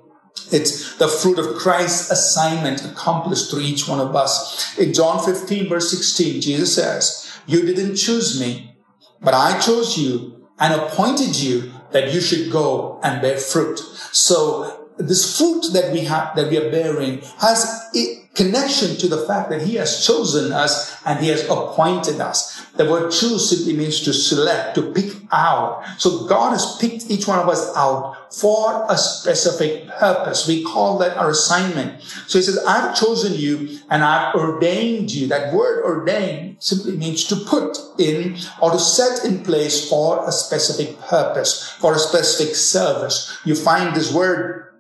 It's 0.52 0.98
the 0.98 1.08
fruit 1.08 1.40
of 1.40 1.56
Christ's 1.58 2.12
assignment 2.12 2.84
accomplished 2.86 3.50
through 3.50 3.62
each 3.62 3.88
one 3.88 4.00
of 4.00 4.16
us. 4.16 4.78
In 4.78 4.94
John 4.94 5.24
15 5.24 5.70
verse 5.70 5.92
16, 5.92 6.42
Jesus 6.42 6.76
says, 6.76 7.31
you 7.46 7.62
didn't 7.62 7.96
choose 7.96 8.40
me, 8.40 8.76
but 9.22 9.34
I 9.34 9.60
chose 9.60 9.98
you 9.98 10.48
and 10.60 10.74
appointed 10.74 11.36
you 11.36 11.72
that 11.92 12.14
you 12.14 12.22
should 12.22 12.52
go 12.52 13.00
and 13.04 13.22
bear 13.22 13.38
fruit. 13.38 13.80
So 14.12 14.90
this 14.98 15.38
fruit 15.38 15.66
that 15.74 15.92
we 15.92 16.02
have, 16.06 16.36
that 16.36 16.50
we 16.50 16.58
are 16.58 16.70
bearing 16.70 17.22
has 17.40 17.90
connection 18.34 18.96
to 18.98 19.08
the 19.08 19.26
fact 19.26 19.50
that 19.50 19.62
he 19.62 19.76
has 19.76 20.06
chosen 20.06 20.52
us 20.52 20.96
and 21.06 21.20
he 21.20 21.30
has 21.30 21.44
appointed 21.50 22.20
us. 22.22 22.66
The 22.78 22.90
word 22.90 23.12
choose 23.12 23.50
simply 23.50 23.74
means 23.74 24.00
to 24.02 24.14
select, 24.14 24.76
to 24.76 24.94
pick 24.94 25.14
out. 25.32 25.84
So 25.98 26.26
God 26.28 26.52
has 26.52 26.78
picked 26.78 27.12
each 27.12 27.28
one 27.28 27.40
of 27.40 27.50
us 27.50 27.76
out 27.76 28.34
for 28.34 28.86
a 28.90 28.98
specific 28.98 29.90
purpose. 29.90 30.48
We 30.48 30.64
call 30.64 30.98
that 31.00 31.18
our 31.18 31.32
assignment. 31.32 32.02
So 32.28 32.40
he 32.40 32.44
says, 32.44 32.58
I've 32.66 32.96
chosen 32.96 33.34
you 33.34 33.80
and 33.90 34.04
I've 34.04 34.36
ordained 34.36 35.12
you. 35.12 35.28
That 35.28 35.54
word 35.54 35.84
ordained 35.84 36.58
simply 36.60 36.96
means 36.96 37.26
to 37.26 37.36
put 37.36 37.78
in 38.00 38.38
or 38.62 38.72
to 38.72 38.80
set 38.80 39.26
in 39.26 39.44
place 39.44 39.90
for 39.90 40.28
a 40.28 40.32
specific 40.32 41.00
purpose, 41.02 41.70
for 41.80 41.96
a 41.96 42.00
specific 42.00 42.56
service. 42.56 43.38
You 43.44 43.56
find 43.56 43.94
this 43.94 44.14
word 44.14 44.71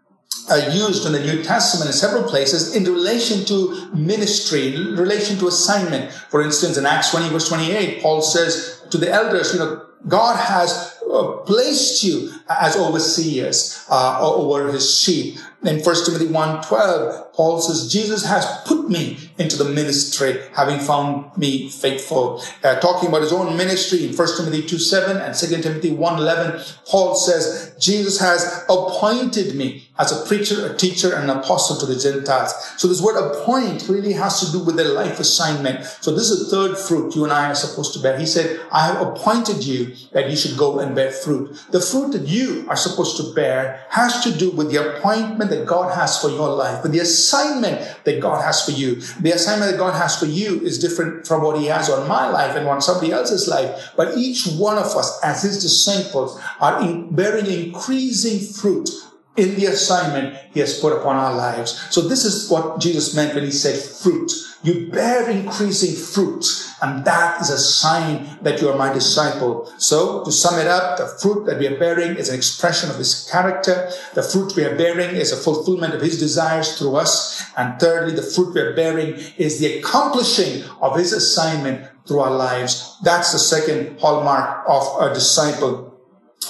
uh, 0.49 0.69
used 0.71 1.05
in 1.05 1.11
the 1.11 1.19
New 1.19 1.43
Testament 1.43 1.87
in 1.87 1.93
several 1.93 2.23
places 2.23 2.75
in 2.75 2.83
relation 2.83 3.45
to 3.45 3.89
ministry, 3.93 4.75
in 4.75 4.95
relation 4.95 5.37
to 5.39 5.47
assignment. 5.47 6.11
For 6.11 6.41
instance, 6.41 6.77
in 6.77 6.85
Acts 6.85 7.11
20 7.11 7.29
verse 7.29 7.47
28, 7.49 8.01
Paul 8.01 8.21
says 8.21 8.81
to 8.89 8.97
the 8.97 9.11
elders, 9.11 9.53
you 9.53 9.59
know, 9.59 9.85
God 10.07 10.35
has 10.37 10.99
uh, 11.11 11.23
placed 11.45 12.03
you 12.03 12.31
as 12.49 12.75
overseers 12.75 13.85
uh, 13.89 14.19
over 14.21 14.71
his 14.71 14.99
sheep. 14.99 15.37
In 15.63 15.79
1 15.79 15.83
Timothy 16.05 16.25
1.12, 16.27 17.33
Paul 17.33 17.61
says, 17.61 17.91
Jesus 17.91 18.25
has 18.25 18.45
put 18.65 18.89
me 18.89 19.17
into 19.37 19.57
the 19.57 19.65
ministry, 19.65 20.39
having 20.53 20.79
found 20.79 21.37
me 21.37 21.69
faithful. 21.69 22.43
Uh, 22.63 22.79
talking 22.79 23.09
about 23.09 23.21
his 23.21 23.31
own 23.31 23.55
ministry 23.55 24.07
in 24.07 24.15
1 24.15 24.27
Timothy 24.37 24.63
2.7 24.63 25.23
and 25.23 25.35
2 25.35 25.61
Timothy 25.61 25.91
1.11, 25.91 26.89
Paul 26.89 27.13
says, 27.13 27.75
Jesus 27.79 28.19
has 28.19 28.65
appointed 28.69 29.55
me 29.55 29.87
as 29.99 30.11
a 30.11 30.25
preacher, 30.25 30.73
a 30.73 30.75
teacher, 30.75 31.13
and 31.13 31.29
an 31.29 31.37
apostle 31.37 31.77
to 31.77 31.85
the 31.85 31.99
Gentiles. 31.99 32.53
So 32.77 32.87
this 32.87 33.01
word 33.01 33.17
appoint 33.17 33.87
really 33.87 34.13
has 34.13 34.39
to 34.39 34.51
do 34.51 34.63
with 34.63 34.75
their 34.75 34.89
life 34.89 35.19
assignment. 35.19 35.85
So 35.85 36.11
this 36.11 36.29
is 36.31 36.49
the 36.49 36.55
third 36.55 36.77
fruit 36.77 37.15
you 37.15 37.23
and 37.23 37.31
I 37.31 37.51
are 37.51 37.55
supposed 37.55 37.93
to 37.93 37.99
bear. 37.99 38.17
He 38.17 38.25
said, 38.25 38.59
I 38.71 38.87
have 38.87 38.99
appointed 38.99 39.63
you 39.63 39.93
that 40.11 40.29
you 40.29 40.35
should 40.35 40.57
go 40.57 40.79
and 40.79 40.95
bear 40.95 41.11
fruit. 41.11 41.55
The 41.69 41.79
fruit 41.79 42.13
that 42.13 42.27
you 42.27 42.65
are 42.67 42.75
supposed 42.75 43.17
to 43.17 43.33
bear 43.33 43.85
has 43.89 44.23
to 44.23 44.35
do 44.35 44.49
with 44.49 44.71
the 44.71 44.97
appointment 44.97 45.50
that 45.51 45.65
God 45.65 45.93
has 45.93 46.17
for 46.19 46.29
your 46.29 46.49
life, 46.49 46.83
with 46.83 46.91
the 46.91 46.99
assignment 46.99 48.03
that 48.05 48.19
God 48.19 48.43
has 48.43 48.65
for 48.65 48.71
you. 48.71 48.95
The 48.95 49.31
assignment 49.31 49.71
that 49.71 49.77
God 49.77 49.93
has 49.93 50.17
for 50.17 50.25
you 50.25 50.61
is 50.61 50.79
different 50.79 51.27
from 51.27 51.43
what 51.43 51.59
he 51.59 51.67
has 51.67 51.89
on 51.89 52.07
my 52.07 52.29
life 52.29 52.55
and 52.55 52.67
on 52.67 52.81
somebody 52.81 53.11
else's 53.11 53.47
life. 53.47 53.91
But 53.95 54.17
each 54.17 54.47
one 54.47 54.77
of 54.77 54.85
us 54.95 55.19
as 55.23 55.43
his 55.43 55.61
disciples 55.61 56.41
are 56.59 56.81
in 56.81 57.13
bearing 57.13 57.45
increasing 57.45 58.39
fruit 58.53 58.89
in 59.37 59.55
the 59.55 59.65
assignment 59.65 60.35
he 60.53 60.59
has 60.59 60.79
put 60.79 60.93
upon 60.93 61.15
our 61.15 61.35
lives. 61.35 61.79
So 61.89 62.01
this 62.01 62.25
is 62.25 62.49
what 62.49 62.79
Jesus 62.79 63.15
meant 63.15 63.33
when 63.33 63.45
he 63.45 63.51
said 63.51 63.79
fruit. 63.79 64.31
You 64.63 64.91
bear 64.91 65.27
increasing 65.27 65.95
fruit, 65.95 66.45
and 66.83 67.03
that 67.05 67.41
is 67.41 67.49
a 67.49 67.57
sign 67.57 68.37
that 68.43 68.61
you 68.61 68.69
are 68.69 68.77
my 68.77 68.93
disciple. 68.93 69.71
So 69.79 70.23
to 70.23 70.31
sum 70.31 70.59
it 70.59 70.67
up, 70.67 70.99
the 70.99 71.07
fruit 71.07 71.45
that 71.45 71.57
we 71.57 71.67
are 71.67 71.79
bearing 71.79 72.15
is 72.15 72.29
an 72.29 72.35
expression 72.35 72.91
of 72.91 72.97
his 72.97 73.27
character. 73.31 73.89
The 74.13 74.21
fruit 74.21 74.55
we 74.55 74.63
are 74.65 74.75
bearing 74.75 75.15
is 75.15 75.31
a 75.31 75.37
fulfillment 75.37 75.95
of 75.95 76.01
his 76.01 76.19
desires 76.19 76.77
through 76.77 76.97
us. 76.97 77.43
And 77.57 77.79
thirdly, 77.79 78.13
the 78.13 78.21
fruit 78.21 78.53
we 78.53 78.61
are 78.61 78.75
bearing 78.75 79.15
is 79.37 79.59
the 79.59 79.79
accomplishing 79.79 80.63
of 80.79 80.95
his 80.95 81.11
assignment 81.11 81.89
through 82.07 82.19
our 82.19 82.35
lives. 82.35 82.97
That's 83.01 83.31
the 83.31 83.39
second 83.39 83.99
hallmark 83.99 84.63
of 84.67 85.01
a 85.01 85.11
disciple 85.11 85.99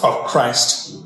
of 0.03 0.27
Christ. 0.27 1.00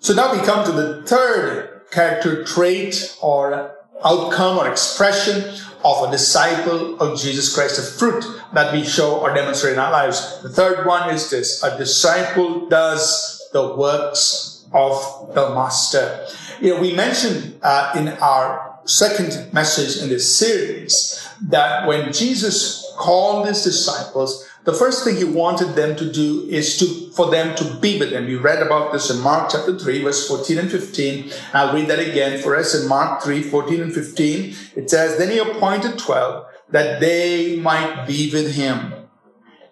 So 0.00 0.14
now 0.14 0.32
we 0.32 0.40
come 0.46 0.64
to 0.64 0.72
the 0.72 1.02
third 1.02 1.82
character 1.90 2.44
trait 2.44 3.16
or 3.20 3.74
outcome 4.04 4.58
or 4.58 4.70
expression 4.70 5.42
of 5.84 6.08
a 6.08 6.10
disciple 6.10 7.00
of 7.00 7.18
Jesus 7.18 7.54
Christ, 7.54 7.76
the 7.76 7.82
fruit 7.82 8.24
that 8.52 8.72
we 8.72 8.84
show 8.84 9.18
or 9.18 9.34
demonstrate 9.34 9.74
in 9.74 9.78
our 9.78 9.90
lives. 9.90 10.40
The 10.42 10.50
third 10.50 10.86
one 10.86 11.12
is 11.12 11.30
this. 11.30 11.62
A 11.62 11.76
disciple 11.76 12.68
does 12.68 13.48
the 13.52 13.74
works 13.74 14.66
of 14.72 15.34
the 15.34 15.50
master. 15.54 16.26
You 16.60 16.74
know, 16.74 16.80
we 16.80 16.94
mentioned 16.94 17.58
uh, 17.62 17.92
in 17.96 18.08
our 18.08 18.78
second 18.84 19.52
message 19.52 20.02
in 20.02 20.08
this 20.08 20.38
series 20.38 21.28
that 21.42 21.86
when 21.86 22.12
Jesus 22.12 22.92
called 22.96 23.46
his 23.46 23.62
disciples, 23.62 24.47
the 24.68 24.74
first 24.74 25.02
thing 25.02 25.16
he 25.16 25.24
wanted 25.24 25.74
them 25.74 25.96
to 25.96 26.12
do 26.12 26.46
is 26.50 26.76
to 26.76 27.10
for 27.12 27.30
them 27.30 27.56
to 27.56 27.64
be 27.76 27.98
with 27.98 28.12
him. 28.12 28.26
We 28.26 28.36
read 28.36 28.62
about 28.62 28.92
this 28.92 29.08
in 29.08 29.18
Mark 29.20 29.48
chapter 29.50 29.78
3, 29.78 30.02
verse 30.02 30.28
14 30.28 30.58
and 30.58 30.70
15. 30.70 31.32
I'll 31.54 31.74
read 31.74 31.88
that 31.88 31.98
again 31.98 32.42
for 32.42 32.54
us 32.54 32.74
in 32.74 32.86
Mark 32.86 33.22
3, 33.22 33.44
14 33.44 33.80
and 33.80 33.94
15. 33.94 34.54
It 34.76 34.90
says, 34.90 35.16
Then 35.16 35.30
he 35.30 35.38
appointed 35.38 35.98
12 35.98 36.46
that 36.68 37.00
they 37.00 37.56
might 37.56 38.06
be 38.06 38.30
with 38.30 38.56
him 38.56 38.92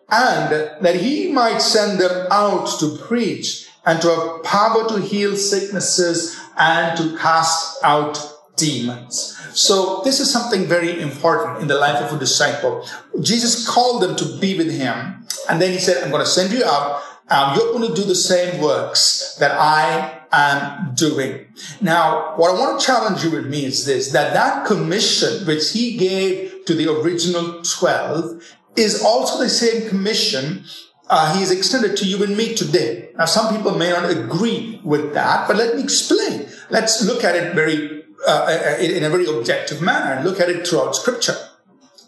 and 0.08 0.50
that 0.80 0.96
he 0.96 1.30
might 1.30 1.58
send 1.58 2.00
them 2.00 2.28
out 2.30 2.80
to 2.80 2.96
preach 2.96 3.68
and 3.84 4.00
to 4.00 4.08
have 4.08 4.44
power 4.44 4.88
to 4.88 4.98
heal 5.02 5.36
sicknesses 5.36 6.40
and 6.56 6.96
to 6.96 7.18
cast 7.18 7.84
out 7.84 8.35
demons. 8.56 9.36
So 9.52 10.02
this 10.04 10.20
is 10.20 10.32
something 10.32 10.66
very 10.66 11.00
important 11.00 11.62
in 11.62 11.68
the 11.68 11.78
life 11.78 12.02
of 12.02 12.16
a 12.16 12.18
disciple. 12.18 12.86
Jesus 13.20 13.68
called 13.68 14.02
them 14.02 14.16
to 14.16 14.38
be 14.38 14.56
with 14.56 14.70
him. 14.70 15.26
And 15.48 15.60
then 15.60 15.72
he 15.72 15.78
said, 15.78 16.02
I'm 16.02 16.10
going 16.10 16.24
to 16.24 16.30
send 16.30 16.52
you 16.52 16.64
out. 16.64 17.02
Um, 17.28 17.56
you're 17.56 17.72
going 17.72 17.88
to 17.88 17.94
do 17.94 18.06
the 18.06 18.14
same 18.14 18.60
works 18.60 19.36
that 19.40 19.52
I 19.52 20.20
am 20.32 20.94
doing. 20.94 21.46
Now, 21.80 22.36
what 22.36 22.54
I 22.54 22.58
want 22.58 22.80
to 22.80 22.86
challenge 22.86 23.24
you 23.24 23.30
with 23.30 23.46
me 23.46 23.64
is 23.64 23.84
this, 23.84 24.12
that 24.12 24.32
that 24.34 24.66
commission 24.66 25.46
which 25.46 25.72
he 25.72 25.96
gave 25.96 26.64
to 26.66 26.74
the 26.74 26.92
original 27.00 27.62
12 27.62 28.56
is 28.76 29.02
also 29.02 29.42
the 29.42 29.48
same 29.48 29.88
commission 29.88 30.64
uh, 31.08 31.32
he 31.34 31.40
has 31.40 31.50
extended 31.50 31.96
to 31.96 32.04
you 32.04 32.22
and 32.24 32.36
me 32.36 32.54
today. 32.54 33.10
Now, 33.16 33.26
some 33.26 33.54
people 33.56 33.76
may 33.76 33.90
not 33.90 34.10
agree 34.10 34.80
with 34.82 35.14
that, 35.14 35.46
but 35.46 35.56
let 35.56 35.76
me 35.76 35.82
explain. 35.82 36.48
Let's 36.70 37.04
look 37.04 37.22
at 37.22 37.36
it 37.36 37.54
very 37.54 38.05
uh, 38.26 38.76
in 38.80 39.04
a 39.04 39.10
very 39.10 39.26
objective 39.26 39.82
manner 39.82 40.12
and 40.14 40.24
look 40.24 40.40
at 40.40 40.48
it 40.48 40.66
throughout 40.66 40.94
scripture. 40.94 41.36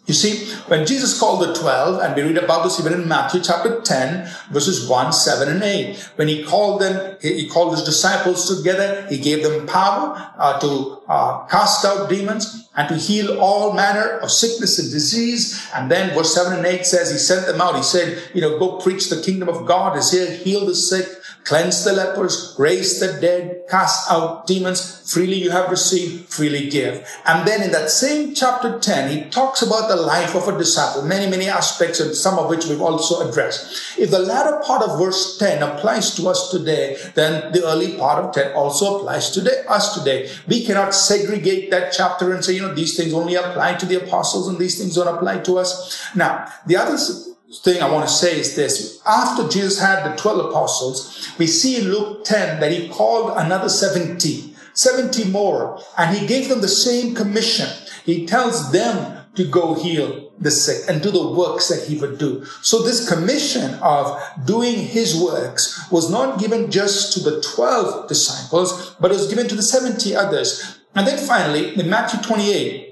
You 0.08 0.14
see, 0.14 0.50
when 0.68 0.86
Jesus 0.86 1.20
called 1.20 1.42
the 1.42 1.52
12, 1.52 2.00
and 2.00 2.16
we 2.16 2.22
read 2.22 2.38
about 2.38 2.64
this 2.64 2.80
even 2.80 2.94
in 2.94 3.06
Matthew 3.06 3.42
chapter 3.42 3.82
10, 3.82 4.26
verses 4.50 4.88
1, 4.88 5.12
7, 5.12 5.48
and 5.50 5.62
8. 5.62 5.96
When 6.16 6.28
he 6.28 6.42
called 6.42 6.80
them, 6.80 7.18
he 7.20 7.46
called 7.46 7.74
his 7.74 7.84
disciples 7.84 8.48
together, 8.48 9.06
he 9.10 9.18
gave 9.18 9.42
them 9.42 9.66
power 9.66 10.32
uh, 10.38 10.58
to 10.60 10.97
uh, 11.08 11.46
cast 11.46 11.84
out 11.84 12.08
demons 12.08 12.68
and 12.76 12.88
to 12.88 12.96
heal 12.96 13.40
all 13.40 13.72
manner 13.72 14.18
of 14.18 14.30
sickness 14.30 14.78
and 14.78 14.90
disease. 14.90 15.68
And 15.74 15.90
then 15.90 16.14
verse 16.14 16.34
7 16.34 16.58
and 16.58 16.66
8 16.66 16.86
says, 16.86 17.10
he 17.10 17.18
sent 17.18 17.46
them 17.46 17.60
out. 17.60 17.76
He 17.76 17.82
said, 17.82 18.22
you 18.34 18.40
know, 18.40 18.58
go 18.58 18.78
preach 18.78 19.08
the 19.08 19.20
kingdom 19.20 19.48
of 19.48 19.66
God 19.66 19.96
is 19.96 20.12
here, 20.12 20.30
heal 20.30 20.64
the 20.64 20.74
sick, 20.74 21.08
cleanse 21.44 21.82
the 21.82 21.92
lepers, 21.92 22.54
raise 22.58 23.00
the 23.00 23.18
dead, 23.20 23.62
cast 23.70 24.10
out 24.10 24.46
demons. 24.46 24.96
Freely 25.10 25.36
you 25.36 25.50
have 25.50 25.70
received, 25.70 26.28
freely 26.28 26.68
give. 26.68 27.08
And 27.24 27.48
then 27.48 27.62
in 27.62 27.72
that 27.72 27.88
same 27.88 28.34
chapter 28.34 28.78
10, 28.78 29.10
he 29.10 29.30
talks 29.30 29.62
about 29.62 29.88
the 29.88 29.96
life 29.96 30.34
of 30.34 30.46
a 30.46 30.58
disciple, 30.58 31.02
many, 31.02 31.30
many 31.30 31.48
aspects, 31.48 32.00
and 32.00 32.14
some 32.14 32.38
of 32.38 32.50
which 32.50 32.66
we've 32.66 32.82
also 32.82 33.26
addressed. 33.26 33.98
If 33.98 34.10
the 34.10 34.18
latter 34.18 34.60
part 34.62 34.82
of 34.82 34.98
verse 34.98 35.38
10 35.38 35.62
applies 35.62 36.14
to 36.16 36.28
us 36.28 36.50
today, 36.50 36.98
then 37.14 37.50
the 37.52 37.64
early 37.64 37.96
part 37.96 38.22
of 38.22 38.34
10 38.34 38.52
also 38.52 38.98
applies 38.98 39.30
to 39.30 39.70
us 39.70 39.98
today. 39.98 40.30
We 40.46 40.66
cannot 40.66 40.94
segregate 40.98 41.70
that 41.70 41.92
chapter 41.92 42.32
and 42.32 42.44
say, 42.44 42.54
you 42.54 42.62
know, 42.62 42.74
these 42.74 42.96
things 42.96 43.12
only 43.14 43.34
apply 43.34 43.74
to 43.74 43.86
the 43.86 44.02
apostles 44.02 44.48
and 44.48 44.58
these 44.58 44.78
things 44.78 44.94
don't 44.94 45.14
apply 45.14 45.38
to 45.38 45.58
us. 45.58 46.06
Now, 46.14 46.52
the 46.66 46.76
other 46.76 46.96
thing 47.62 47.82
I 47.82 47.90
want 47.90 48.08
to 48.08 48.14
say 48.14 48.38
is 48.38 48.54
this. 48.56 49.00
After 49.06 49.48
Jesus 49.48 49.80
had 49.80 50.04
the 50.04 50.16
12 50.16 50.46
apostles, 50.46 51.30
we 51.38 51.46
see 51.46 51.76
in 51.76 51.84
Luke 51.84 52.24
10 52.24 52.60
that 52.60 52.72
he 52.72 52.88
called 52.88 53.32
another 53.36 53.68
70, 53.68 54.54
70 54.74 55.24
more, 55.30 55.80
and 55.96 56.16
he 56.16 56.26
gave 56.26 56.48
them 56.48 56.60
the 56.60 56.68
same 56.68 57.14
commission. 57.14 57.68
He 58.04 58.26
tells 58.26 58.72
them 58.72 59.24
to 59.34 59.44
go 59.44 59.74
heal 59.74 60.32
the 60.40 60.50
sick 60.50 60.88
and 60.88 61.02
do 61.02 61.10
the 61.10 61.30
works 61.30 61.68
that 61.68 61.88
he 61.88 61.96
would 61.98 62.18
do. 62.18 62.44
So 62.62 62.82
this 62.82 63.08
commission 63.08 63.74
of 63.76 64.20
doing 64.44 64.76
his 64.76 65.20
works 65.20 65.90
was 65.90 66.10
not 66.10 66.38
given 66.38 66.70
just 66.70 67.12
to 67.14 67.20
the 67.20 67.40
12 67.40 68.08
disciples, 68.08 68.94
but 69.00 69.10
was 69.10 69.28
given 69.28 69.48
to 69.48 69.54
the 69.54 69.62
70 69.62 70.14
others. 70.14 70.77
And 70.94 71.06
then 71.06 71.18
finally, 71.18 71.78
in 71.78 71.88
Matthew 71.88 72.20
28, 72.22 72.87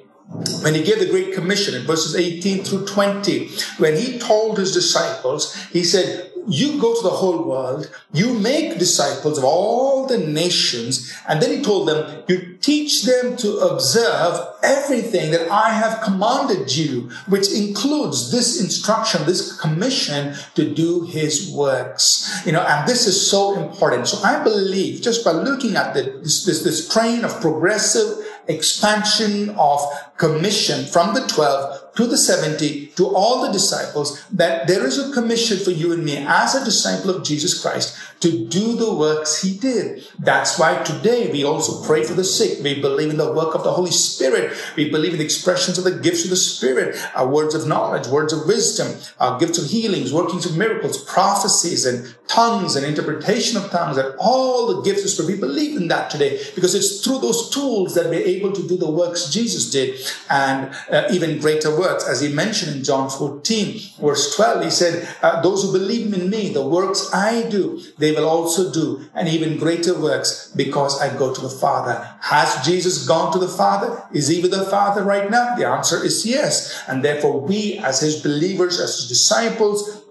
when 0.62 0.74
he 0.74 0.82
gave 0.82 0.98
the 0.98 1.06
Great 1.06 1.34
Commission 1.34 1.74
in 1.74 1.86
verses 1.86 2.16
18 2.16 2.64
through 2.64 2.86
20, 2.86 3.48
when 3.78 3.96
he 3.96 4.18
told 4.18 4.58
his 4.58 4.72
disciples, 4.72 5.54
he 5.66 5.84
said, 5.84 6.32
you 6.48 6.80
go 6.80 6.94
to 6.94 7.02
the 7.02 7.10
whole 7.10 7.42
world, 7.42 7.90
you 8.12 8.38
make 8.38 8.78
disciples 8.78 9.38
of 9.38 9.44
all 9.44 10.06
the 10.06 10.18
nations, 10.18 11.12
and 11.28 11.42
then 11.42 11.50
he 11.50 11.62
told 11.62 11.88
them, 11.88 12.22
you 12.28 12.56
teach 12.60 13.04
them 13.04 13.36
to 13.36 13.58
observe 13.58 14.46
everything 14.62 15.32
that 15.32 15.50
I 15.50 15.70
have 15.70 16.02
commanded 16.02 16.74
you, 16.74 17.10
which 17.28 17.50
includes 17.52 18.30
this 18.30 18.60
instruction, 18.60 19.26
this 19.26 19.58
commission 19.58 20.36
to 20.54 20.72
do 20.72 21.04
his 21.04 21.50
works. 21.50 22.42
You 22.46 22.52
know, 22.52 22.62
and 22.62 22.88
this 22.88 23.06
is 23.06 23.28
so 23.28 23.60
important. 23.60 24.06
So 24.06 24.22
I 24.22 24.42
believe 24.42 25.02
just 25.02 25.24
by 25.24 25.32
looking 25.32 25.76
at 25.76 25.94
the, 25.94 26.02
this, 26.22 26.44
this, 26.44 26.62
this 26.62 26.88
train 26.88 27.24
of 27.24 27.40
progressive 27.40 28.24
expansion 28.48 29.50
of 29.50 29.80
commission 30.16 30.84
from 30.86 31.14
the 31.14 31.20
12 31.26 31.85
to 31.96 32.06
the 32.06 32.16
70 32.16 32.88
to 32.96 33.06
all 33.08 33.42
the 33.42 33.52
disciples 33.52 34.24
that 34.28 34.66
there 34.66 34.86
is 34.86 34.98
a 34.98 35.12
commission 35.12 35.58
for 35.58 35.70
you 35.70 35.92
and 35.92 36.04
me 36.04 36.16
as 36.26 36.54
a 36.54 36.64
disciple 36.64 37.10
of 37.10 37.24
Jesus 37.24 37.60
Christ 37.60 37.98
to 38.20 38.46
do 38.46 38.76
the 38.76 38.94
works 38.94 39.42
he 39.42 39.56
did. 39.56 40.06
That's 40.18 40.58
why 40.58 40.82
today 40.82 41.30
we 41.30 41.44
also 41.44 41.86
pray 41.86 42.02
for 42.02 42.14
the 42.14 42.24
sick. 42.24 42.62
We 42.62 42.80
believe 42.80 43.10
in 43.10 43.18
the 43.18 43.32
work 43.32 43.54
of 43.54 43.62
the 43.62 43.72
Holy 43.72 43.90
Spirit. 43.90 44.56
We 44.74 44.90
believe 44.90 45.12
in 45.12 45.18
the 45.18 45.24
expressions 45.24 45.76
of 45.76 45.84
the 45.84 45.98
gifts 45.98 46.24
of 46.24 46.30
the 46.30 46.36
Spirit, 46.36 46.96
our 47.14 47.28
words 47.28 47.54
of 47.54 47.66
knowledge, 47.66 48.08
words 48.08 48.32
of 48.32 48.46
wisdom, 48.46 48.98
our 49.20 49.38
gifts 49.38 49.58
of 49.58 49.68
healings, 49.68 50.12
workings 50.12 50.46
of 50.46 50.56
miracles, 50.56 51.02
prophecies 51.04 51.84
and 51.84 52.14
tongues 52.26 52.74
and 52.74 52.86
interpretation 52.86 53.56
of 53.56 53.70
tongues 53.70 53.98
and 53.98 54.14
all 54.18 54.66
the 54.66 54.82
gifts 54.82 55.04
of 55.04 55.10
Spirit. 55.10 55.34
We 55.34 55.40
believe 55.40 55.76
in 55.76 55.88
that 55.88 56.10
today 56.10 56.40
because 56.54 56.74
it's 56.74 57.04
through 57.04 57.20
those 57.20 57.50
tools 57.50 57.94
that 57.94 58.06
we're 58.06 58.14
able 58.14 58.52
to 58.52 58.66
do 58.66 58.76
the 58.76 58.90
works 58.90 59.30
Jesus 59.30 59.70
did 59.70 60.00
and 60.30 60.74
uh, 60.90 61.08
even 61.12 61.38
greater 61.38 61.76
As 61.86 62.20
he 62.20 62.32
mentioned 62.32 62.76
in 62.76 62.84
John 62.84 63.10
14, 63.10 63.80
verse 64.00 64.34
12, 64.36 64.64
he 64.64 64.70
said, 64.70 65.08
uh, 65.22 65.40
those 65.42 65.62
who 65.62 65.72
believe 65.72 66.12
in 66.12 66.30
me, 66.30 66.52
the 66.52 66.66
works 66.66 67.12
I 67.12 67.48
do, 67.48 67.80
they 67.98 68.12
will 68.12 68.28
also 68.28 68.72
do 68.72 69.08
and 69.14 69.28
even 69.28 69.58
greater 69.58 69.98
works 69.98 70.52
because 70.54 71.00
I 71.00 71.16
go 71.16 71.34
to 71.34 71.40
the 71.40 71.50
Father. 71.50 72.08
Has 72.20 72.64
Jesus 72.64 73.06
gone 73.06 73.32
to 73.32 73.38
the 73.38 73.48
Father? 73.48 74.02
Is 74.12 74.28
he 74.28 74.40
with 74.40 74.50
the 74.50 74.64
Father 74.64 75.02
right 75.02 75.30
now? 75.30 75.54
The 75.56 75.66
answer 75.66 76.02
is 76.02 76.26
yes. 76.26 76.82
And 76.88 77.04
therefore 77.04 77.40
we 77.40 77.78
as 77.78 78.00
his 78.00 78.22
believers, 78.22 78.80
as 78.80 78.96
his 78.96 79.08
disciples, 79.08 80.05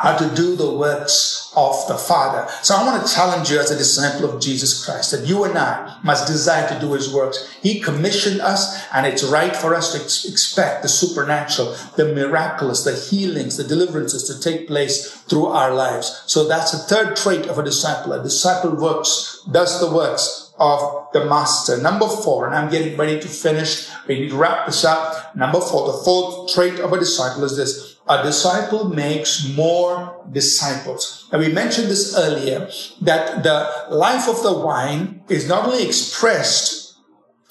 how 0.00 0.16
to 0.16 0.34
do 0.34 0.56
the 0.56 0.72
works 0.72 1.52
of 1.54 1.86
the 1.86 1.96
Father. 1.96 2.50
So 2.62 2.74
I 2.74 2.86
want 2.86 3.06
to 3.06 3.14
challenge 3.14 3.50
you 3.50 3.60
as 3.60 3.70
a 3.70 3.76
disciple 3.76 4.30
of 4.30 4.40
Jesus 4.40 4.82
Christ 4.82 5.10
that 5.10 5.26
you 5.26 5.44
and 5.44 5.58
I 5.58 5.98
must 6.02 6.26
desire 6.26 6.66
to 6.68 6.80
do 6.80 6.94
his 6.94 7.12
works. 7.12 7.54
He 7.62 7.80
commissioned 7.80 8.40
us 8.40 8.82
and 8.94 9.06
it's 9.06 9.22
right 9.22 9.54
for 9.54 9.74
us 9.74 9.92
to 9.92 10.02
ex- 10.02 10.24
expect 10.24 10.82
the 10.82 10.88
supernatural, 10.88 11.76
the 11.96 12.14
miraculous, 12.14 12.82
the 12.82 12.96
healings, 12.96 13.58
the 13.58 13.64
deliverances 13.64 14.24
to 14.24 14.40
take 14.40 14.68
place 14.68 15.20
through 15.28 15.46
our 15.46 15.74
lives. 15.74 16.24
So 16.26 16.48
that's 16.48 16.72
the 16.72 16.78
third 16.78 17.16
trait 17.16 17.46
of 17.46 17.58
a 17.58 17.62
disciple. 17.62 18.14
A 18.14 18.22
disciple 18.22 18.74
works, 18.74 19.46
does 19.52 19.80
the 19.80 19.94
works 19.94 20.54
of 20.58 21.08
the 21.12 21.26
master. 21.26 21.76
Number 21.76 22.08
four, 22.08 22.46
and 22.46 22.54
I'm 22.54 22.70
getting 22.70 22.96
ready 22.96 23.20
to 23.20 23.28
finish. 23.28 23.88
We 24.06 24.20
need 24.20 24.30
to 24.30 24.36
wrap 24.36 24.66
this 24.66 24.84
up. 24.84 25.34
Number 25.36 25.60
four, 25.60 25.92
the 25.92 25.98
fourth 26.04 26.52
trait 26.54 26.78
of 26.80 26.92
a 26.92 26.98
disciple 26.98 27.44
is 27.44 27.56
this 27.56 27.89
a 28.10 28.22
disciple 28.24 28.88
makes 28.88 29.48
more 29.54 30.20
disciples. 30.32 31.28
And 31.30 31.40
we 31.40 31.52
mentioned 31.52 31.88
this 31.88 32.16
earlier 32.18 32.68
that 33.00 33.44
the 33.44 33.86
life 33.88 34.28
of 34.28 34.42
the 34.42 34.52
wine 34.52 35.22
is 35.28 35.48
not 35.48 35.66
only 35.66 35.86
expressed 35.86 36.96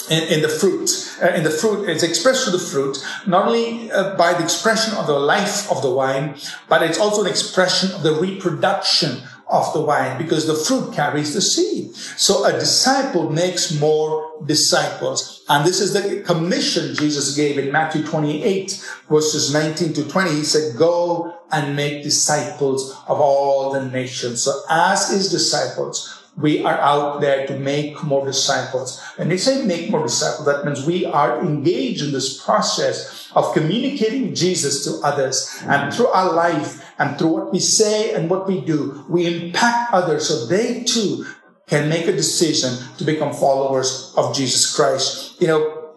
in, 0.10 0.24
in 0.24 0.42
the 0.42 0.50
fruit, 0.50 0.90
uh, 1.24 1.28
in 1.28 1.44
the 1.44 1.50
fruit, 1.50 1.88
it's 1.88 2.04
expressed 2.04 2.44
through 2.44 2.58
the 2.58 2.66
fruit, 2.66 2.98
not 3.26 3.48
only 3.48 3.90
uh, 3.92 4.16
by 4.18 4.34
the 4.34 4.44
expression 4.44 4.94
of 4.96 5.08
the 5.08 5.18
life 5.18 5.72
of 5.72 5.82
the 5.82 5.90
wine, 5.90 6.36
but 6.68 6.84
it's 6.84 7.00
also 7.00 7.22
an 7.24 7.30
expression 7.30 7.92
of 7.94 8.04
the 8.04 8.14
reproduction 8.14 9.22
of 9.50 9.74
the 9.74 9.84
vine 9.84 10.18
because 10.18 10.46
the 10.46 10.56
fruit 10.56 10.94
carries 10.94 11.34
the 11.34 11.42
seed. 11.42 11.96
So 11.96 12.46
a 12.46 12.54
disciple 12.54 13.30
makes 13.30 13.78
more 13.80 14.32
disciples. 14.46 15.44
And 15.50 15.66
this 15.66 15.82
is 15.82 15.94
the 15.94 16.22
commission 16.22 16.96
Jesus 16.96 17.36
gave 17.36 17.58
in 17.58 17.72
Matthew 17.72 18.04
28 18.04 18.86
verses 19.10 19.52
19 19.52 19.94
to 19.94 20.08
20. 20.08 20.30
He 20.32 20.44
said, 20.44 20.78
go 20.78 21.40
and 21.52 21.76
make 21.76 22.04
disciples 22.04 22.92
of 23.08 23.20
all 23.20 23.72
the 23.72 23.86
nations. 23.86 24.44
So 24.44 24.62
as 24.70 25.10
his 25.10 25.32
disciples, 25.32 26.19
we 26.40 26.64
are 26.64 26.78
out 26.80 27.20
there 27.20 27.46
to 27.48 27.60
make 27.60 28.02
more 28.04 28.26
disciples. 28.26 29.02
And 29.18 29.30
they 29.30 29.38
say 29.38 29.66
make 29.66 29.90
more 29.90 30.04
disciples. 30.04 30.46
That 30.46 30.66
means 30.66 30.86
we 30.86 31.06
are 31.06 31.42
engaged 31.42 32.04
in 32.04 32.14
this 32.14 32.42
process 32.42 33.30
of 33.36 33.54
communicating 33.54 34.34
Jesus 34.34 34.86
to 34.86 35.06
others. 35.06 35.62
And 35.68 35.94
through 35.94 36.08
our 36.08 36.34
life 36.34 36.86
and 36.98 37.18
through 37.18 37.30
what 37.30 37.52
we 37.52 37.60
say 37.60 38.14
and 38.14 38.30
what 38.30 38.48
we 38.48 38.62
do, 38.62 39.06
we 39.10 39.26
impact 39.28 39.94
others 39.94 40.28
so 40.28 40.46
they 40.46 40.84
too 40.84 41.26
can 41.68 41.90
make 41.90 42.08
a 42.08 42.14
decision 42.14 42.74
to 42.98 43.04
become 43.04 43.34
followers 43.34 44.14
of 44.18 44.34
Jesus 44.36 44.76
Christ. 44.76 45.40
You 45.42 45.48
know, 45.48 45.96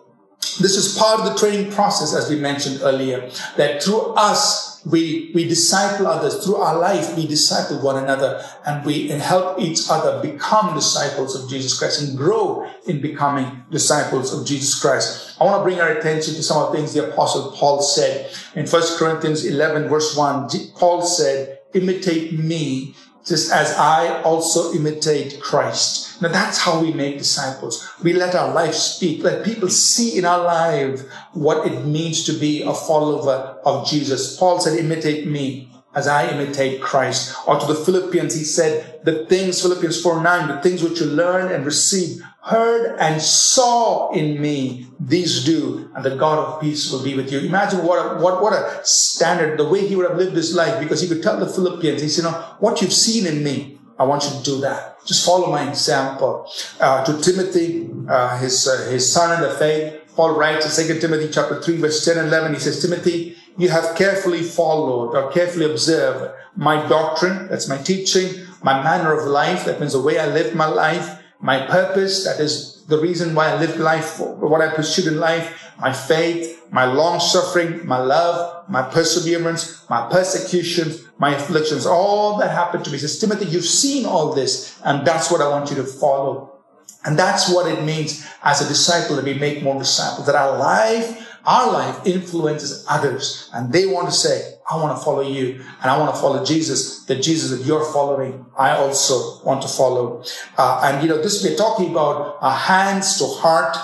this 0.61 0.76
is 0.76 0.98
part 0.98 1.20
of 1.20 1.26
the 1.26 1.35
training 1.38 1.72
process, 1.72 2.14
as 2.14 2.28
we 2.28 2.37
mentioned 2.37 2.81
earlier, 2.83 3.31
that 3.57 3.83
through 3.83 4.14
us, 4.14 4.71
we, 4.84 5.30
we 5.34 5.46
disciple 5.46 6.06
others 6.06 6.44
through 6.44 6.56
our 6.56 6.76
life. 6.78 7.16
We 7.16 7.26
disciple 7.26 7.80
one 7.80 8.02
another 8.02 8.44
and 8.66 8.84
we 8.84 9.08
help 9.08 9.60
each 9.60 9.80
other 9.88 10.20
become 10.20 10.74
disciples 10.74 11.40
of 11.40 11.48
Jesus 11.48 11.78
Christ 11.78 12.02
and 12.02 12.16
grow 12.16 12.68
in 12.86 13.00
becoming 13.00 13.64
disciples 13.70 14.32
of 14.32 14.46
Jesus 14.46 14.80
Christ. 14.80 15.36
I 15.40 15.44
want 15.44 15.60
to 15.60 15.64
bring 15.64 15.80
our 15.80 15.90
attention 15.90 16.34
to 16.34 16.42
some 16.42 16.62
of 16.62 16.72
the 16.72 16.78
things 16.78 16.94
the 16.94 17.10
apostle 17.10 17.52
Paul 17.52 17.80
said 17.82 18.30
in 18.54 18.66
1 18.66 18.82
Corinthians 18.98 19.44
11 19.44 19.88
verse 19.88 20.16
1. 20.16 20.48
Paul 20.74 21.02
said, 21.02 21.60
imitate 21.74 22.38
me 22.38 22.94
just 23.24 23.52
as 23.52 23.72
I 23.76 24.22
also 24.22 24.72
imitate 24.72 25.40
Christ. 25.40 26.12
Now 26.22 26.28
that's 26.28 26.58
how 26.58 26.80
we 26.80 26.92
make 26.92 27.18
disciples. 27.18 27.92
We 28.00 28.12
let 28.12 28.37
our 28.37 28.54
life 28.54 28.74
speak. 28.74 29.24
Let 29.24 29.44
people 29.44 29.68
see 29.68 30.16
in 30.16 30.24
our 30.24 30.44
life 30.44 31.02
what 31.32 31.66
it 31.66 31.85
means 31.85 32.22
to 32.26 32.32
be 32.32 32.62
a 32.62 32.72
follower 32.72 33.58
of 33.64 33.88
Jesus. 33.88 34.37
Paul 34.37 34.61
said, 34.61 34.78
imitate 34.78 35.26
me 35.26 35.68
as 35.96 36.06
I 36.06 36.30
imitate 36.30 36.80
Christ. 36.80 37.37
Or 37.46 37.58
to 37.58 37.66
the 37.66 37.74
Philippians, 37.74 38.35
he 38.37 38.44
said, 38.44 39.04
the 39.04 39.26
things, 39.26 39.61
Philippians 39.61 40.00
4 40.00 40.22
9, 40.22 40.48
the 40.48 40.62
things 40.62 40.80
which 40.80 41.00
you 41.00 41.06
learned 41.06 41.50
and 41.50 41.66
received, 41.66 42.22
heard 42.42 42.96
and 43.00 43.20
saw 43.20 44.12
in 44.12 44.40
me, 44.40 44.87
these 45.00 45.44
do, 45.44 45.90
and 45.94 46.04
the 46.04 46.16
God 46.16 46.38
of 46.38 46.61
peace 46.61 46.90
will 46.90 47.02
be 47.02 47.14
with 47.14 47.32
you. 47.32 47.40
Imagine 47.40 47.85
what 47.85 47.98
a, 47.98 48.22
what, 48.22 48.40
what 48.40 48.52
a 48.52 48.80
standard, 48.85 49.58
the 49.58 49.68
way 49.68 49.87
he 49.87 49.96
would 49.96 50.08
have 50.08 50.18
lived 50.18 50.37
his 50.37 50.54
life, 50.54 50.80
because 50.80 51.00
he 51.00 51.08
could 51.08 51.22
tell 51.22 51.38
the 51.38 51.46
Philippians, 51.46 52.00
he 52.00 52.08
said, 52.08 52.24
know, 52.24 52.32
what 52.61 52.80
you've 52.80 52.92
seen 52.92 53.26
in 53.26 53.42
me, 53.42 53.71
I 54.02 54.04
want 54.04 54.24
you 54.24 54.30
to 54.30 54.42
do 54.42 54.60
that. 54.62 55.06
Just 55.06 55.24
follow 55.24 55.48
my 55.48 55.68
example. 55.68 56.50
Uh, 56.80 57.04
to 57.04 57.20
Timothy, 57.20 57.88
uh, 58.08 58.36
his, 58.38 58.66
uh, 58.66 58.90
his 58.90 59.10
son 59.12 59.36
in 59.36 59.48
the 59.48 59.54
faith, 59.54 60.12
Paul 60.16 60.34
writes 60.34 60.76
in 60.76 60.88
2 60.88 61.00
Timothy 61.00 61.28
chapter 61.32 61.62
3, 61.62 61.76
verse 61.76 62.04
10 62.04 62.18
and 62.18 62.26
11, 62.26 62.54
he 62.54 62.58
says, 62.58 62.82
Timothy, 62.82 63.36
you 63.56 63.68
have 63.68 63.94
carefully 63.96 64.42
followed 64.42 65.14
or 65.14 65.30
carefully 65.30 65.70
observed 65.70 66.34
my 66.56 66.84
doctrine, 66.88 67.46
that's 67.46 67.68
my 67.68 67.78
teaching, 67.78 68.44
my 68.62 68.82
manner 68.82 69.16
of 69.16 69.28
life, 69.28 69.64
that 69.66 69.78
means 69.78 69.92
the 69.92 70.02
way 70.02 70.18
I 70.18 70.26
live 70.26 70.52
my 70.54 70.66
life, 70.66 71.21
my 71.42 71.66
purpose, 71.66 72.24
that 72.24 72.40
is 72.40 72.85
the 72.87 72.98
reason 72.98 73.35
why 73.35 73.50
I 73.50 73.59
live 73.59 73.76
life, 73.76 74.05
for, 74.05 74.35
what 74.37 74.61
I 74.61 74.74
pursued 74.74 75.07
in 75.07 75.18
life, 75.18 75.72
my 75.78 75.92
faith, 75.92 76.64
my 76.70 76.85
long 76.85 77.20
suffering, 77.20 77.87
my 77.87 77.98
love, 77.98 78.68
my 78.70 78.83
perseverance, 78.83 79.85
my 79.90 80.09
persecutions, 80.09 81.02
my 81.18 81.35
afflictions, 81.35 81.85
all 81.85 82.38
that 82.38 82.50
happened 82.50 82.85
to 82.85 82.90
me. 82.90 82.98
Says, 82.98 83.18
Timothy, 83.18 83.46
you've 83.46 83.64
seen 83.64 84.07
all 84.07 84.33
this, 84.33 84.81
and 84.85 85.07
that's 85.07 85.31
what 85.31 85.40
I 85.40 85.48
want 85.48 85.68
you 85.68 85.76
to 85.76 85.85
follow. 85.85 86.61
And 87.05 87.18
that's 87.18 87.52
what 87.52 87.70
it 87.70 87.83
means 87.83 88.24
as 88.42 88.64
a 88.64 88.68
disciple 88.68 89.16
that 89.16 89.24
we 89.24 89.35
make 89.35 89.62
more 89.62 89.78
disciples, 89.78 90.26
that 90.26 90.37
our 90.37 90.57
life 90.57 91.28
our 91.44 91.72
life 91.72 92.07
influences 92.07 92.87
others 92.88 93.50
and 93.52 93.72
they 93.72 93.87
want 93.87 94.09
to 94.09 94.14
say, 94.14 94.51
I 94.70 94.77
want 94.77 94.96
to 94.96 95.05
follow 95.05 95.22
you 95.22 95.64
and 95.83 95.90
I 95.90 95.98
want 95.98 96.14
to 96.14 96.20
follow 96.20 96.44
Jesus, 96.44 97.05
the 97.05 97.16
Jesus 97.16 97.57
that 97.57 97.66
you're 97.66 97.85
following. 97.92 98.46
I 98.59 98.70
also 98.77 99.42
want 99.44 99.62
to 99.62 99.68
follow. 99.68 100.25
Uh, 100.57 100.81
and 100.85 101.03
you 101.03 101.09
know, 101.09 101.20
this 101.20 101.42
we're 101.42 101.57
talking 101.57 101.90
about 101.90 102.38
a 102.40 102.53
hands 102.53 103.18
to 103.18 103.27
heart 103.27 103.77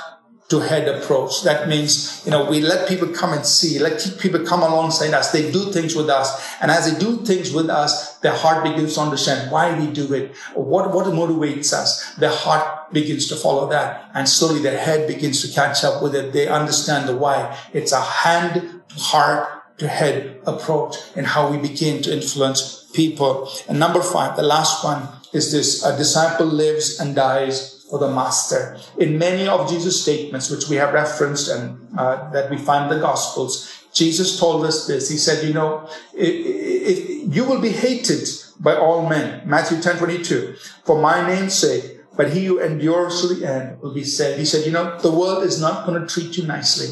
to 0.48 0.60
head 0.60 0.88
approach. 0.88 1.42
That 1.42 1.68
means, 1.68 2.22
you 2.24 2.30
know, 2.30 2.48
we 2.48 2.60
let 2.60 2.88
people 2.88 3.08
come 3.08 3.34
and 3.34 3.44
see, 3.44 3.78
let 3.78 4.00
people 4.18 4.46
come 4.46 4.62
alongside 4.62 5.12
us. 5.12 5.30
They 5.30 5.52
do 5.52 5.70
things 5.72 5.94
with 5.94 6.08
us. 6.08 6.56
And 6.62 6.70
as 6.70 6.90
they 6.90 6.98
do 6.98 7.18
things 7.18 7.52
with 7.52 7.68
us, 7.68 8.16
their 8.20 8.32
heart 8.34 8.64
begins 8.64 8.94
to 8.94 9.00
understand 9.02 9.50
why 9.50 9.78
we 9.78 9.92
do 9.92 10.12
it, 10.14 10.34
what, 10.54 10.94
what 10.94 11.04
motivates 11.06 11.74
us. 11.74 12.14
Their 12.14 12.32
heart 12.32 12.92
begins 12.94 13.28
to 13.28 13.36
follow 13.36 13.68
that. 13.68 14.10
And 14.14 14.26
slowly 14.26 14.60
their 14.62 14.78
head 14.78 15.06
begins 15.06 15.46
to 15.46 15.54
catch 15.54 15.84
up 15.84 16.02
with 16.02 16.14
it. 16.14 16.32
They 16.32 16.48
understand 16.48 17.08
the 17.08 17.16
why. 17.16 17.58
It's 17.74 17.92
a 17.92 18.00
hand 18.00 18.82
to 18.88 18.94
heart 18.96 19.57
to 19.78 19.88
head 19.88 20.40
approach 20.46 20.96
and 21.16 21.26
how 21.26 21.50
we 21.50 21.56
begin 21.56 22.02
to 22.02 22.12
influence 22.12 22.88
people. 22.92 23.50
And 23.68 23.78
number 23.78 24.02
five, 24.02 24.36
the 24.36 24.42
last 24.42 24.84
one 24.84 25.08
is 25.32 25.52
this, 25.52 25.84
a 25.84 25.96
disciple 25.96 26.46
lives 26.46 26.98
and 26.98 27.14
dies 27.14 27.86
for 27.88 27.98
the 27.98 28.10
master. 28.10 28.78
In 28.98 29.18
many 29.18 29.46
of 29.48 29.68
Jesus' 29.68 30.02
statements, 30.02 30.50
which 30.50 30.68
we 30.68 30.76
have 30.76 30.92
referenced 30.92 31.48
and 31.48 31.78
uh, 31.96 32.30
that 32.30 32.50
we 32.50 32.58
find 32.58 32.90
in 32.90 32.98
the 32.98 33.02
Gospels, 33.02 33.74
Jesus 33.92 34.38
told 34.38 34.64
us 34.66 34.86
this. 34.86 35.08
He 35.08 35.16
said, 35.16 35.46
you 35.46 35.54
know, 35.54 35.88
you 36.14 37.44
will 37.44 37.60
be 37.60 37.70
hated 37.70 38.28
by 38.60 38.76
all 38.76 39.08
men. 39.08 39.48
Matthew 39.48 39.80
10, 39.80 39.98
22. 39.98 40.56
For 40.84 41.00
my 41.00 41.26
name's 41.26 41.54
sake, 41.54 42.00
but 42.16 42.32
he 42.32 42.46
who 42.46 42.58
endures 42.58 43.20
to 43.22 43.34
the 43.34 43.46
end 43.46 43.80
will 43.80 43.94
be 43.94 44.04
saved. 44.04 44.38
He 44.38 44.44
said, 44.44 44.66
you 44.66 44.72
know, 44.72 44.98
the 44.98 45.10
world 45.10 45.44
is 45.44 45.60
not 45.60 45.86
going 45.86 46.00
to 46.00 46.06
treat 46.06 46.36
you 46.36 46.46
nicely. 46.46 46.88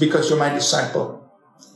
Because 0.00 0.30
you're 0.30 0.38
my 0.38 0.48
disciple. 0.48 1.21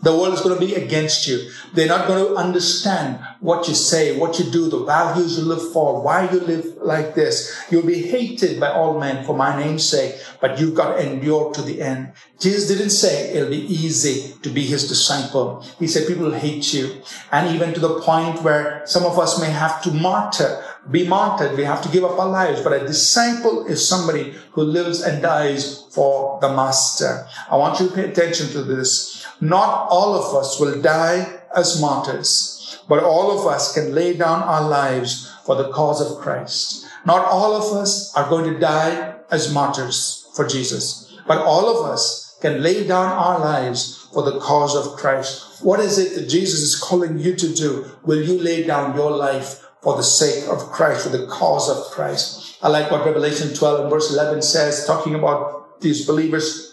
The 0.02 0.12
world 0.12 0.34
is 0.34 0.40
going 0.40 0.58
to 0.58 0.64
be 0.64 0.74
against 0.74 1.26
you. 1.26 1.50
They're 1.74 1.88
not 1.88 2.06
going 2.06 2.24
to 2.24 2.36
understand 2.36 3.18
what 3.40 3.66
you 3.66 3.74
say, 3.74 4.16
what 4.18 4.38
you 4.38 4.50
do, 4.50 4.68
the 4.68 4.84
values 4.84 5.38
you 5.38 5.44
live 5.44 5.72
for, 5.72 6.02
why 6.02 6.30
you 6.30 6.40
live 6.40 6.76
like 6.82 7.14
this. 7.14 7.64
You'll 7.70 7.86
be 7.86 8.02
hated 8.02 8.60
by 8.60 8.70
all 8.70 9.00
men 9.00 9.24
for 9.24 9.34
my 9.34 9.58
name's 9.58 9.88
sake, 9.88 10.14
but 10.40 10.60
you've 10.60 10.74
got 10.74 10.94
to 10.94 11.10
endure 11.10 11.52
to 11.54 11.62
the 11.62 11.80
end. 11.80 12.12
Jesus 12.38 12.68
didn't 12.68 12.90
say 12.90 13.32
it'll 13.32 13.50
be 13.50 13.66
easy 13.66 14.34
to 14.42 14.50
be 14.50 14.66
his 14.66 14.86
disciple. 14.86 15.64
He 15.78 15.86
said 15.86 16.06
people 16.06 16.24
will 16.24 16.38
hate 16.38 16.72
you. 16.72 17.02
And 17.32 17.54
even 17.54 17.72
to 17.74 17.80
the 17.80 18.00
point 18.00 18.42
where 18.42 18.82
some 18.86 19.04
of 19.04 19.18
us 19.18 19.40
may 19.40 19.50
have 19.50 19.82
to 19.82 19.90
martyr, 19.90 20.62
be 20.90 21.06
martyred. 21.06 21.56
We 21.56 21.64
have 21.64 21.82
to 21.82 21.88
give 21.88 22.04
up 22.04 22.18
our 22.18 22.28
lives. 22.28 22.60
But 22.60 22.74
a 22.74 22.86
disciple 22.86 23.66
is 23.66 23.86
somebody 23.86 24.34
who 24.52 24.62
lives 24.62 25.02
and 25.02 25.22
dies 25.22 25.84
for 25.90 26.38
the 26.40 26.48
master. 26.48 27.26
I 27.50 27.56
want 27.56 27.80
you 27.80 27.88
to 27.88 27.94
pay 27.94 28.10
attention 28.10 28.48
to 28.50 28.62
this. 28.62 29.25
Not 29.40 29.88
all 29.90 30.14
of 30.14 30.34
us 30.34 30.58
will 30.58 30.80
die 30.80 31.40
as 31.54 31.80
martyrs, 31.80 32.78
but 32.88 33.02
all 33.02 33.38
of 33.38 33.46
us 33.46 33.74
can 33.74 33.94
lay 33.94 34.16
down 34.16 34.42
our 34.42 34.68
lives 34.68 35.32
for 35.44 35.54
the 35.56 35.70
cause 35.70 36.00
of 36.00 36.18
Christ. 36.18 36.86
Not 37.04 37.24
all 37.24 37.54
of 37.54 37.76
us 37.76 38.14
are 38.16 38.28
going 38.28 38.52
to 38.52 38.58
die 38.58 39.14
as 39.30 39.52
martyrs 39.52 40.28
for 40.34 40.46
Jesus, 40.46 41.14
but 41.26 41.38
all 41.38 41.68
of 41.68 41.90
us 41.90 42.36
can 42.40 42.62
lay 42.62 42.86
down 42.86 43.06
our 43.06 43.38
lives 43.38 44.08
for 44.12 44.22
the 44.22 44.38
cause 44.40 44.74
of 44.74 44.96
Christ. 44.96 45.62
What 45.62 45.80
is 45.80 45.98
it 45.98 46.14
that 46.14 46.28
Jesus 46.28 46.60
is 46.60 46.78
calling 46.78 47.18
you 47.18 47.34
to 47.36 47.54
do? 47.54 47.86
Will 48.04 48.22
you 48.22 48.40
lay 48.40 48.64
down 48.64 48.96
your 48.96 49.10
life 49.10 49.62
for 49.82 49.96
the 49.96 50.02
sake 50.02 50.48
of 50.48 50.70
Christ, 50.72 51.04
for 51.04 51.16
the 51.16 51.26
cause 51.26 51.68
of 51.68 51.92
Christ? 51.92 52.58
I 52.62 52.68
like 52.68 52.90
what 52.90 53.04
Revelation 53.04 53.54
12 53.54 53.80
and 53.80 53.90
verse 53.90 54.12
11 54.12 54.42
says, 54.42 54.86
talking 54.86 55.14
about 55.14 55.80
these 55.80 56.06
believers 56.06 56.65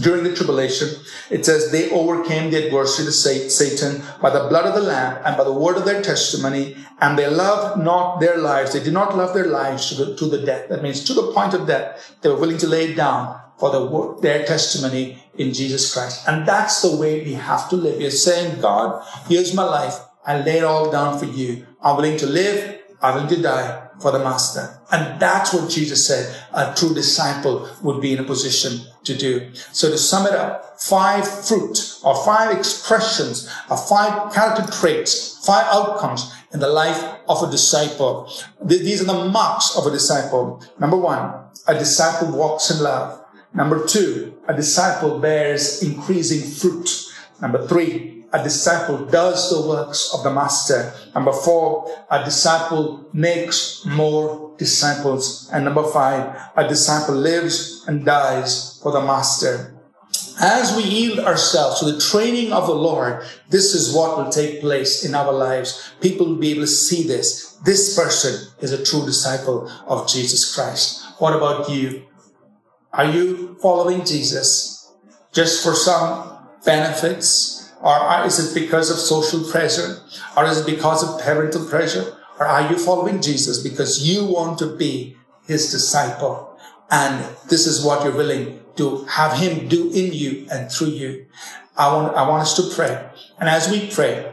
during 0.00 0.24
the 0.24 0.34
tribulation, 0.34 0.88
it 1.30 1.44
says 1.44 1.70
they 1.70 1.90
overcame 1.90 2.50
the 2.50 2.66
adversary, 2.66 3.06
the 3.06 3.12
Satan, 3.12 4.02
by 4.20 4.30
the 4.30 4.48
blood 4.48 4.66
of 4.66 4.74
the 4.74 4.88
Lamb 4.88 5.20
and 5.24 5.36
by 5.36 5.44
the 5.44 5.52
word 5.52 5.76
of 5.76 5.84
their 5.84 6.02
testimony, 6.02 6.76
and 7.00 7.18
they 7.18 7.28
loved 7.28 7.82
not 7.82 8.20
their 8.20 8.38
lives. 8.38 8.72
They 8.72 8.82
did 8.82 8.92
not 8.92 9.16
love 9.16 9.34
their 9.34 9.46
lives 9.46 9.88
to 9.88 10.04
the, 10.04 10.16
to 10.16 10.26
the 10.26 10.44
death. 10.44 10.68
That 10.68 10.82
means 10.82 11.04
to 11.04 11.14
the 11.14 11.32
point 11.32 11.54
of 11.54 11.66
death, 11.66 12.16
they 12.22 12.28
were 12.28 12.36
willing 12.36 12.58
to 12.58 12.68
lay 12.68 12.90
it 12.90 12.96
down 12.96 13.40
for 13.58 13.70
the, 13.70 14.20
their 14.20 14.44
testimony 14.44 15.22
in 15.36 15.52
Jesus 15.52 15.92
Christ. 15.92 16.26
And 16.28 16.46
that's 16.46 16.82
the 16.82 16.96
way 16.96 17.24
we 17.24 17.34
have 17.34 17.68
to 17.70 17.76
live. 17.76 18.00
You're 18.00 18.10
saying, 18.10 18.60
God, 18.60 19.04
here's 19.28 19.54
my 19.54 19.64
life. 19.64 19.94
I 20.26 20.40
lay 20.40 20.58
it 20.58 20.64
all 20.64 20.90
down 20.90 21.18
for 21.18 21.26
you. 21.26 21.66
I'm 21.80 21.96
willing 21.96 22.16
to 22.18 22.26
live. 22.26 22.80
I'm 23.02 23.14
willing 23.14 23.28
to 23.36 23.42
die 23.42 23.83
for 24.04 24.12
the 24.12 24.18
master. 24.18 24.68
And 24.92 25.18
that's 25.18 25.54
what 25.54 25.70
Jesus 25.70 26.06
said 26.06 26.36
a 26.52 26.74
true 26.76 26.92
disciple 26.92 27.66
would 27.80 28.02
be 28.02 28.12
in 28.12 28.18
a 28.18 28.22
position 28.22 28.86
to 29.04 29.16
do. 29.16 29.54
So 29.72 29.90
to 29.90 29.96
sum 29.96 30.26
it 30.26 30.34
up, 30.34 30.78
five 30.78 31.26
fruit 31.26 32.00
or 32.04 32.14
five 32.22 32.54
expressions 32.54 33.50
or 33.70 33.78
five 33.78 34.30
character 34.30 34.70
traits, 34.70 35.42
five 35.46 35.64
outcomes 35.72 36.30
in 36.52 36.60
the 36.60 36.68
life 36.68 37.02
of 37.30 37.48
a 37.48 37.50
disciple. 37.50 38.30
These 38.62 39.00
are 39.00 39.06
the 39.06 39.24
marks 39.30 39.74
of 39.74 39.86
a 39.86 39.90
disciple. 39.90 40.62
Number 40.78 40.98
one, 40.98 41.32
a 41.66 41.72
disciple 41.72 42.30
walks 42.30 42.70
in 42.70 42.82
love. 42.82 43.24
Number 43.54 43.86
two, 43.86 44.36
a 44.46 44.52
disciple 44.52 45.18
bears 45.18 45.82
increasing 45.82 46.42
fruit. 46.42 46.90
Number 47.40 47.66
three, 47.66 48.13
a 48.34 48.42
disciple 48.42 49.06
does 49.06 49.48
the 49.48 49.68
works 49.68 50.12
of 50.12 50.24
the 50.24 50.30
master. 50.32 50.92
Number 51.14 51.32
four, 51.32 51.88
a 52.10 52.24
disciple 52.24 53.08
makes 53.12 53.86
more 53.86 54.52
disciples. 54.58 55.48
And 55.52 55.64
number 55.64 55.84
five, 55.84 56.36
a 56.56 56.66
disciple 56.66 57.14
lives 57.14 57.84
and 57.86 58.04
dies 58.04 58.80
for 58.82 58.90
the 58.90 59.00
master. 59.00 59.78
As 60.40 60.76
we 60.76 60.82
yield 60.82 61.20
ourselves 61.20 61.78
to 61.78 61.92
the 61.92 62.00
training 62.00 62.52
of 62.52 62.66
the 62.66 62.74
Lord, 62.74 63.24
this 63.50 63.72
is 63.72 63.94
what 63.94 64.18
will 64.18 64.32
take 64.32 64.60
place 64.60 65.04
in 65.04 65.14
our 65.14 65.32
lives. 65.32 65.92
People 66.00 66.26
will 66.26 66.42
be 66.42 66.50
able 66.50 66.62
to 66.62 66.66
see 66.66 67.06
this. 67.06 67.56
This 67.64 67.94
person 67.94 68.50
is 68.60 68.72
a 68.72 68.84
true 68.84 69.06
disciple 69.06 69.70
of 69.86 70.08
Jesus 70.08 70.52
Christ. 70.52 71.04
What 71.18 71.36
about 71.36 71.70
you? 71.70 72.02
Are 72.92 73.06
you 73.06 73.56
following 73.62 74.04
Jesus 74.04 74.90
just 75.32 75.62
for 75.62 75.74
some 75.74 76.36
benefits? 76.64 77.53
Or 77.84 78.24
is 78.24 78.38
it 78.40 78.58
because 78.58 78.90
of 78.90 78.96
social 78.96 79.44
pressure? 79.44 79.98
Or 80.36 80.46
is 80.46 80.58
it 80.58 80.66
because 80.66 81.04
of 81.04 81.20
parental 81.22 81.66
pressure? 81.66 82.16
Or 82.40 82.46
are 82.46 82.70
you 82.70 82.78
following 82.78 83.20
Jesus 83.20 83.62
because 83.62 84.02
you 84.02 84.24
want 84.24 84.58
to 84.60 84.74
be 84.74 85.16
his 85.46 85.70
disciple? 85.70 86.58
And 86.90 87.22
this 87.50 87.66
is 87.66 87.84
what 87.84 88.02
you're 88.02 88.16
willing 88.16 88.60
to 88.76 89.04
have 89.04 89.38
him 89.38 89.68
do 89.68 89.90
in 89.92 90.14
you 90.14 90.46
and 90.50 90.72
through 90.72 90.88
you. 90.88 91.26
I 91.76 91.92
want, 91.92 92.16
I 92.16 92.26
want 92.26 92.42
us 92.42 92.56
to 92.56 92.74
pray. 92.74 93.06
And 93.38 93.50
as 93.50 93.70
we 93.70 93.90
pray, 93.90 94.32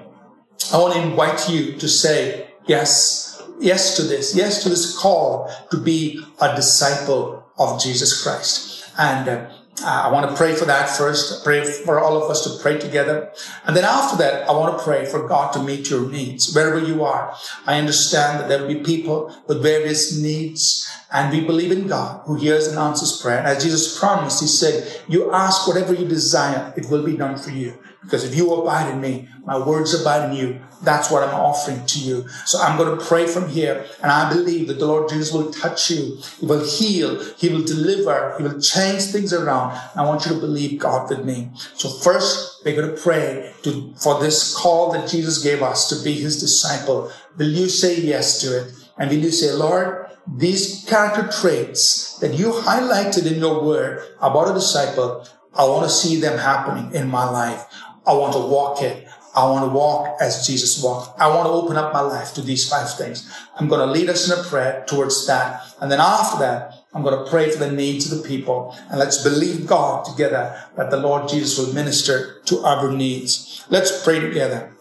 I 0.72 0.78
want 0.78 0.94
to 0.94 1.02
invite 1.02 1.50
you 1.50 1.74
to 1.78 1.90
say 1.90 2.52
yes, 2.68 3.44
yes 3.60 3.98
to 3.98 4.04
this, 4.04 4.34
yes 4.34 4.64
to 4.64 4.70
this 4.70 4.98
call 4.98 5.52
to 5.72 5.78
be 5.78 6.24
a 6.40 6.56
disciple 6.56 7.44
of 7.58 7.82
Jesus 7.82 8.24
Christ. 8.24 8.90
And 8.98 9.28
uh, 9.28 9.32
uh, 9.32 9.61
Uh, 9.80 10.04
I 10.06 10.12
want 10.12 10.30
to 10.30 10.36
pray 10.36 10.54
for 10.54 10.66
that 10.66 10.90
first, 10.90 11.44
pray 11.44 11.64
for 11.64 12.00
all 12.00 12.22
of 12.22 12.30
us 12.30 12.44
to 12.44 12.62
pray 12.62 12.78
together. 12.78 13.32
And 13.66 13.76
then 13.76 13.86
after 13.86 14.18
that, 14.18 14.48
I 14.48 14.52
want 14.52 14.78
to 14.78 14.84
pray 14.84 15.06
for 15.06 15.28
God 15.28 15.54
to 15.54 15.64
meet 15.64 15.90
your 15.90 16.10
needs 16.10 16.54
wherever 16.54 16.80
you 16.80 17.04
are. 17.04 17.36
I 17.66 17.80
understand 17.80 18.40
that 18.40 18.50
there 18.50 18.62
will 18.62 18.68
be 18.68 18.84
people 18.84 19.36
with 19.48 19.64
various 19.64 20.16
needs 20.20 20.88
and 21.12 21.32
we 21.32 21.46
believe 21.46 21.72
in 21.72 21.88
God 21.88 22.22
who 22.26 22.36
hears 22.36 22.68
and 22.68 22.78
answers 22.78 23.22
prayer. 23.22 23.40
And 23.40 23.48
as 23.48 23.64
Jesus 23.64 24.00
promised, 24.00 24.42
he 24.42 24.48
said, 24.48 25.02
you 25.08 25.32
ask 25.32 25.68
whatever 25.68 25.94
you 25.94 26.08
desire, 26.08 26.74
it 26.78 26.90
will 26.90 27.04
be 27.04 27.18
done 27.18 27.38
for 27.38 27.50
you. 27.50 27.78
Because 28.04 28.24
if 28.24 28.36
you 28.36 28.52
abide 28.54 28.92
in 28.92 29.00
me, 29.00 29.28
my 29.46 29.58
words 29.58 30.00
abide 30.00 30.32
in 30.32 30.36
you. 30.36 30.62
That's 30.84 31.12
what 31.12 31.22
I'm 31.22 31.36
offering 31.36 31.86
to 31.86 32.00
you. 32.00 32.28
So 32.46 32.60
I'm 32.60 32.78
going 32.78 32.98
to 32.98 33.06
pray 33.06 33.28
from 33.28 33.48
here. 33.50 33.86
And 34.02 34.12
I 34.12 34.32
believe 34.34 34.68
that 34.68 34.80
the 34.80 34.88
Lord 34.88 35.10
Jesus 35.10 35.32
will 35.32 35.52
touch 35.52 35.92
you. 35.92 36.18
He 36.40 36.46
will 36.46 36.66
heal. 36.66 37.24
He 37.36 37.50
will 37.50 37.64
deliver. 37.64 38.36
He 38.38 38.44
will 38.44 38.60
change 38.60 39.04
things 39.04 39.32
around. 39.32 39.80
I 39.96 40.04
want 40.04 40.26
you 40.26 40.34
to 40.34 40.40
believe 40.40 40.80
God 40.80 41.10
with 41.10 41.24
me. 41.24 41.52
So 41.76 41.90
first, 41.90 42.64
we're 42.66 42.76
going 42.76 42.96
to 42.96 43.02
pray 43.02 43.54
to, 43.64 43.94
for 43.96 44.20
this 44.20 44.56
call 44.56 44.92
that 44.94 45.08
Jesus 45.08 45.44
gave 45.44 45.62
us 45.62 45.88
to 45.90 46.04
be 46.04 46.14
his 46.14 46.40
disciple. 46.40 47.12
Will 47.38 47.52
you 47.52 47.70
say 47.70 48.02
yes 48.02 48.42
to 48.42 48.62
it? 48.62 48.74
And 48.98 49.12
will 49.12 49.20
you 49.20 49.32
say, 49.32 49.52
Lord, 49.54 50.08
these 50.28 50.86
character 50.88 51.30
traits 51.40 52.18
that 52.20 52.34
you 52.34 52.52
highlighted 52.52 53.32
in 53.32 53.40
your 53.40 53.64
word 53.64 54.04
about 54.20 54.50
a 54.50 54.54
disciple, 54.54 55.28
I 55.54 55.66
want 55.66 55.84
to 55.84 55.90
see 55.90 56.20
them 56.20 56.38
happening 56.38 56.94
in 56.94 57.10
my 57.10 57.30
life. 57.30 57.66
I 58.06 58.14
want 58.14 58.34
to 58.34 58.40
walk 58.40 58.82
it. 58.82 59.08
I 59.34 59.46
want 59.50 59.64
to 59.64 59.72
walk 59.74 60.18
as 60.20 60.46
Jesus 60.46 60.84
walked. 60.84 61.18
I 61.20 61.30
want 61.30 61.46
to 61.46 61.52
open 61.52 61.78
up 61.78 61.94
my 61.94 62.02
life 62.02 62.34
to 62.34 62.42
these 62.42 62.68
five 62.70 62.94
things. 62.98 63.32
I'm 63.58 63.70
going 63.70 63.80
to 63.80 63.92
lead 63.92 64.10
us 64.10 64.30
in 64.30 64.38
a 64.38 64.44
prayer 64.44 64.84
towards 64.88 65.26
that. 65.28 65.62
And 65.80 65.90
then 65.90 66.02
after 66.02 66.40
that, 66.40 66.74
I'm 66.94 67.02
going 67.02 67.24
to 67.24 67.30
pray 67.30 67.50
for 67.50 67.60
the 67.60 67.72
needs 67.72 68.12
of 68.12 68.22
the 68.22 68.28
people. 68.28 68.76
And 68.90 69.00
let's 69.00 69.24
believe 69.24 69.68
God 69.68 70.04
together 70.04 70.62
that 70.76 70.92
the 70.92 70.98
Lord 70.98 71.30
Jesus 71.30 71.58
will 71.58 71.74
minister 71.74 72.42
to 72.46 72.60
our 72.60 72.92
needs. 72.92 73.66
Let's 73.70 74.04
pray 74.04 74.20
together. 74.20 74.74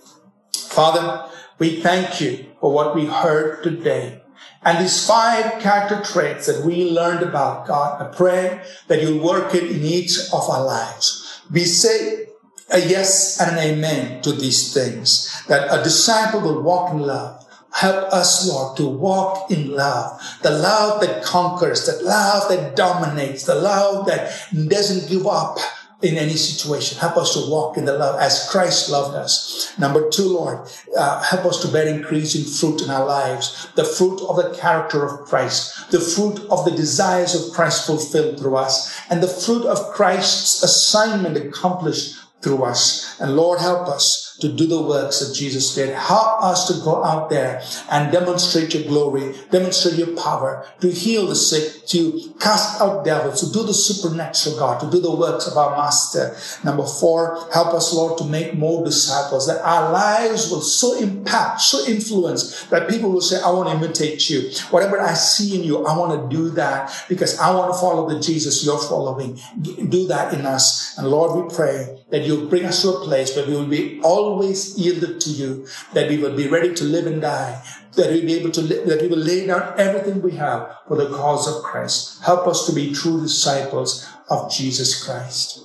Father, 0.53 1.31
we 1.61 1.81
thank 1.81 2.21
you 2.21 2.47
for 2.61 2.73
what 2.73 2.97
we 2.97 3.07
heard 3.07 3.63
today. 3.63 4.23
And 4.63 4.85
these 4.85 5.07
five 5.07 5.61
character 5.63 6.03
traits 6.03 6.47
that 6.47 6.65
we 6.65 6.91
learned 6.91 7.23
about, 7.23 7.69
God, 7.69 8.03
I 8.03 8.15
pray 8.15 8.63
that 8.89 9.01
you'll 9.01 9.25
work 9.25 9.55
it 9.55 9.65
in 9.65 9.83
each 9.83 10.19
of 10.33 10.51
our 10.51 10.65
lives. 10.65 11.41
We 11.51 11.65
say 11.65 12.27
a 12.71 12.79
yes 12.79 13.41
and 13.41 13.53
an 13.53 13.59
amen 13.59 14.23
to 14.23 14.33
these 14.33 14.73
things. 14.73 15.29
That 15.49 15.69
a 15.71 15.83
disciple 15.83 16.41
will 16.41 16.63
walk 16.63 16.93
in 16.93 17.01
love. 17.01 17.47
Help 17.73 18.13
us, 18.13 18.49
Lord, 18.49 18.77
to 18.79 18.87
walk 18.87 19.51
in 19.51 19.71
love. 19.71 20.21
The 20.43 20.51
love 20.51 21.01
that 21.03 21.23
conquers, 21.23 21.87
the 21.87 22.05
love 22.05 22.49
that 22.49 22.75
dominates, 22.75 23.45
the 23.45 23.55
love 23.55 24.07
that 24.07 24.33
doesn't 24.69 25.09
give 25.09 25.27
up 25.27 25.59
in 26.03 26.17
any 26.17 26.33
situation. 26.33 26.99
Help 26.99 27.17
us 27.17 27.35
to 27.35 27.51
walk 27.51 27.77
in 27.77 27.85
the 27.85 27.97
love 27.97 28.19
as 28.21 28.49
Christ 28.51 28.91
loved 28.91 29.15
us. 29.15 29.73
Number 29.79 30.09
two, 30.09 30.25
Lord, 30.25 30.67
uh, 30.97 31.23
help 31.23 31.45
us 31.45 31.61
to 31.63 31.69
bear 31.69 31.87
increasing 31.87 32.45
fruit 32.45 32.83
in 32.83 32.91
our 32.91 33.05
lives. 33.05 33.69
The 33.75 33.85
fruit 33.85 34.21
of 34.23 34.37
the 34.37 34.57
character 34.57 35.05
of 35.05 35.27
Christ, 35.27 35.91
the 35.91 36.01
fruit 36.01 36.41
of 36.51 36.65
the 36.65 36.71
desires 36.71 37.35
of 37.35 37.53
Christ 37.53 37.87
fulfilled 37.87 38.39
through 38.39 38.57
us, 38.57 38.99
and 39.11 39.23
the 39.23 39.29
fruit 39.29 39.67
of 39.67 39.93
Christ's 39.93 40.63
assignment 40.63 41.37
accomplished 41.37 42.17
through 42.41 42.63
us. 42.65 43.21
And 43.21 43.37
Lord, 43.37 43.61
help 43.61 43.89
us 43.89 44.39
to 44.41 44.51
do 44.51 44.67
the 44.67 44.81
works 44.81 45.21
that 45.21 45.35
Jesus 45.35 45.75
did. 45.75 45.95
Help 45.95 46.43
us 46.43 46.67
to 46.69 46.85
go 46.85 47.05
out 47.05 47.29
there 47.29 47.63
and 47.91 48.11
demonstrate 48.11 48.73
your 48.73 48.85
glory, 48.85 49.35
demonstrate 49.51 49.97
your 49.97 50.17
power, 50.17 50.67
to 50.81 50.91
heal 50.91 51.27
the 51.27 51.35
sick, 51.35 51.87
to 51.89 52.35
cast 52.41 52.81
out 52.81 53.05
devils, 53.05 53.41
to 53.41 53.53
do 53.53 53.67
the 53.67 53.75
supernatural, 53.75 54.59
God, 54.59 54.81
to 54.81 54.91
do 54.91 55.01
the 55.01 55.15
works 55.15 55.47
of 55.47 55.57
our 55.59 55.77
Master. 55.77 56.37
Number 56.65 56.87
four, 56.87 57.49
help 57.53 57.75
us, 57.75 57.93
Lord, 57.93 58.19
to 58.19 58.25
make 58.25 58.55
more 58.55 58.85
disciples, 58.85 59.47
that 59.47 59.61
our 59.63 59.93
lives 59.93 60.51
will 60.51 60.63
so 60.63 60.99
impact, 60.99 61.61
so 61.61 61.87
influence 61.87 62.65
that 62.67 62.89
people 62.89 63.11
will 63.11 63.21
say, 63.21 63.41
I 63.43 63.51
want 63.51 63.69
to 63.69 63.75
imitate 63.75 64.31
you. 64.31 64.51
Whatever 64.71 65.01
I 65.01 65.15
see 65.15 65.57
in 65.57 65.65
you, 65.65 65.85
I 65.85 65.97
want 65.97 66.31
to 66.31 66.37
do 66.37 66.51
that 66.51 67.05
because 67.09 67.39
I 67.39 67.55
want 67.55 67.73
to 67.73 67.79
follow 67.79 68.09
the 68.09 68.21
Jesus 68.21 68.65
you're 68.65 68.79
following. 68.79 69.39
Do 69.61 70.07
that 70.09 70.33
in 70.33 70.47
us. 70.47 70.97
And 70.97 71.09
Lord, 71.09 71.45
we 71.45 71.55
pray 71.55 72.00
that 72.11 72.25
you'll 72.25 72.47
bring 72.49 72.65
us 72.65 72.83
to 72.83 72.91
a 72.91 73.05
place 73.05 73.35
where 73.35 73.47
we 73.47 73.55
will 73.55 73.67
be 73.67 74.01
always 74.03 74.77
yielded 74.79 75.21
to 75.21 75.31
you, 75.31 75.67
that 75.95 76.09
we 76.09 76.19
will 76.19 76.37
be 76.37 76.49
ready 76.49 76.75
to 76.75 76.85
live 76.85 77.07
and 77.07 77.23
die, 77.23 77.63
that 77.95 78.11
we'll 78.11 78.27
be 78.27 78.35
able 78.35 78.51
to, 78.51 78.63
that 78.63 78.99
we 79.01 79.09
will 79.09 79.19
lay 79.19 79.47
down 79.47 79.75
everything 79.79 80.21
we 80.23 80.33
have 80.33 80.77
for 80.87 80.97
the 80.97 81.09
cause 81.09 81.49
of 81.49 81.63
Christ. 81.63 82.23
Help 82.23 82.47
us 82.47 82.67
to 82.67 82.73
be 82.73 82.93
true 82.93 83.23
disciples 83.23 84.09
of 84.29 84.51
Jesus 84.51 85.05
Christ. 85.05 85.65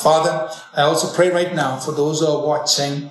Father, 0.00 0.50
I 0.76 0.82
also 0.82 1.14
pray 1.14 1.30
right 1.30 1.54
now 1.54 1.78
for 1.78 1.92
those 1.92 2.20
who 2.20 2.26
are 2.26 2.46
watching, 2.46 3.10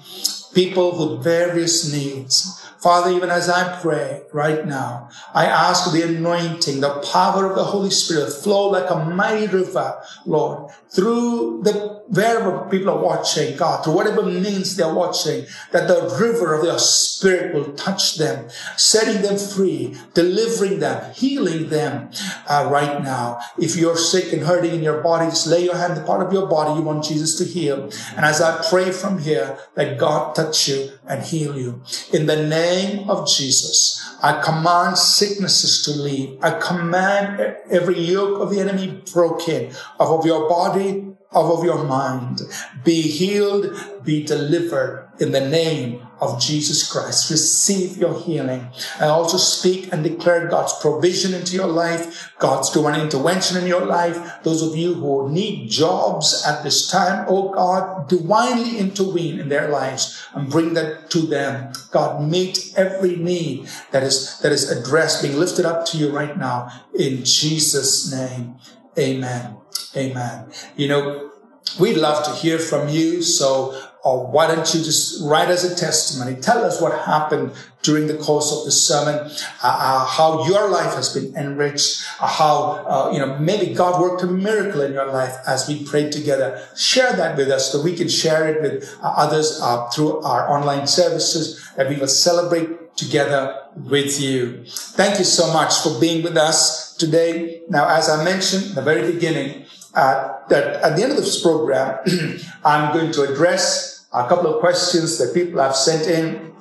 people 0.53 1.15
with 1.15 1.23
various 1.23 1.91
needs. 1.91 2.63
Father, 2.79 3.11
even 3.11 3.29
as 3.29 3.49
I 3.49 3.79
pray 3.81 4.21
right 4.31 4.65
now, 4.65 5.09
I 5.33 5.45
ask 5.45 5.91
the 5.91 6.03
anointing, 6.03 6.79
the 6.79 7.01
power 7.11 7.45
of 7.49 7.55
the 7.55 7.63
Holy 7.63 7.89
Spirit 7.89 8.31
flow 8.31 8.69
like 8.69 8.89
a 8.89 9.03
mighty 9.03 9.47
river, 9.47 9.99
Lord, 10.25 10.71
through 10.91 11.63
the 11.63 11.96
wherever 12.09 12.67
people 12.69 12.89
are 12.89 13.03
watching, 13.03 13.57
God, 13.57 13.83
through 13.83 13.93
whatever 13.93 14.23
means 14.23 14.75
they're 14.75 14.93
watching, 14.93 15.45
that 15.71 15.87
the 15.87 16.17
river 16.19 16.53
of 16.53 16.63
your 16.63 16.79
spirit 16.79 17.53
will 17.53 17.73
touch 17.73 18.17
them, 18.17 18.49
setting 18.77 19.21
them 19.21 19.37
free, 19.37 19.95
delivering 20.13 20.79
them, 20.79 21.13
healing 21.13 21.69
them 21.69 22.09
uh, 22.47 22.67
right 22.71 23.03
now. 23.03 23.39
If 23.57 23.75
you're 23.75 23.97
sick 23.97 24.31
and 24.33 24.43
hurting 24.43 24.73
in 24.73 24.83
your 24.83 25.01
body, 25.01 25.29
just 25.29 25.47
lay 25.47 25.65
your 25.65 25.75
hand 25.75 25.93
on 25.93 25.99
the 25.99 26.05
part 26.05 26.25
of 26.25 26.31
your 26.31 26.47
body 26.47 26.79
you 26.79 26.85
want 26.85 27.03
Jesus 27.03 27.37
to 27.39 27.45
heal. 27.45 27.89
And 28.15 28.25
as 28.25 28.41
I 28.41 28.65
pray 28.69 28.91
from 28.91 29.19
here, 29.19 29.57
that 29.75 29.97
God 29.97 30.35
touch 30.35 30.67
you 30.67 30.91
and 31.07 31.23
heal 31.23 31.57
you. 31.57 31.81
In 32.13 32.25
the 32.25 32.47
name 32.47 33.09
of 33.09 33.27
Jesus, 33.27 34.03
I 34.21 34.41
command 34.41 34.97
sicknesses 34.97 35.83
to 35.83 35.91
leave. 35.91 36.39
I 36.41 36.59
command 36.59 37.39
every 37.69 37.99
yoke 37.99 38.41
of 38.41 38.49
the 38.49 38.59
enemy 38.59 39.03
broken 39.11 39.71
off 39.99 40.19
of 40.19 40.25
your 40.25 40.49
body, 40.49 41.06
of 41.45 41.63
your 41.63 41.83
mind. 41.83 42.41
Be 42.83 43.01
healed, 43.01 43.73
be 44.03 44.23
delivered 44.23 45.09
in 45.19 45.31
the 45.31 45.47
name 45.47 46.01
of 46.19 46.41
Jesus 46.41 46.89
Christ. 46.89 47.29
Receive 47.29 47.97
your 47.97 48.19
healing. 48.19 48.67
I 48.99 49.05
also 49.05 49.37
speak 49.37 49.91
and 49.91 50.03
declare 50.03 50.47
God's 50.47 50.73
provision 50.79 51.33
into 51.33 51.55
your 51.55 51.67
life, 51.67 52.33
God's 52.39 52.71
divine 52.71 52.99
intervention 52.99 53.57
in 53.57 53.67
your 53.67 53.85
life. 53.85 54.43
Those 54.43 54.61
of 54.61 54.75
you 54.75 54.95
who 54.95 55.29
need 55.29 55.69
jobs 55.69 56.43
at 56.45 56.63
this 56.63 56.89
time, 56.89 57.25
oh 57.27 57.49
God, 57.49 58.09
divinely 58.09 58.77
intervene 58.77 59.39
in 59.39 59.49
their 59.49 59.69
lives 59.69 60.27
and 60.33 60.49
bring 60.49 60.73
that 60.73 61.09
to 61.11 61.19
them. 61.19 61.73
God, 61.91 62.27
meet 62.27 62.73
every 62.75 63.15
need 63.15 63.67
that 63.91 64.03
is, 64.03 64.39
that 64.39 64.51
is 64.51 64.69
addressed, 64.71 65.21
being 65.21 65.37
lifted 65.37 65.65
up 65.65 65.85
to 65.87 65.97
you 65.97 66.09
right 66.09 66.37
now 66.37 66.71
in 66.97 67.23
Jesus' 67.23 68.11
name. 68.11 68.55
Amen. 68.97 69.57
Amen. 69.95 70.51
You 70.75 70.87
know, 70.87 71.31
we'd 71.79 71.97
love 71.97 72.23
to 72.25 72.31
hear 72.33 72.59
from 72.59 72.89
you. 72.89 73.21
So 73.21 73.75
or 74.07 74.25
why 74.25 74.47
don't 74.47 74.73
you 74.73 74.81
just 74.81 75.21
write 75.21 75.49
as 75.49 75.65
a 75.65 75.75
testimony? 75.75 76.39
Tell 76.39 76.63
us 76.63 76.79
what 76.79 76.97
happened 76.97 77.51
during 77.81 78.07
the 78.07 78.15
course 78.15 78.57
of 78.57 78.63
the 78.63 78.71
sermon, 78.71 79.15
uh, 79.15 79.29
uh, 79.63 80.05
how 80.05 80.47
your 80.47 80.69
life 80.69 80.93
has 80.95 81.13
been 81.13 81.35
enriched, 81.35 82.05
uh, 82.21 82.27
how, 82.27 82.85
uh, 82.87 83.11
you 83.11 83.19
know, 83.19 83.37
maybe 83.37 83.73
God 83.73 84.01
worked 84.01 84.23
a 84.23 84.27
miracle 84.27 84.79
in 84.81 84.93
your 84.93 85.07
life 85.07 85.35
as 85.45 85.67
we 85.67 85.83
prayed 85.83 86.13
together. 86.13 86.65
Share 86.77 87.11
that 87.17 87.35
with 87.35 87.49
us 87.49 87.69
so 87.69 87.81
we 87.81 87.97
can 87.97 88.07
share 88.07 88.47
it 88.47 88.61
with 88.61 88.97
uh, 89.03 89.13
others 89.17 89.59
uh, 89.61 89.89
through 89.89 90.21
our 90.21 90.49
online 90.49 90.87
services 90.87 91.69
that 91.75 91.89
we 91.89 91.97
will 91.97 92.07
celebrate 92.07 92.95
together 92.95 93.61
with 93.75 94.21
you. 94.21 94.63
Thank 94.67 95.19
you 95.19 95.25
so 95.25 95.51
much 95.51 95.79
for 95.79 95.99
being 95.99 96.23
with 96.23 96.37
us 96.37 96.86
today. 96.97 97.61
Now, 97.69 97.87
as 97.89 98.09
I 98.09 98.23
mentioned 98.23 98.65
in 98.67 98.75
the 98.75 98.81
very 98.81 99.11
beginning, 99.11 99.65
uh, 99.93 100.39
that 100.49 100.83
at 100.83 100.95
the 100.95 101.03
end 101.03 101.11
of 101.11 101.17
this 101.17 101.41
program, 101.41 101.99
I'm 102.65 102.93
going 102.93 103.11
to 103.13 103.23
address 103.23 104.05
a 104.13 104.27
couple 104.27 104.53
of 104.53 104.59
questions 104.59 105.17
that 105.17 105.33
people 105.33 105.61
have 105.61 105.75
sent 105.75 106.07
in 106.07 106.53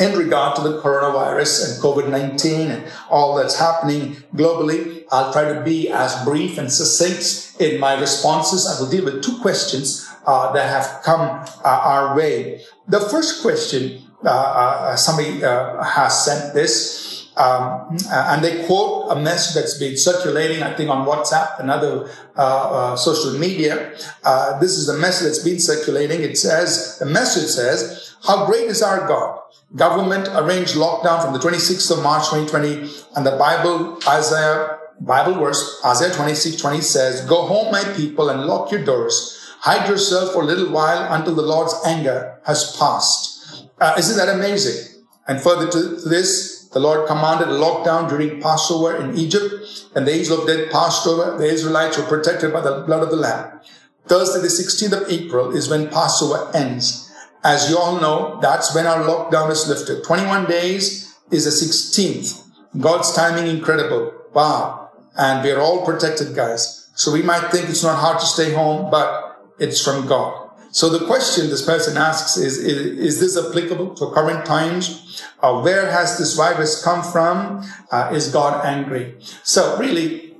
in 0.00 0.16
regard 0.16 0.56
to 0.56 0.62
the 0.62 0.80
coronavirus 0.80 1.74
and 1.74 1.82
COVID-19 1.82 2.70
and 2.70 2.92
all 3.10 3.36
that's 3.36 3.58
happening 3.58 4.16
globally. 4.34 5.04
I'll 5.10 5.32
try 5.32 5.52
to 5.52 5.60
be 5.60 5.90
as 5.90 6.24
brief 6.24 6.58
and 6.58 6.72
succinct 6.72 7.60
in 7.60 7.78
my 7.78 8.00
responses. 8.00 8.66
I 8.66 8.80
will 8.80 8.90
deal 8.90 9.04
with 9.04 9.22
two 9.22 9.38
questions 9.38 10.08
uh, 10.26 10.52
that 10.52 10.68
have 10.68 11.02
come 11.02 11.44
uh, 11.64 11.68
our 11.68 12.16
way. 12.16 12.62
The 12.88 13.00
first 13.00 13.42
question, 13.42 14.02
uh, 14.24 14.28
uh 14.28 14.96
somebody 14.96 15.44
uh, 15.44 15.82
has 15.82 16.24
sent 16.24 16.54
this. 16.54 17.01
Um, 17.36 17.96
and 18.10 18.44
they 18.44 18.66
quote 18.66 19.10
a 19.10 19.20
message 19.20 19.54
that's 19.54 19.78
been 19.78 19.96
circulating, 19.96 20.62
I 20.62 20.74
think, 20.74 20.90
on 20.90 21.06
WhatsApp 21.06 21.60
and 21.60 21.70
other 21.70 22.10
uh, 22.36 22.92
uh, 22.92 22.96
social 22.96 23.38
media. 23.38 23.94
Uh, 24.22 24.58
this 24.58 24.72
is 24.72 24.86
the 24.86 24.98
message 24.98 25.28
that's 25.28 25.44
been 25.44 25.58
circulating. 25.58 26.22
It 26.22 26.36
says, 26.36 26.98
the 26.98 27.06
message 27.06 27.48
says, 27.48 28.14
how 28.26 28.46
great 28.46 28.64
is 28.64 28.82
our 28.82 29.08
God? 29.08 29.40
Government 29.74 30.28
arranged 30.34 30.74
lockdown 30.74 31.22
from 31.22 31.32
the 31.32 31.38
26th 31.38 31.96
of 31.96 32.02
March 32.02 32.28
2020 32.28 32.90
and 33.16 33.26
the 33.26 33.36
Bible, 33.38 33.98
Isaiah, 34.06 34.78
Bible 35.00 35.34
verse, 35.34 35.80
Isaiah 35.84 36.12
26, 36.12 36.56
20 36.56 36.80
says, 36.82 37.26
go 37.26 37.46
home, 37.46 37.72
my 37.72 37.82
people, 37.94 38.28
and 38.28 38.44
lock 38.44 38.70
your 38.70 38.84
doors. 38.84 39.38
Hide 39.60 39.88
yourself 39.88 40.32
for 40.32 40.42
a 40.42 40.44
little 40.44 40.70
while 40.70 41.12
until 41.14 41.34
the 41.34 41.42
Lord's 41.42 41.74
anger 41.86 42.38
has 42.44 42.76
passed. 42.76 43.68
Uh, 43.80 43.94
isn't 43.96 44.16
that 44.16 44.34
amazing? 44.34 45.04
And 45.26 45.40
further 45.40 45.70
to 45.70 46.08
this, 46.08 46.51
the 46.72 46.80
Lord 46.80 47.06
commanded 47.06 47.48
a 47.48 47.52
lockdown 47.52 48.08
during 48.08 48.40
Passover 48.40 48.96
in 48.96 49.16
Egypt, 49.16 49.52
and 49.94 50.06
the 50.06 50.44
death 50.46 50.72
passed 50.72 51.06
over. 51.06 51.36
The 51.36 51.44
Israelites 51.44 51.98
were 51.98 52.04
protected 52.04 52.52
by 52.52 52.62
the 52.62 52.80
blood 52.86 53.02
of 53.02 53.10
the 53.10 53.16
Lamb. 53.16 53.60
Thursday, 54.06 54.40
the 54.40 54.48
16th 54.48 55.02
of 55.02 55.10
April, 55.10 55.54
is 55.54 55.68
when 55.68 55.88
Passover 55.88 56.50
ends. 56.54 57.10
As 57.44 57.68
you 57.68 57.78
all 57.78 58.00
know, 58.00 58.38
that's 58.40 58.74
when 58.74 58.86
our 58.86 59.02
lockdown 59.04 59.50
is 59.50 59.68
lifted. 59.68 60.04
21 60.04 60.46
days 60.46 61.14
is 61.30 61.44
the 61.44 61.50
16th. 61.50 62.42
God's 62.80 63.12
timing 63.14 63.48
incredible. 63.54 64.14
Wow. 64.32 64.90
And 65.16 65.44
we're 65.44 65.60
all 65.60 65.84
protected, 65.84 66.34
guys. 66.34 66.90
So 66.94 67.12
we 67.12 67.22
might 67.22 67.50
think 67.50 67.68
it's 67.68 67.82
not 67.82 67.98
hard 67.98 68.20
to 68.20 68.26
stay 68.26 68.52
home, 68.54 68.90
but 68.90 69.44
it's 69.58 69.82
from 69.82 70.06
God. 70.06 70.41
So 70.72 70.88
the 70.88 71.04
question 71.04 71.50
this 71.50 71.64
person 71.64 71.98
asks 71.98 72.38
is, 72.38 72.56
is, 72.56 72.98
is 72.98 73.20
this 73.20 73.36
applicable 73.36 73.94
to 73.96 74.10
current 74.10 74.46
times? 74.46 75.22
Uh, 75.42 75.60
where 75.60 75.90
has 75.90 76.16
this 76.16 76.34
virus 76.34 76.82
come 76.82 77.02
from? 77.02 77.62
Uh, 77.90 78.10
is 78.14 78.28
God 78.28 78.64
angry? 78.64 79.16
So 79.42 79.76
really, 79.78 80.32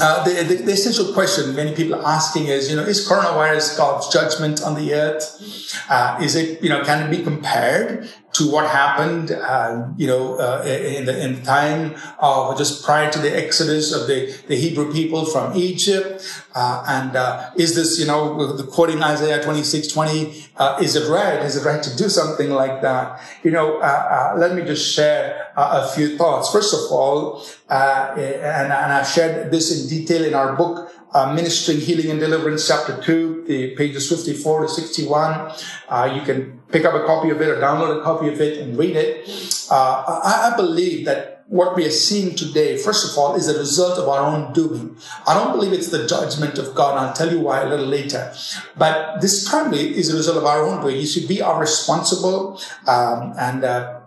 uh, 0.00 0.24
the, 0.24 0.42
the, 0.42 0.62
the, 0.64 0.72
essential 0.72 1.12
question 1.12 1.54
many 1.54 1.74
people 1.76 1.94
are 1.94 2.06
asking 2.06 2.46
is, 2.46 2.68
you 2.68 2.76
know, 2.76 2.82
is 2.82 3.08
coronavirus 3.08 3.76
God's 3.76 4.08
judgment 4.12 4.62
on 4.62 4.74
the 4.74 4.94
earth? 4.94 5.84
Uh, 5.88 6.18
is 6.20 6.34
it, 6.34 6.60
you 6.60 6.68
know, 6.68 6.84
can 6.84 7.06
it 7.06 7.16
be 7.16 7.22
compared 7.22 8.10
to 8.38 8.50
what 8.50 8.70
happened, 8.70 9.32
uh, 9.32 9.88
you 9.96 10.06
know, 10.06 10.38
uh, 10.38 10.62
in 10.64 11.04
the 11.04 11.24
in 11.24 11.42
time 11.42 11.94
of 12.20 12.56
just 12.56 12.84
prior 12.84 13.10
to 13.10 13.18
the 13.18 13.36
exodus 13.36 13.92
of 13.92 14.06
the, 14.06 14.34
the 14.46 14.56
Hebrew 14.56 14.92
people 14.92 15.26
from 15.26 15.56
Egypt? 15.56 16.24
Uh, 16.54 16.84
and 16.88 17.16
uh, 17.16 17.50
is 17.56 17.74
this, 17.74 17.98
you 17.98 18.06
know, 18.06 18.56
the 18.56 18.64
quoting 18.64 19.02
Isaiah 19.02 19.42
26, 19.42 19.88
20, 19.88 20.46
uh, 20.56 20.78
is 20.80 20.96
it 20.96 21.08
right? 21.08 21.40
Is 21.42 21.56
it 21.56 21.64
right 21.64 21.82
to 21.82 21.96
do 21.96 22.08
something 22.08 22.50
like 22.50 22.80
that? 22.82 23.20
You 23.42 23.50
know, 23.50 23.78
uh, 23.78 24.34
let 24.36 24.54
me 24.54 24.62
just 24.62 24.94
share 24.94 25.52
a 25.56 25.88
few 25.88 26.16
thoughts. 26.16 26.50
First 26.50 26.74
of 26.74 26.80
all, 26.90 27.44
and, 27.68 28.72
and 28.72 28.72
I've 28.72 29.06
shared 29.06 29.50
this 29.50 29.82
in 29.82 29.88
detail 29.88 30.24
in 30.24 30.34
our 30.34 30.56
book, 30.56 30.92
Ministering 31.14 31.80
Healing 31.80 32.10
and 32.10 32.20
Deliverance, 32.20 32.66
chapter 32.66 33.00
2, 33.02 33.37
the 33.48 33.74
pages 33.74 34.08
54 34.08 34.62
to 34.62 34.68
61. 34.68 35.52
Uh, 35.88 36.12
you 36.14 36.22
can 36.22 36.60
pick 36.70 36.84
up 36.84 36.94
a 36.94 37.04
copy 37.04 37.30
of 37.30 37.40
it 37.40 37.48
or 37.48 37.56
download 37.56 37.98
a 37.98 38.02
copy 38.02 38.28
of 38.28 38.40
it 38.40 38.58
and 38.58 38.78
read 38.78 38.94
it. 38.94 39.28
Uh, 39.70 40.20
I, 40.22 40.52
I, 40.52 40.56
believe 40.56 41.04
that 41.06 41.44
what 41.48 41.74
we 41.74 41.86
are 41.86 41.90
seeing 41.90 42.36
today, 42.36 42.76
first 42.76 43.10
of 43.10 43.18
all, 43.18 43.34
is 43.34 43.48
a 43.48 43.58
result 43.58 43.98
of 43.98 44.06
our 44.08 44.20
own 44.20 44.52
doing. 44.52 44.96
I 45.26 45.32
don't 45.34 45.52
believe 45.52 45.72
it's 45.72 45.88
the 45.88 46.06
judgment 46.06 46.58
of 46.58 46.74
God. 46.74 46.98
I'll 46.98 47.14
tell 47.14 47.32
you 47.32 47.40
why 47.40 47.62
a 47.62 47.68
little 47.68 47.86
later. 47.86 48.32
But 48.76 49.20
this 49.20 49.48
primarily 49.48 49.96
is 49.96 50.12
a 50.12 50.16
result 50.16 50.36
of 50.36 50.44
our 50.44 50.62
own 50.62 50.82
doing. 50.82 50.96
You 50.96 51.06
should 51.06 51.26
be 51.26 51.40
our 51.40 51.58
responsible 51.58 52.60
um, 52.86 53.34
and 53.38 53.64
uh, 53.64 53.97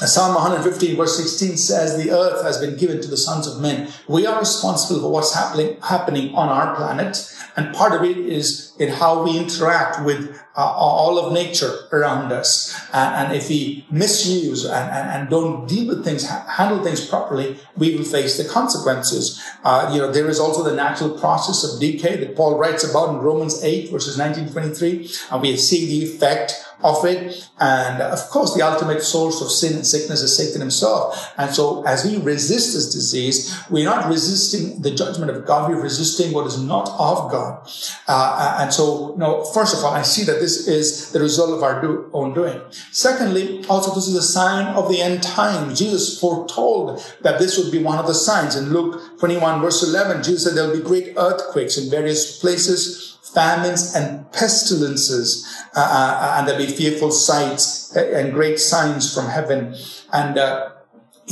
Psalm 0.00 0.34
115 0.34 0.96
verse 0.96 1.16
16 1.16 1.56
says, 1.56 2.02
the 2.02 2.10
earth 2.10 2.42
has 2.42 2.58
been 2.58 2.76
given 2.76 3.00
to 3.00 3.08
the 3.08 3.16
sons 3.16 3.46
of 3.46 3.60
men. 3.60 3.92
We 4.08 4.26
are 4.26 4.38
responsible 4.38 5.00
for 5.00 5.10
what's 5.10 5.34
happening, 5.34 5.76
happening 5.82 6.34
on 6.34 6.48
our 6.48 6.74
planet. 6.74 7.28
And 7.56 7.74
part 7.74 7.92
of 7.92 8.02
it 8.02 8.16
is 8.16 8.74
in 8.78 8.88
how 8.88 9.22
we 9.22 9.38
interact 9.38 10.04
with 10.04 10.40
uh, 10.56 10.60
all 10.60 11.18
of 11.18 11.32
nature 11.32 11.88
around 11.92 12.32
us. 12.32 12.78
And, 12.92 13.26
and 13.26 13.36
if 13.36 13.48
we 13.48 13.86
misuse 13.90 14.64
and, 14.64 14.90
and, 14.90 15.10
and, 15.10 15.30
don't 15.30 15.66
deal 15.66 15.88
with 15.88 16.04
things, 16.04 16.28
ha- 16.28 16.44
handle 16.46 16.82
things 16.82 17.06
properly, 17.06 17.58
we 17.76 17.96
will 17.96 18.04
face 18.04 18.36
the 18.36 18.44
consequences. 18.44 19.42
Uh, 19.64 19.90
you 19.92 19.98
know, 19.98 20.12
there 20.12 20.28
is 20.28 20.38
also 20.38 20.62
the 20.62 20.74
natural 20.74 21.18
process 21.18 21.64
of 21.64 21.80
decay 21.80 22.16
that 22.16 22.36
Paul 22.36 22.58
writes 22.58 22.88
about 22.88 23.10
in 23.10 23.16
Romans 23.16 23.62
8 23.62 23.90
verses 23.90 24.18
1923. 24.18 25.10
And 25.30 25.42
we 25.42 25.56
see 25.56 25.86
the 25.86 26.04
effect 26.04 26.62
of 26.82 27.04
it. 27.04 27.48
And 27.58 28.02
of 28.02 28.20
course, 28.30 28.54
the 28.54 28.62
ultimate 28.62 29.02
source 29.02 29.40
of 29.40 29.50
sin 29.50 29.74
and 29.74 29.86
sickness 29.86 30.22
is 30.22 30.36
Satan 30.36 30.60
himself. 30.60 31.32
And 31.38 31.54
so 31.54 31.82
as 31.84 32.04
we 32.04 32.18
resist 32.18 32.74
this 32.74 32.92
disease, 32.92 33.58
we're 33.70 33.84
not 33.84 34.08
resisting 34.08 34.82
the 34.82 34.90
judgment 34.90 35.30
of 35.30 35.46
God. 35.46 35.70
We're 35.70 35.82
resisting 35.82 36.32
what 36.32 36.46
is 36.46 36.60
not 36.60 36.88
of 36.98 37.30
God. 37.30 37.68
Uh, 38.08 38.58
and 38.60 38.72
so, 38.72 39.12
you 39.12 39.18
know, 39.18 39.44
first 39.44 39.76
of 39.76 39.84
all, 39.84 39.92
I 39.92 40.02
see 40.02 40.24
that 40.24 40.40
this 40.40 40.68
is 40.68 41.12
the 41.12 41.20
result 41.20 41.50
of 41.50 41.62
our 41.62 41.80
do- 41.80 42.10
own 42.12 42.34
doing. 42.34 42.60
Secondly, 42.90 43.64
also 43.68 43.94
this 43.94 44.08
is 44.08 44.16
a 44.16 44.22
sign 44.22 44.66
of 44.74 44.88
the 44.88 45.00
end 45.00 45.22
time. 45.22 45.74
Jesus 45.74 46.18
foretold 46.18 47.02
that 47.22 47.38
this 47.38 47.58
would 47.58 47.72
be 47.72 47.82
one 47.82 47.98
of 47.98 48.06
the 48.06 48.14
signs. 48.14 48.56
In 48.56 48.72
Luke 48.72 49.18
21 49.18 49.60
verse 49.60 49.82
11, 49.82 50.22
Jesus 50.22 50.44
said 50.44 50.54
there'll 50.54 50.76
be 50.76 50.82
great 50.82 51.14
earthquakes 51.16 51.78
in 51.78 51.90
various 51.90 52.38
places, 52.38 53.11
famines 53.34 53.94
and 53.94 54.30
pestilences 54.32 55.46
uh, 55.74 55.80
uh, 55.80 56.34
and 56.36 56.48
there'll 56.48 56.64
be 56.64 56.70
fearful 56.70 57.10
sights 57.10 57.94
and 57.96 58.32
great 58.32 58.60
signs 58.60 59.12
from 59.12 59.26
heaven. 59.28 59.74
And 60.12 60.38
uh, 60.38 60.71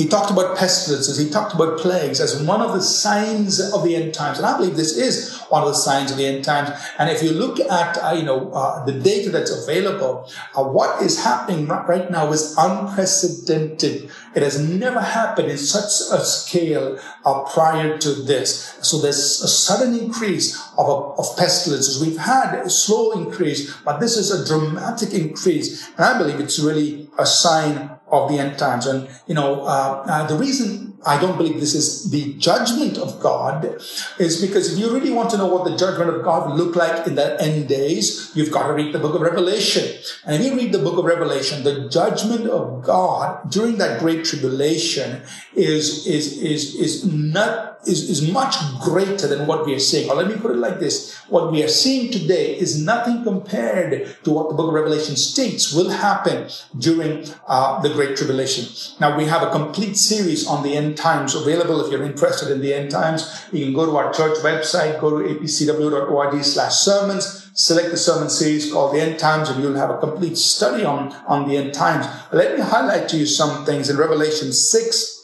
he 0.00 0.08
talked 0.08 0.30
about 0.30 0.56
pestilences, 0.56 1.18
he 1.18 1.28
talked 1.28 1.52
about 1.52 1.78
plagues 1.78 2.20
as 2.20 2.42
one 2.42 2.62
of 2.62 2.72
the 2.72 2.80
signs 2.80 3.60
of 3.60 3.84
the 3.84 3.94
end 3.94 4.14
times. 4.14 4.38
And 4.38 4.46
I 4.46 4.56
believe 4.56 4.74
this 4.74 4.96
is 4.96 5.38
one 5.50 5.60
of 5.60 5.68
the 5.68 5.74
signs 5.74 6.10
of 6.10 6.16
the 6.16 6.24
end 6.24 6.42
times. 6.42 6.70
And 6.98 7.10
if 7.10 7.22
you 7.22 7.32
look 7.32 7.60
at, 7.60 7.98
uh, 7.98 8.14
you 8.16 8.22
know, 8.22 8.50
uh, 8.50 8.82
the 8.86 8.98
data 8.98 9.28
that's 9.28 9.50
available, 9.50 10.26
uh, 10.56 10.64
what 10.64 11.02
is 11.02 11.22
happening 11.22 11.68
right 11.68 12.10
now 12.10 12.32
is 12.32 12.54
unprecedented. 12.56 14.10
It 14.34 14.42
has 14.42 14.58
never 14.58 15.02
happened 15.02 15.50
in 15.50 15.58
such 15.58 15.90
a 16.18 16.24
scale 16.24 16.98
uh, 17.26 17.42
prior 17.52 17.98
to 17.98 18.10
this. 18.14 18.78
So 18.80 19.02
there's 19.02 19.42
a 19.42 19.48
sudden 19.48 19.98
increase 19.98 20.58
of, 20.78 21.18
of 21.18 21.36
pestilences. 21.36 22.00
We've 22.02 22.16
had 22.16 22.54
a 22.54 22.70
slow 22.70 23.12
increase, 23.12 23.76
but 23.84 24.00
this 24.00 24.16
is 24.16 24.30
a 24.30 24.46
dramatic 24.46 25.12
increase. 25.12 25.88
And 25.98 26.06
I 26.06 26.16
believe 26.16 26.40
it's 26.40 26.58
really 26.58 27.10
a 27.18 27.26
sign 27.26 27.99
of 28.10 28.30
the 28.30 28.38
end 28.38 28.58
times. 28.58 28.86
And, 28.86 29.08
you 29.26 29.34
know, 29.34 29.62
uh, 29.62 30.04
uh, 30.06 30.26
the 30.26 30.36
reason 30.36 30.89
I 31.06 31.18
don't 31.18 31.38
believe 31.38 31.60
this 31.60 31.74
is 31.74 32.10
the 32.10 32.34
judgment 32.34 32.98
of 32.98 33.20
God 33.20 33.64
is 34.18 34.40
because 34.44 34.72
if 34.72 34.78
you 34.78 34.92
really 34.92 35.12
want 35.12 35.30
to 35.30 35.38
know 35.38 35.46
what 35.46 35.64
the 35.64 35.76
judgment 35.76 36.10
of 36.10 36.22
God 36.22 36.50
will 36.50 36.56
look 36.56 36.76
like 36.76 37.06
in 37.06 37.14
the 37.14 37.40
end 37.40 37.68
days, 37.68 38.30
you've 38.34 38.50
got 38.50 38.66
to 38.66 38.74
read 38.74 38.92
the 38.92 38.98
book 38.98 39.14
of 39.14 39.22
Revelation. 39.22 39.98
And 40.26 40.42
if 40.42 40.50
you 40.52 40.58
read 40.58 40.72
the 40.72 40.78
book 40.78 40.98
of 40.98 41.06
Revelation, 41.06 41.64
the 41.64 41.88
judgment 41.88 42.46
of 42.48 42.82
God 42.82 43.50
during 43.50 43.78
that 43.78 44.00
great 44.00 44.26
tribulation 44.26 45.22
is, 45.54 46.06
is, 46.06 46.38
is, 46.42 46.74
is 46.74 47.04
not 47.12 47.70
is, 47.86 48.10
is 48.10 48.30
much 48.30 48.56
greater 48.80 49.26
than 49.26 49.46
what 49.46 49.64
we 49.64 49.74
are 49.74 49.80
seeing. 49.80 50.10
Or 50.10 50.16
let 50.16 50.28
me 50.28 50.36
put 50.36 50.50
it 50.50 50.58
like 50.58 50.80
this. 50.80 51.16
What 51.28 51.50
we 51.50 51.62
are 51.62 51.68
seeing 51.68 52.12
today 52.12 52.58
is 52.58 52.80
nothing 52.80 53.22
compared 53.24 54.16
to 54.24 54.30
what 54.30 54.48
the 54.48 54.54
book 54.54 54.68
of 54.68 54.74
Revelation 54.74 55.16
states 55.16 55.72
will 55.72 55.88
happen 55.88 56.48
during 56.78 57.26
uh, 57.46 57.80
the 57.80 57.90
Great 57.90 58.16
Tribulation. 58.16 58.66
Now 59.00 59.16
we 59.16 59.24
have 59.26 59.42
a 59.42 59.50
complete 59.50 59.96
series 59.96 60.46
on 60.46 60.62
the 60.62 60.76
end 60.76 60.89
times 60.96 61.34
available 61.34 61.84
if 61.84 61.92
you're 61.92 62.02
interested 62.02 62.50
in 62.50 62.60
the 62.60 62.72
end 62.72 62.90
times. 62.90 63.46
You 63.52 63.64
can 63.64 63.74
go 63.74 63.86
to 63.86 63.96
our 63.96 64.12
church 64.12 64.38
website, 64.38 65.00
go 65.00 65.18
to 65.18 65.34
apcwo.org 65.34 66.44
slash 66.44 66.74
sermons, 66.74 67.50
select 67.54 67.90
the 67.90 67.96
sermon 67.96 68.30
series 68.30 68.72
called 68.72 68.94
the 68.94 69.00
end 69.00 69.18
times 69.18 69.48
and 69.48 69.62
you'll 69.62 69.74
have 69.74 69.90
a 69.90 69.98
complete 69.98 70.36
study 70.36 70.84
on, 70.84 71.12
on 71.26 71.48
the 71.48 71.56
end 71.56 71.74
times. 71.74 72.06
Let 72.32 72.56
me 72.56 72.62
highlight 72.62 73.08
to 73.10 73.16
you 73.16 73.26
some 73.26 73.64
things 73.64 73.90
in 73.90 73.96
Revelation 73.96 74.52
6 74.52 75.20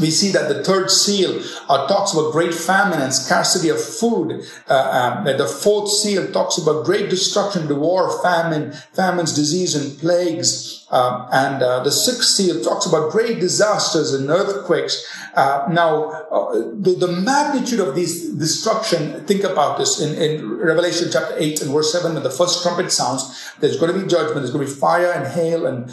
we 0.00 0.10
see 0.10 0.30
that 0.32 0.48
the 0.48 0.62
third 0.62 0.90
seal 0.90 1.42
uh, 1.68 1.86
talks 1.86 2.12
about 2.12 2.32
great 2.32 2.54
famine 2.54 3.00
and 3.00 3.12
scarcity 3.12 3.68
of 3.68 3.82
food. 3.82 4.44
Uh, 4.68 5.22
um, 5.24 5.24
the 5.24 5.46
fourth 5.46 5.90
seal 5.90 6.30
talks 6.32 6.58
about 6.58 6.84
great 6.84 7.08
destruction, 7.08 7.66
the 7.68 7.74
war, 7.74 8.22
famine, 8.22 8.72
famines, 8.92 9.34
disease, 9.34 9.74
and 9.74 9.98
plagues. 9.98 10.85
Um, 10.88 11.26
and 11.32 11.62
uh, 11.64 11.82
the 11.82 11.90
sixth 11.90 12.36
seal 12.36 12.62
talks 12.62 12.86
about 12.86 13.10
great 13.10 13.40
disasters 13.40 14.14
and 14.14 14.30
earthquakes. 14.30 15.04
Uh, 15.34 15.66
now, 15.68 16.10
uh, 16.30 16.52
the, 16.74 16.94
the, 16.96 17.08
magnitude 17.08 17.80
of 17.80 17.96
this 17.96 18.28
destruction, 18.28 19.26
think 19.26 19.42
about 19.42 19.78
this 19.78 20.00
in, 20.00 20.14
in, 20.14 20.48
Revelation 20.58 21.08
chapter 21.10 21.34
8 21.36 21.62
and 21.62 21.72
verse 21.72 21.90
7, 21.90 22.14
when 22.14 22.22
the 22.22 22.30
first 22.30 22.62
trumpet 22.62 22.92
sounds, 22.92 23.52
there's 23.58 23.80
going 23.80 23.92
to 23.92 24.00
be 24.00 24.06
judgment, 24.06 24.36
there's 24.36 24.52
going 24.52 24.64
to 24.64 24.72
be 24.72 24.80
fire 24.80 25.10
and 25.10 25.26
hail, 25.26 25.66
and 25.66 25.90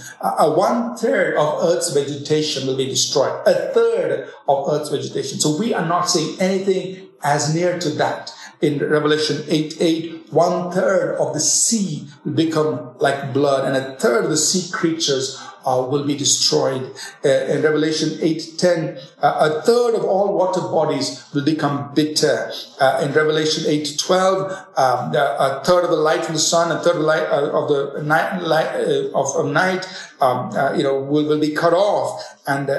one 0.55 0.95
third 0.95 1.37
of 1.37 1.63
Earth's 1.63 1.91
vegetation 1.91 2.67
will 2.67 2.77
be 2.77 2.85
destroyed. 2.85 3.41
A 3.47 3.73
third 3.73 4.29
of 4.47 4.69
Earth's 4.69 4.89
vegetation. 4.89 5.39
So 5.39 5.57
we 5.57 5.73
are 5.73 5.85
not 5.85 6.09
seeing 6.09 6.39
anything 6.39 7.07
as 7.23 7.53
near 7.55 7.79
to 7.79 7.89
that 7.91 8.31
in 8.63 8.79
Revelation 8.79 9.43
8 9.47 9.77
8, 9.79 10.31
one 10.31 10.71
third 10.71 11.17
of 11.17 11.33
the 11.33 11.39
sea 11.39 12.07
will 12.23 12.31
become 12.31 12.95
like 12.99 13.33
blood, 13.33 13.65
and 13.65 13.75
a 13.75 13.95
third 13.99 14.23
of 14.23 14.31
the 14.31 14.37
sea 14.37 14.71
creatures 14.71 15.37
uh, 15.65 15.85
will 15.89 16.05
be 16.05 16.15
destroyed. 16.15 16.95
Uh, 17.23 17.29
in 17.29 17.61
Revelation 17.61 18.17
8 18.21 18.53
10, 18.57 18.97
uh, 19.21 19.49
a 19.51 19.61
third 19.61 19.95
of 19.95 20.05
all 20.05 20.33
water 20.33 20.61
bodies 20.61 21.23
will 21.33 21.43
become 21.43 21.93
bitter. 21.93 22.51
Uh, 22.79 23.01
in 23.03 23.11
Revelation 23.11 23.65
8 23.67 23.97
12, 23.99 24.51
um, 24.77 25.15
a 25.15 25.61
third 25.65 25.83
of 25.83 25.89
the 25.89 25.97
light 25.97 26.25
from 26.25 26.35
the 26.35 26.41
sun, 26.41 26.71
a 26.71 26.79
third 26.81 26.95
of 26.95 27.01
the 27.01 27.07
light 27.07 27.23
uh, 27.23 27.51
of 27.51 27.69
the 27.69 28.01
night, 28.03 28.41
light, 28.41 28.67
uh, 28.67 29.11
of, 29.13 29.35
of, 29.35 29.51
night, 29.51 29.85
um, 30.21 30.51
you 30.77 30.83
know, 30.83 30.99
will, 30.99 31.25
will 31.27 31.39
be 31.39 31.53
cut 31.53 31.73
off. 31.73 32.23
And 32.47 32.69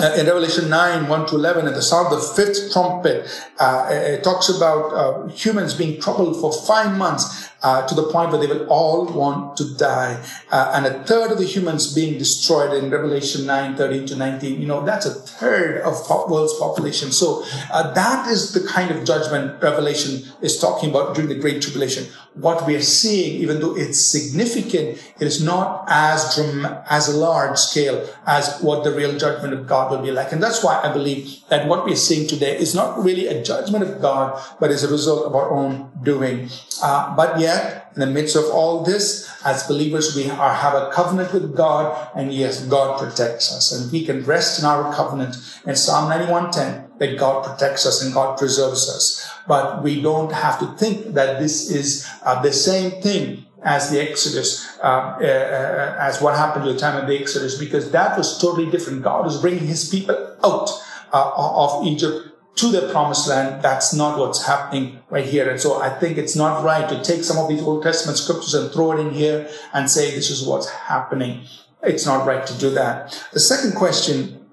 uh, 0.00 0.14
in 0.18 0.26
Revelation 0.26 0.68
9, 0.68 1.08
1 1.08 1.26
to 1.26 1.34
11, 1.36 1.66
at 1.66 1.74
the 1.74 1.82
sound 1.82 2.12
of 2.12 2.20
the 2.20 2.28
fifth 2.34 2.72
trumpet, 2.72 3.28
uh, 3.58 3.88
it 3.90 4.22
talks 4.22 4.48
about 4.48 4.92
uh, 4.92 5.26
humans 5.28 5.74
being 5.74 6.00
troubled 6.00 6.40
for 6.40 6.52
five 6.52 6.96
months 6.96 7.48
uh, 7.66 7.84
to 7.88 7.96
the 7.96 8.04
point 8.14 8.30
where 8.30 8.40
they 8.40 8.46
will 8.46 8.66
all 8.68 9.06
want 9.06 9.56
to 9.56 9.64
die. 9.74 10.22
Uh, 10.52 10.70
and 10.74 10.86
a 10.86 11.02
third 11.02 11.32
of 11.32 11.38
the 11.38 11.44
humans 11.44 11.92
being 11.92 12.16
destroyed 12.16 12.72
in 12.72 12.90
Revelation 12.90 13.44
9, 13.44 13.76
13 13.76 14.06
to 14.06 14.14
19. 14.14 14.60
You 14.60 14.68
know, 14.68 14.84
that's 14.84 15.04
a 15.04 15.12
third 15.12 15.78
of 15.78 15.94
the 16.06 16.14
world's 16.32 16.56
population. 16.60 17.10
So 17.10 17.42
uh, 17.72 17.92
that 17.94 18.28
is 18.28 18.52
the 18.52 18.64
kind 18.68 18.92
of 18.92 19.04
judgment 19.04 19.60
Revelation 19.60 20.22
is 20.42 20.60
talking 20.60 20.90
about 20.90 21.16
during 21.16 21.28
the 21.28 21.40
Great 21.44 21.60
Tribulation. 21.60 22.06
What 22.34 22.66
we 22.66 22.76
are 22.76 22.82
seeing, 22.82 23.40
even 23.40 23.58
though 23.60 23.74
it's 23.76 23.98
significant, 23.98 25.02
it 25.18 25.26
is 25.26 25.42
not 25.42 25.86
as 25.88 26.36
dram- 26.36 26.68
as 26.88 27.08
a 27.08 27.16
large 27.16 27.58
scale 27.58 28.06
as 28.26 28.60
what 28.60 28.84
the 28.84 28.92
real 28.92 29.18
judgment 29.18 29.54
of 29.54 29.66
God 29.66 29.90
will 29.90 30.02
be 30.02 30.12
like. 30.12 30.30
And 30.30 30.40
that's 30.42 30.62
why 30.62 30.78
I 30.84 30.92
believe 30.92 31.40
that 31.48 31.66
what 31.66 31.84
we're 31.84 31.96
seeing 31.96 32.28
today 32.28 32.56
is 32.56 32.74
not 32.74 33.02
really 33.02 33.26
a 33.26 33.42
judgment 33.42 33.82
of 33.82 34.00
God, 34.00 34.40
but 34.60 34.70
is 34.70 34.84
a 34.84 34.88
result 34.88 35.24
of 35.26 35.34
our 35.34 35.50
own 35.50 35.90
doing. 36.02 36.50
Uh, 36.82 37.16
but 37.16 37.40
yet, 37.56 37.92
in 37.94 38.00
the 38.00 38.06
midst 38.06 38.36
of 38.36 38.44
all 38.44 38.82
this, 38.84 39.28
as 39.44 39.66
believers, 39.66 40.14
we 40.14 40.28
are, 40.30 40.54
have 40.54 40.74
a 40.74 40.90
covenant 40.92 41.32
with 41.32 41.56
God, 41.56 42.10
and 42.14 42.32
yes, 42.32 42.64
God 42.66 42.98
protects 42.98 43.52
us, 43.52 43.72
and 43.72 43.90
we 43.90 44.04
can 44.04 44.24
rest 44.24 44.58
in 44.58 44.64
our 44.66 44.94
covenant. 44.94 45.36
In 45.66 45.76
Psalm 45.76 46.10
91:10, 46.10 46.98
that 46.98 47.18
God 47.18 47.44
protects 47.44 47.86
us 47.86 48.02
and 48.02 48.12
God 48.12 48.38
preserves 48.38 48.88
us. 48.88 49.28
But 49.46 49.82
we 49.82 50.00
don't 50.00 50.32
have 50.32 50.58
to 50.60 50.66
think 50.76 51.14
that 51.14 51.40
this 51.40 51.70
is 51.70 52.08
uh, 52.22 52.40
the 52.42 52.52
same 52.52 53.02
thing 53.02 53.46
as 53.62 53.90
the 53.90 54.00
Exodus, 54.00 54.78
uh, 54.82 55.16
uh, 55.20 55.24
uh 55.24 55.96
as 56.00 56.20
what 56.20 56.36
happened 56.36 56.68
at 56.68 56.72
the 56.72 56.78
time 56.78 57.00
of 57.00 57.06
the 57.08 57.18
Exodus, 57.18 57.58
because 57.58 57.90
that 57.90 58.16
was 58.16 58.38
totally 58.38 58.70
different. 58.70 59.02
God 59.02 59.24
was 59.24 59.40
bringing 59.40 59.66
His 59.66 59.88
people 59.88 60.16
out 60.44 60.70
uh, 61.12 61.32
of 61.36 61.86
Egypt 61.86 62.35
to 62.56 62.70
the 62.70 62.90
promised 62.90 63.28
land. 63.28 63.62
That's 63.62 63.94
not 63.94 64.18
what's 64.18 64.46
happening 64.46 65.00
right 65.10 65.24
here. 65.24 65.48
And 65.48 65.60
so 65.60 65.80
I 65.80 65.90
think 65.90 66.18
it's 66.18 66.34
not 66.34 66.64
right 66.64 66.88
to 66.88 67.02
take 67.02 67.22
some 67.22 67.38
of 67.38 67.48
these 67.48 67.62
Old 67.62 67.82
Testament 67.82 68.18
scriptures 68.18 68.54
and 68.54 68.72
throw 68.72 68.92
it 68.92 69.00
in 69.00 69.12
here 69.12 69.48
and 69.72 69.90
say 69.90 70.14
this 70.14 70.30
is 70.30 70.46
what's 70.46 70.68
happening. 70.68 71.44
It's 71.82 72.06
not 72.06 72.26
right 72.26 72.46
to 72.46 72.58
do 72.58 72.70
that. 72.70 73.22
The 73.32 73.40
second 73.40 73.74
question 73.74 74.46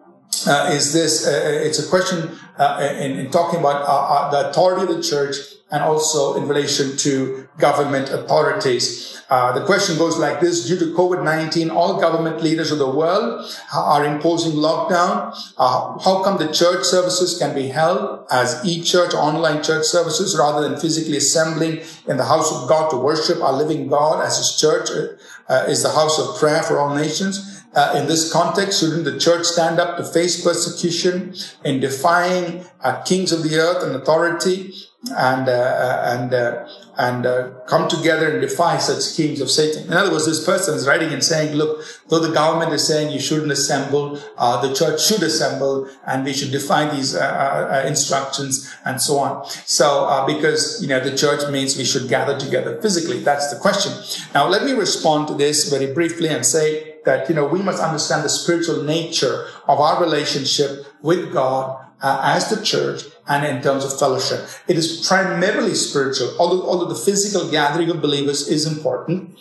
uh, 0.45 0.69
is 0.71 0.93
this. 0.93 1.25
Uh, 1.25 1.61
it's 1.63 1.79
a 1.79 1.89
question 1.89 2.37
uh, 2.57 2.95
in, 2.99 3.17
in, 3.19 3.31
talking 3.31 3.59
about 3.59 3.81
uh, 3.83 3.85
uh, 3.85 4.31
the 4.31 4.49
authority 4.49 4.83
of 4.83 4.97
the 4.97 5.01
church 5.01 5.37
and 5.73 5.81
also 5.81 6.35
in 6.35 6.47
relation 6.47 6.95
to 6.97 7.49
government 7.57 8.09
authorities. 8.09 9.19
Uh, 9.29 9.51
the 9.57 9.65
question 9.65 9.97
goes 9.97 10.19
like 10.19 10.39
this. 10.39 10.67
Due 10.67 10.77
to 10.77 10.93
COVID-19, 10.93 11.71
all 11.73 11.99
government 11.99 12.43
leaders 12.43 12.71
of 12.71 12.77
the 12.77 12.89
world 12.89 13.43
are 13.73 14.05
imposing 14.05 14.51
lockdown. 14.51 15.33
Uh, 15.57 15.97
how 15.97 16.23
come 16.23 16.37
the 16.37 16.51
church 16.53 16.83
services 16.83 17.39
can 17.39 17.55
be 17.55 17.69
held 17.69 18.27
as 18.29 18.63
e-church, 18.63 19.15
online 19.15 19.63
church 19.63 19.85
services, 19.85 20.37
rather 20.37 20.61
than 20.69 20.79
physically 20.79 21.17
assembling 21.17 21.81
in 22.07 22.17
the 22.17 22.25
house 22.25 22.51
of 22.53 22.69
God 22.69 22.91
to 22.91 22.97
worship 22.97 23.41
our 23.41 23.53
living 23.53 23.87
God 23.87 24.23
as 24.23 24.37
his 24.37 24.55
church 24.55 24.89
uh, 25.49 25.65
is 25.67 25.81
the 25.81 25.91
house 25.91 26.19
of 26.19 26.37
prayer 26.37 26.61
for 26.61 26.77
all 26.77 26.93
nations? 26.93 27.52
Uh, 27.75 27.95
in 27.97 28.07
this 28.07 28.31
context, 28.31 28.79
shouldn't 28.79 29.03
the 29.03 29.17
church 29.17 29.45
stand 29.45 29.79
up 29.79 29.97
to 29.97 30.03
face 30.03 30.43
persecution 30.43 31.33
in 31.63 31.79
defying 31.79 32.65
uh, 32.81 33.01
kings 33.01 33.31
of 33.31 33.43
the 33.43 33.57
earth 33.57 33.83
and 33.83 33.95
authority 33.95 34.73
and 35.17 35.49
uh, 35.49 36.03
and 36.05 36.33
uh, 36.33 36.67
and 36.97 37.25
uh, 37.25 37.49
come 37.67 37.89
together 37.89 38.31
and 38.31 38.41
defy 38.41 38.77
such 38.77 39.01
schemes 39.01 39.41
of 39.41 39.49
Satan. 39.49 39.87
In 39.87 39.93
other 39.93 40.11
words, 40.11 40.27
this 40.27 40.45
person 40.45 40.75
is 40.75 40.87
writing 40.87 41.11
and 41.11 41.23
saying, 41.23 41.55
"Look, 41.55 41.83
though 42.09 42.19
the 42.19 42.31
government 42.31 42.71
is 42.73 42.87
saying 42.87 43.11
you 43.11 43.19
shouldn't 43.19 43.51
assemble, 43.51 44.15
the 44.37 44.73
church 44.77 45.03
should 45.03 45.23
assemble, 45.23 45.89
and 46.05 46.23
we 46.23 46.31
should 46.31 46.51
defy 46.51 46.89
these 46.95 47.15
instructions 47.85 48.73
and 48.85 49.01
so 49.01 49.17
on." 49.17 49.45
So, 49.65 50.23
because 50.27 50.81
you 50.81 50.87
know 50.87 50.99
the 50.99 51.17
church 51.17 51.49
means 51.51 51.75
we 51.75 51.85
should 51.85 52.07
gather 52.07 52.39
together 52.39 52.79
physically. 52.81 53.19
That's 53.19 53.51
the 53.51 53.59
question. 53.59 53.91
Now, 54.33 54.47
let 54.47 54.63
me 54.63 54.71
respond 54.73 55.27
to 55.29 55.33
this 55.33 55.69
very 55.69 55.91
briefly 55.91 56.29
and 56.29 56.45
say 56.45 56.92
that 57.05 57.29
you 57.29 57.35
know 57.35 57.45
we 57.45 57.61
must 57.61 57.81
understand 57.81 58.23
the 58.23 58.29
spiritual 58.29 58.83
nature 58.83 59.47
of 59.67 59.79
our 59.79 60.01
relationship 60.01 60.85
with 61.01 61.33
God 61.33 61.83
uh, 62.01 62.21
as 62.23 62.49
the 62.49 62.63
church 62.63 63.03
and 63.27 63.45
in 63.45 63.61
terms 63.61 63.85
of 63.85 63.97
fellowship. 63.97 64.45
It 64.67 64.77
is 64.77 65.07
primarily 65.07 65.73
spiritual, 65.73 66.35
although, 66.37 66.63
although 66.67 66.93
the 66.93 66.99
physical 66.99 67.49
gathering 67.49 67.89
of 67.89 68.01
believers 68.01 68.47
is 68.47 68.65
important. 68.65 69.39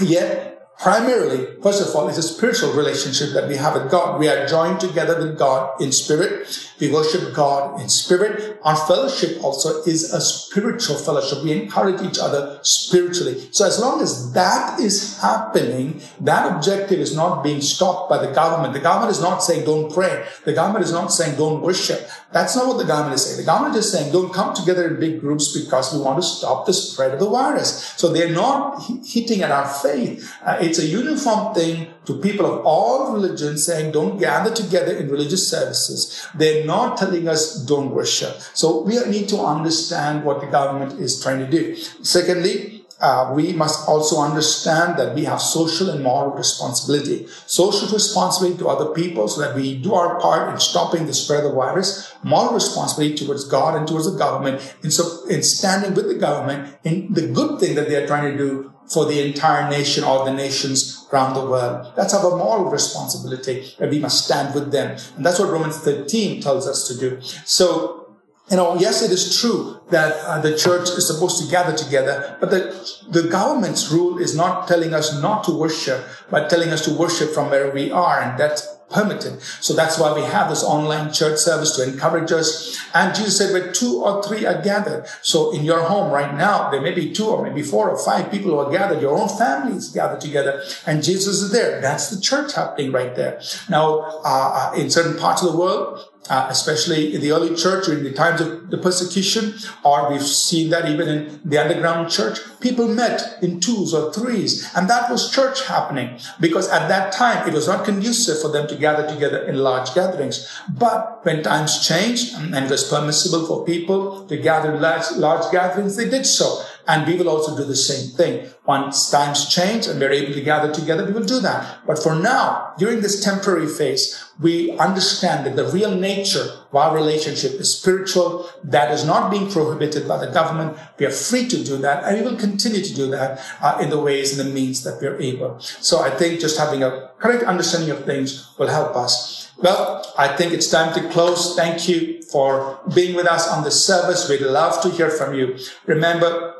Yet 0.00 0.51
primarily, 0.82 1.46
first 1.62 1.80
of 1.80 1.94
all, 1.94 2.08
it's 2.08 2.18
a 2.18 2.22
spiritual 2.22 2.72
relationship 2.72 3.32
that 3.34 3.48
we 3.48 3.56
have 3.56 3.74
with 3.74 3.90
God. 3.90 4.18
We 4.18 4.28
are 4.28 4.46
joined 4.46 4.80
together 4.80 5.16
with 5.16 5.38
God 5.38 5.80
in 5.80 5.92
spirit. 5.92 6.68
We 6.80 6.90
worship 6.90 7.32
God 7.32 7.80
in 7.80 7.88
spirit. 7.88 8.58
Our 8.64 8.74
fellowship 8.74 9.42
also 9.44 9.82
is 9.84 10.12
a 10.12 10.20
spiritual 10.20 10.96
fellowship. 10.96 11.44
We 11.44 11.52
encourage 11.52 12.02
each 12.02 12.18
other 12.18 12.58
spiritually. 12.62 13.48
So 13.52 13.64
as 13.64 13.78
long 13.78 14.02
as 14.02 14.32
that 14.32 14.80
is 14.80 15.20
happening, 15.20 16.02
that 16.20 16.52
objective 16.52 16.98
is 16.98 17.14
not 17.14 17.44
being 17.44 17.60
stopped 17.60 18.10
by 18.10 18.18
the 18.18 18.32
government. 18.32 18.74
The 18.74 18.80
government 18.80 19.12
is 19.12 19.22
not 19.22 19.44
saying 19.44 19.64
don't 19.64 19.92
pray. 19.92 20.26
The 20.44 20.52
government 20.52 20.84
is 20.84 20.90
not 20.90 21.12
saying 21.12 21.36
don't 21.36 21.62
worship. 21.62 22.08
That's 22.32 22.56
not 22.56 22.66
what 22.66 22.78
the 22.78 22.84
government 22.84 23.14
is 23.14 23.26
saying. 23.26 23.36
The 23.36 23.44
government 23.44 23.76
is 23.76 23.92
saying 23.92 24.10
don't 24.12 24.32
come 24.32 24.54
together 24.54 24.88
in 24.88 24.98
big 24.98 25.20
groups 25.20 25.56
because 25.56 25.94
we 25.94 26.00
want 26.00 26.16
to 26.16 26.26
stop 26.26 26.66
the 26.66 26.72
spread 26.72 27.12
of 27.12 27.20
the 27.20 27.28
virus. 27.28 27.94
So 27.96 28.12
they're 28.12 28.32
not 28.32 28.82
hitting 29.04 29.42
at 29.42 29.52
our 29.52 29.68
faith. 29.68 30.34
Uh, 30.42 30.56
it's 30.72 30.78
a 30.78 30.86
uniform 30.86 31.54
thing 31.54 31.92
to 32.06 32.18
people 32.18 32.46
of 32.46 32.64
all 32.64 33.12
religions 33.12 33.66
saying 33.66 33.92
don't 33.92 34.16
gather 34.18 34.54
together 34.54 34.96
in 34.96 35.10
religious 35.10 35.46
services. 35.46 36.26
They're 36.34 36.64
not 36.64 36.96
telling 36.96 37.28
us 37.28 37.62
don't 37.66 37.90
worship. 37.90 38.40
So 38.54 38.80
we 38.80 38.98
need 39.04 39.28
to 39.28 39.38
understand 39.38 40.24
what 40.24 40.40
the 40.40 40.46
government 40.46 40.98
is 40.98 41.22
trying 41.22 41.40
to 41.40 41.50
do. 41.50 41.76
Secondly, 42.02 42.86
uh, 43.02 43.32
we 43.34 43.52
must 43.52 43.86
also 43.86 44.22
understand 44.22 44.98
that 44.98 45.14
we 45.14 45.24
have 45.24 45.42
social 45.42 45.90
and 45.90 46.02
moral 46.02 46.30
responsibility. 46.30 47.26
Social 47.46 47.88
responsibility 47.88 48.56
to 48.58 48.68
other 48.68 48.94
people 48.94 49.28
so 49.28 49.42
that 49.42 49.54
we 49.54 49.76
do 49.76 49.92
our 49.92 50.18
part 50.20 50.48
in 50.54 50.58
stopping 50.58 51.04
the 51.04 51.12
spread 51.12 51.44
of 51.44 51.50
the 51.50 51.56
virus. 51.56 52.14
Moral 52.22 52.54
responsibility 52.54 53.26
towards 53.26 53.44
God 53.44 53.76
and 53.76 53.86
towards 53.86 54.10
the 54.10 54.16
government 54.16 54.74
in, 54.82 54.90
so, 54.90 55.26
in 55.26 55.42
standing 55.42 55.92
with 55.92 56.08
the 56.08 56.14
government 56.14 56.78
in 56.84 57.12
the 57.12 57.26
good 57.26 57.60
thing 57.60 57.74
that 57.74 57.88
they 57.90 57.96
are 57.96 58.06
trying 58.06 58.32
to 58.32 58.38
do 58.38 58.72
for 58.90 59.06
the 59.06 59.20
entire 59.20 59.68
nation 59.68 60.04
or 60.04 60.24
the 60.24 60.32
nations 60.32 61.06
around 61.12 61.34
the 61.34 61.44
world. 61.44 61.92
That's 61.96 62.14
our 62.14 62.36
moral 62.36 62.70
responsibility 62.70 63.74
that 63.78 63.90
we 63.90 63.98
must 63.98 64.24
stand 64.24 64.54
with 64.54 64.72
them. 64.72 64.98
And 65.16 65.24
that's 65.24 65.38
what 65.38 65.50
Romans 65.50 65.78
13 65.78 66.40
tells 66.40 66.66
us 66.66 66.88
to 66.88 66.98
do. 66.98 67.20
So 67.44 68.02
you 68.50 68.56
know, 68.56 68.76
yes, 68.76 69.02
it 69.02 69.10
is 69.10 69.40
true 69.40 69.80
that 69.92 70.12
uh, 70.24 70.40
the 70.40 70.56
church 70.56 70.88
is 70.90 71.06
supposed 71.06 71.42
to 71.42 71.50
gather 71.50 71.76
together, 71.76 72.36
but 72.40 72.50
the, 72.50 72.60
the 73.08 73.28
government's 73.28 73.90
rule 73.90 74.18
is 74.18 74.36
not 74.36 74.66
telling 74.66 74.92
us 74.92 75.20
not 75.22 75.44
to 75.44 75.52
worship, 75.52 76.04
but 76.30 76.50
telling 76.50 76.70
us 76.70 76.84
to 76.84 76.92
worship 76.92 77.30
from 77.30 77.50
where 77.50 77.70
we 77.70 77.90
are. 77.90 78.20
And 78.20 78.38
that's 78.38 78.66
permitted. 78.92 79.40
So 79.42 79.74
that's 79.74 79.98
why 79.98 80.12
we 80.12 80.20
have 80.22 80.48
this 80.48 80.62
online 80.62 81.12
church 81.12 81.38
service 81.38 81.74
to 81.76 81.82
encourage 81.82 82.30
us. 82.30 82.78
And 82.94 83.14
Jesus 83.14 83.38
said, 83.38 83.52
where 83.52 83.72
two 83.72 84.02
or 84.02 84.22
three 84.22 84.44
are 84.44 84.60
gathered. 84.62 85.06
So 85.22 85.52
in 85.52 85.64
your 85.64 85.82
home 85.82 86.12
right 86.12 86.34
now, 86.34 86.70
there 86.70 86.80
may 86.80 86.92
be 86.92 87.12
two 87.12 87.26
or 87.26 87.42
maybe 87.42 87.62
four 87.62 87.90
or 87.90 87.98
five 87.98 88.30
people 88.30 88.50
who 88.50 88.58
are 88.58 88.70
gathered. 88.70 89.00
Your 89.00 89.16
own 89.16 89.28
families 89.28 89.88
gathered 89.88 90.20
together 90.20 90.62
and 90.86 91.02
Jesus 91.02 91.40
is 91.40 91.52
there. 91.52 91.80
That's 91.80 92.10
the 92.10 92.20
church 92.20 92.54
happening 92.54 92.92
right 92.92 93.14
there. 93.16 93.40
Now, 93.68 94.00
uh, 94.24 94.74
in 94.76 94.90
certain 94.90 95.18
parts 95.18 95.42
of 95.42 95.52
the 95.52 95.58
world, 95.58 96.11
uh, 96.30 96.46
especially 96.50 97.14
in 97.14 97.20
the 97.20 97.32
early 97.32 97.54
church 97.56 97.86
during 97.86 98.04
the 98.04 98.12
times 98.12 98.40
of 98.40 98.70
the 98.70 98.78
persecution, 98.78 99.54
or 99.84 100.10
we've 100.10 100.22
seen 100.22 100.70
that 100.70 100.88
even 100.88 101.08
in 101.08 101.40
the 101.44 101.58
underground 101.58 102.10
church, 102.10 102.38
people 102.60 102.86
met 102.86 103.42
in 103.42 103.58
twos 103.58 103.92
or 103.92 104.12
threes, 104.12 104.70
and 104.76 104.88
that 104.88 105.10
was 105.10 105.30
church 105.30 105.66
happening 105.66 106.18
because 106.40 106.68
at 106.68 106.88
that 106.88 107.12
time 107.12 107.46
it 107.48 107.52
was 107.52 107.66
not 107.66 107.84
conducive 107.84 108.40
for 108.40 108.48
them 108.48 108.68
to 108.68 108.76
gather 108.76 109.06
together 109.12 109.44
in 109.44 109.56
large 109.56 109.92
gatherings. 109.94 110.48
But 110.68 111.24
when 111.24 111.42
times 111.42 111.86
changed 111.86 112.34
and 112.34 112.54
it 112.54 112.70
was 112.70 112.88
permissible 112.88 113.46
for 113.46 113.64
people 113.64 114.26
to 114.26 114.36
gather 114.36 114.74
in 114.74 114.80
large, 114.80 115.10
large 115.16 115.50
gatherings, 115.50 115.96
they 115.96 116.08
did 116.08 116.24
so. 116.24 116.64
And 116.86 117.06
we 117.06 117.16
will 117.16 117.28
also 117.28 117.56
do 117.56 117.64
the 117.64 117.76
same 117.76 118.16
thing. 118.16 118.50
Once 118.66 119.10
times 119.10 119.48
change 119.48 119.86
and 119.86 120.00
we're 120.00 120.10
able 120.10 120.32
to 120.32 120.40
gather 120.40 120.72
together, 120.72 121.04
we 121.04 121.12
will 121.12 121.24
do 121.24 121.40
that. 121.40 121.86
But 121.86 122.02
for 122.02 122.14
now, 122.14 122.74
during 122.78 123.00
this 123.00 123.22
temporary 123.22 123.66
phase, 123.66 124.22
we 124.40 124.72
understand 124.78 125.46
that 125.46 125.56
the 125.56 125.70
real 125.70 125.94
nature 125.94 126.46
of 126.70 126.74
our 126.74 126.94
relationship 126.94 127.52
is 127.52 127.78
spiritual. 127.78 128.48
That 128.64 128.90
is 128.90 129.04
not 129.04 129.30
being 129.30 129.50
prohibited 129.50 130.08
by 130.08 130.24
the 130.24 130.32
government. 130.32 130.78
We 130.98 131.06
are 131.06 131.10
free 131.10 131.48
to 131.48 131.64
do 131.64 131.76
that 131.78 132.04
and 132.04 132.18
we 132.18 132.30
will 132.30 132.38
continue 132.38 132.82
to 132.82 132.94
do 132.94 133.10
that 133.10 133.40
uh, 133.60 133.78
in 133.80 133.90
the 133.90 134.00
ways 134.00 134.38
and 134.38 134.48
the 134.48 134.52
means 134.52 134.82
that 134.84 135.00
we're 135.00 135.20
able. 135.20 135.58
So 135.60 136.00
I 136.00 136.10
think 136.10 136.40
just 136.40 136.58
having 136.58 136.82
a 136.82 137.10
correct 137.18 137.44
understanding 137.44 137.90
of 137.90 138.04
things 138.04 138.50
will 138.58 138.68
help 138.68 138.96
us. 138.96 139.50
Well, 139.58 140.04
I 140.18 140.36
think 140.36 140.52
it's 140.52 140.70
time 140.70 140.92
to 140.94 141.08
close. 141.10 141.54
Thank 141.54 141.88
you 141.88 142.22
for 142.22 142.80
being 142.94 143.14
with 143.14 143.26
us 143.26 143.48
on 143.48 143.62
this 143.62 143.84
service. 143.84 144.28
We'd 144.28 144.40
love 144.40 144.82
to 144.82 144.90
hear 144.90 145.10
from 145.10 145.34
you. 145.34 145.56
Remember, 145.86 146.54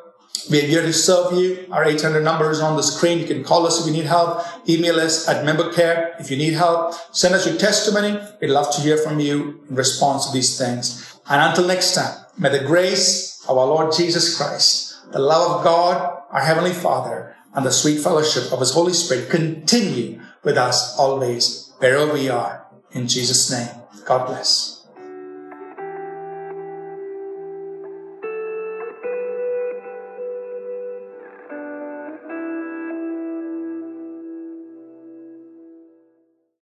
we're 0.50 0.66
here 0.66 0.82
to 0.82 0.92
serve 0.92 1.34
you. 1.34 1.66
Our 1.70 1.84
800 1.84 2.22
number 2.22 2.50
is 2.50 2.60
on 2.60 2.76
the 2.76 2.82
screen. 2.82 3.18
You 3.18 3.26
can 3.26 3.44
call 3.44 3.66
us 3.66 3.80
if 3.80 3.86
you 3.86 3.92
need 3.92 4.06
help. 4.06 4.44
Email 4.68 4.98
us 4.98 5.28
at 5.28 5.44
membercare 5.44 6.20
if 6.20 6.30
you 6.30 6.36
need 6.36 6.54
help. 6.54 6.94
Send 7.12 7.34
us 7.34 7.46
your 7.46 7.56
testimony. 7.56 8.18
We'd 8.40 8.50
love 8.50 8.74
to 8.74 8.80
hear 8.80 8.96
from 8.96 9.20
you 9.20 9.60
in 9.68 9.76
response 9.76 10.26
to 10.26 10.32
these 10.32 10.58
things. 10.58 11.16
And 11.28 11.40
until 11.40 11.66
next 11.66 11.94
time, 11.94 12.24
may 12.38 12.48
the 12.48 12.64
grace 12.64 13.44
of 13.48 13.56
our 13.56 13.66
Lord 13.66 13.92
Jesus 13.92 14.36
Christ, 14.36 14.96
the 15.12 15.20
love 15.20 15.58
of 15.58 15.64
God, 15.64 16.22
our 16.30 16.42
Heavenly 16.42 16.72
Father, 16.72 17.36
and 17.54 17.64
the 17.64 17.70
sweet 17.70 18.00
fellowship 18.00 18.52
of 18.52 18.60
His 18.60 18.72
Holy 18.72 18.92
Spirit 18.92 19.30
continue 19.30 20.20
with 20.42 20.56
us 20.56 20.98
always, 20.98 21.72
wherever 21.78 22.12
we 22.12 22.28
are. 22.28 22.66
In 22.90 23.06
Jesus' 23.06 23.50
name, 23.50 23.68
God 24.04 24.26
bless. 24.26 24.71